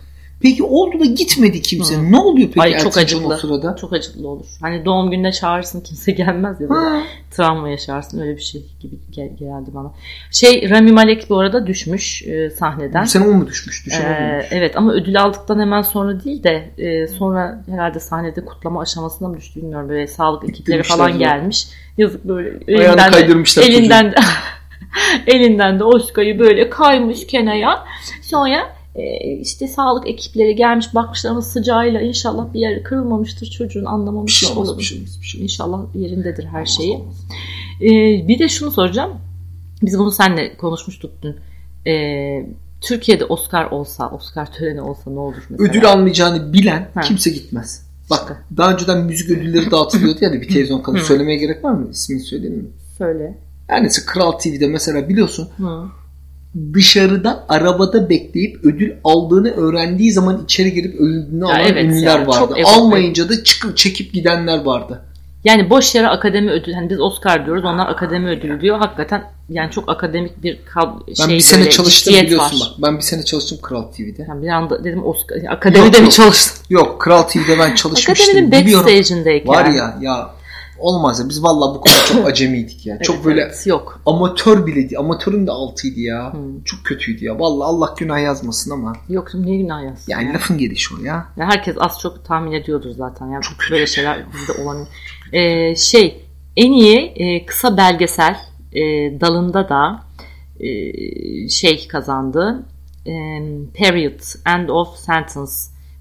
Peki 0.44 0.62
oldu 0.62 1.00
da 1.00 1.04
gitmedi 1.04 1.62
kimse. 1.62 1.96
Hı. 1.96 2.12
Ne 2.12 2.18
oluyor 2.18 2.48
peki 2.48 2.60
Ay, 2.60 2.78
çok 2.78 2.98
acıklı. 2.98 3.26
o 3.26 3.36
sırada? 3.36 3.76
Çok 3.76 3.92
acıklı 3.92 4.28
olur. 4.28 4.46
Hani 4.60 4.84
doğum 4.84 5.10
gününe 5.10 5.32
çağırırsın 5.32 5.80
kimse 5.80 6.12
gelmez 6.12 6.60
ya. 6.60 6.68
Da 6.68 7.02
travma 7.30 7.68
yaşarsın. 7.68 8.20
Öyle 8.20 8.36
bir 8.36 8.42
şey 8.42 8.62
gibi 8.80 8.94
gel 9.10 9.28
geldi 9.38 9.70
bana. 9.74 9.92
Şey 10.30 10.70
Rami 10.70 10.92
Malek 10.92 11.30
bu 11.30 11.38
arada 11.38 11.66
düşmüş 11.66 12.22
e, 12.22 12.50
sahneden. 12.50 13.04
Bu 13.04 13.08
sene 13.08 13.28
o 13.28 13.32
mu 13.32 13.46
düşmüş? 13.46 13.88
Ee, 13.88 14.48
evet 14.50 14.76
ama 14.76 14.92
ödül 14.92 15.22
aldıktan 15.22 15.60
hemen 15.60 15.82
sonra 15.82 16.24
değil 16.24 16.42
de 16.42 16.70
e, 16.78 17.06
sonra 17.06 17.64
herhalde 17.70 18.00
sahnede 18.00 18.44
kutlama 18.44 18.80
aşamasında 18.80 19.28
mı 19.28 19.36
düştü 19.36 19.60
bilmiyorum. 19.60 19.88
Böyle 19.88 20.06
sağlık 20.06 20.48
ekipleri 20.48 20.82
falan 20.82 21.18
gelmiş. 21.18 21.66
Yazık 21.98 22.24
böyle 22.24 22.48
elinden 22.68 23.12
de, 23.12 23.18
elinden 23.62 24.12
de, 24.12 24.16
elinden 25.26 25.80
de 25.80 25.84
Oscar'ı 25.84 26.38
böyle 26.38 26.70
kaymış 26.70 27.26
kenaya. 27.26 27.84
Sonra 28.22 28.74
e, 28.94 29.32
işte 29.40 29.68
sağlık 29.68 30.08
ekipleri 30.08 30.56
gelmiş 30.56 30.94
bakmışlar 30.94 31.30
ama 31.30 31.42
sıcağıyla 31.42 32.00
inşallah 32.00 32.54
bir 32.54 32.60
yer 32.60 32.82
kırılmamıştır 32.82 33.46
çocuğun 33.46 33.84
anlamamış 33.84 34.42
bir 34.42 34.46
şey 34.46 34.56
olmaz, 34.56 34.78
bir 34.78 34.84
şey 34.84 35.00
bir 35.00 35.26
şey 35.26 35.42
İnşallah 35.42 35.80
yerindedir 35.94 36.44
her 36.44 36.66
şeyi. 36.66 36.98
Ee, 37.82 38.28
bir 38.28 38.38
de 38.38 38.48
şunu 38.48 38.70
soracağım. 38.70 39.12
Biz 39.82 39.98
bunu 39.98 40.10
seninle 40.10 40.56
konuşmuştuk 40.56 41.12
dün. 41.22 41.36
Ee, 41.86 42.46
Türkiye'de 42.80 43.24
Oscar 43.24 43.64
olsa, 43.64 44.10
Oscar 44.10 44.52
töreni 44.52 44.80
olsa 44.80 45.10
ne 45.10 45.18
olur 45.18 45.46
mesela? 45.50 45.70
Ödül 45.70 45.92
almayacağını 45.92 46.52
bilen 46.52 46.88
ha. 46.94 47.00
kimse 47.00 47.30
gitmez. 47.30 47.86
Bak 48.10 48.44
daha 48.56 48.72
önceden 48.72 49.04
müzik 49.04 49.30
ödülleri 49.30 49.70
dağıtılıyordu 49.70 50.18
ya 50.24 50.32
bir 50.32 50.48
televizyon 50.52 50.82
kanalı. 50.82 51.04
Söylemeye 51.04 51.38
gerek 51.38 51.64
var 51.64 51.72
mı? 51.72 51.88
İsmini 51.90 52.20
söyleyeyim 52.20 52.56
mi? 52.56 52.64
Söyle. 52.98 53.38
Yani 53.70 53.88
Kral 54.06 54.32
TV'de 54.32 54.66
mesela 54.66 55.08
biliyorsun 55.08 55.48
Hı. 55.56 55.84
dışarıda 56.74 57.44
arabada 57.48 58.10
bekleyip 58.10 58.64
ödül 58.64 58.92
aldığını 59.04 59.50
öğrendiği 59.50 60.12
zaman 60.12 60.44
içeri 60.44 60.72
girip 60.74 60.94
ödülünü 60.94 61.44
alan 61.44 61.60
evet 61.60 61.84
ünlüler 61.84 62.18
ya, 62.18 62.26
vardı. 62.26 62.54
Almayınca 62.64 63.28
da 63.28 63.44
çıkıp 63.44 63.76
çekip 63.76 64.12
gidenler 64.12 64.64
vardı. 64.64 65.04
Yani 65.44 65.70
boş 65.70 65.94
yere 65.94 66.08
akademi 66.08 66.50
ödülü. 66.50 66.74
Hani 66.74 66.90
biz 66.90 67.00
Oscar 67.00 67.46
diyoruz 67.46 67.64
onlar 67.64 67.88
akademi 67.88 68.28
ödülü 68.28 68.60
diyor. 68.60 68.78
Hakikaten 68.78 69.24
yani 69.48 69.70
çok 69.70 69.88
akademik 69.88 70.42
bir 70.42 70.52
şey. 70.52 70.62
Ben 71.20 71.28
bir 71.28 71.40
sene 71.40 71.70
çalıştım 71.70 72.14
biliyorsun 72.14 72.60
var. 72.60 72.72
bak. 72.78 72.82
Ben 72.82 72.96
bir 72.96 73.02
sene 73.02 73.22
çalıştım 73.22 73.58
Kral 73.62 73.82
TV'de. 73.82 74.26
Yani 74.28 74.42
bir 74.42 74.48
anda 74.48 74.84
dedim 74.84 75.06
Oscar 75.06 75.36
akademide 75.48 75.96
yok, 75.96 76.06
mi 76.06 76.10
çalıştın? 76.10 76.64
Yok 76.70 77.00
Kral 77.00 77.22
TV'de 77.22 77.58
ben 77.58 77.74
çalışmıştım. 77.74 78.26
Akademinin 78.30 78.52
backstage'indeyken. 78.52 79.48
Var 79.48 79.66
ya 79.66 79.98
ya 80.00 80.33
Olmaz 80.84 81.20
ya. 81.20 81.28
Biz 81.28 81.42
vallahi 81.42 81.74
bu 81.74 81.80
konuda 81.80 82.04
çok 82.06 82.26
acemiydik 82.30 82.86
ya. 82.86 82.94
evet, 82.94 83.04
çok 83.04 83.24
böyle 83.24 83.40
evet, 83.40 83.66
yok. 83.66 84.00
amatör 84.06 84.66
bile 84.66 84.74
değil. 84.74 84.98
Amatörün 84.98 85.46
de 85.46 85.50
altıydı 85.50 86.00
ya. 86.00 86.32
Hmm. 86.32 86.62
Çok 86.64 86.84
kötüydü 86.84 87.24
ya. 87.24 87.38
Vallahi 87.38 87.66
Allah 87.66 87.94
günah 87.98 88.22
yazmasın 88.22 88.70
ama. 88.70 88.92
Yok 89.08 89.34
niye 89.34 89.56
günah 89.56 89.84
yazsın? 89.84 90.12
Yani 90.12 90.26
ya. 90.26 90.34
lafın 90.34 90.58
gelişi 90.58 90.94
o 90.94 91.04
ya. 91.04 91.26
ya. 91.36 91.46
Herkes 91.46 91.76
az 91.78 92.00
çok 92.00 92.24
tahmin 92.24 92.52
ediyordur 92.52 92.90
zaten. 92.90 93.26
Yani 93.30 93.42
çok 93.42 93.56
böyle 93.70 93.86
şeyler 93.86 94.24
bizde 94.32 94.62
olan. 94.62 94.86
Ee, 95.32 95.76
şey 95.76 96.24
en 96.56 96.72
iyi 96.72 96.98
e, 97.16 97.46
kısa 97.46 97.76
belgesel 97.76 98.36
e, 98.72 98.80
dalında 99.20 99.68
da 99.68 100.04
e, 100.60 100.68
şey 101.48 101.88
kazandı. 101.88 102.66
E, 103.06 103.12
period, 103.74 104.20
End 104.56 104.68
of 104.68 104.96
Sentence. 104.96 105.52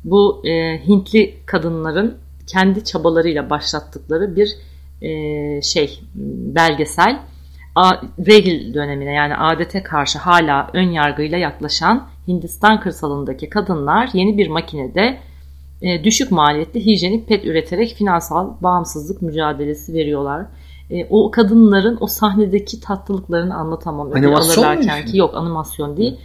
Bu 0.04 0.42
e, 0.48 0.82
Hintli 0.88 1.38
kadınların 1.46 2.18
kendi 2.48 2.84
çabalarıyla 2.84 3.50
başlattıkları 3.50 4.36
bir 4.36 4.58
e, 5.04 5.62
şey 5.62 6.00
belgesel 6.56 7.20
regil 8.28 8.74
dönemine 8.74 9.14
yani 9.14 9.36
adete 9.36 9.84
karşı 9.84 10.20
hala 10.20 10.70
ön 10.74 10.90
yargıyla 10.92 11.38
yaklaşan 11.38 12.08
Hindistan 12.28 12.80
kırsalındaki 12.80 13.50
kadınlar 13.50 14.10
yeni 14.14 14.38
bir 14.38 14.48
makinede 14.48 15.18
e, 15.82 16.04
düşük 16.04 16.32
maliyetli 16.32 16.86
hijyenik 16.86 17.28
pet 17.28 17.46
üreterek 17.46 17.94
finansal 17.94 18.54
bağımsızlık 18.62 19.22
mücadelesi 19.22 19.94
veriyorlar. 19.94 20.46
E, 20.92 21.08
o 21.10 21.32
kadınların 21.32 21.98
o 22.02 22.08
sahnedeki 22.08 22.80
tatlılıklarını 22.80 23.56
anlatamam. 23.56 24.12
Animasyon 24.14 24.78
mu? 24.78 24.82
Ki, 25.12 25.18
yok 25.18 25.36
animasyon 25.36 25.98
değil. 25.98 26.18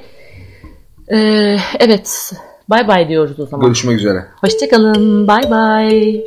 Ee, 1.12 1.58
evet. 1.80 2.34
Bay 2.70 2.88
bay 2.88 3.10
diyoruz 3.10 3.40
o 3.40 3.46
zaman. 3.46 3.66
Görüşmek 3.66 3.98
üzere. 3.98 4.26
Hoşçakalın. 4.42 5.28
Bay 5.28 5.52
bay. 5.52 6.24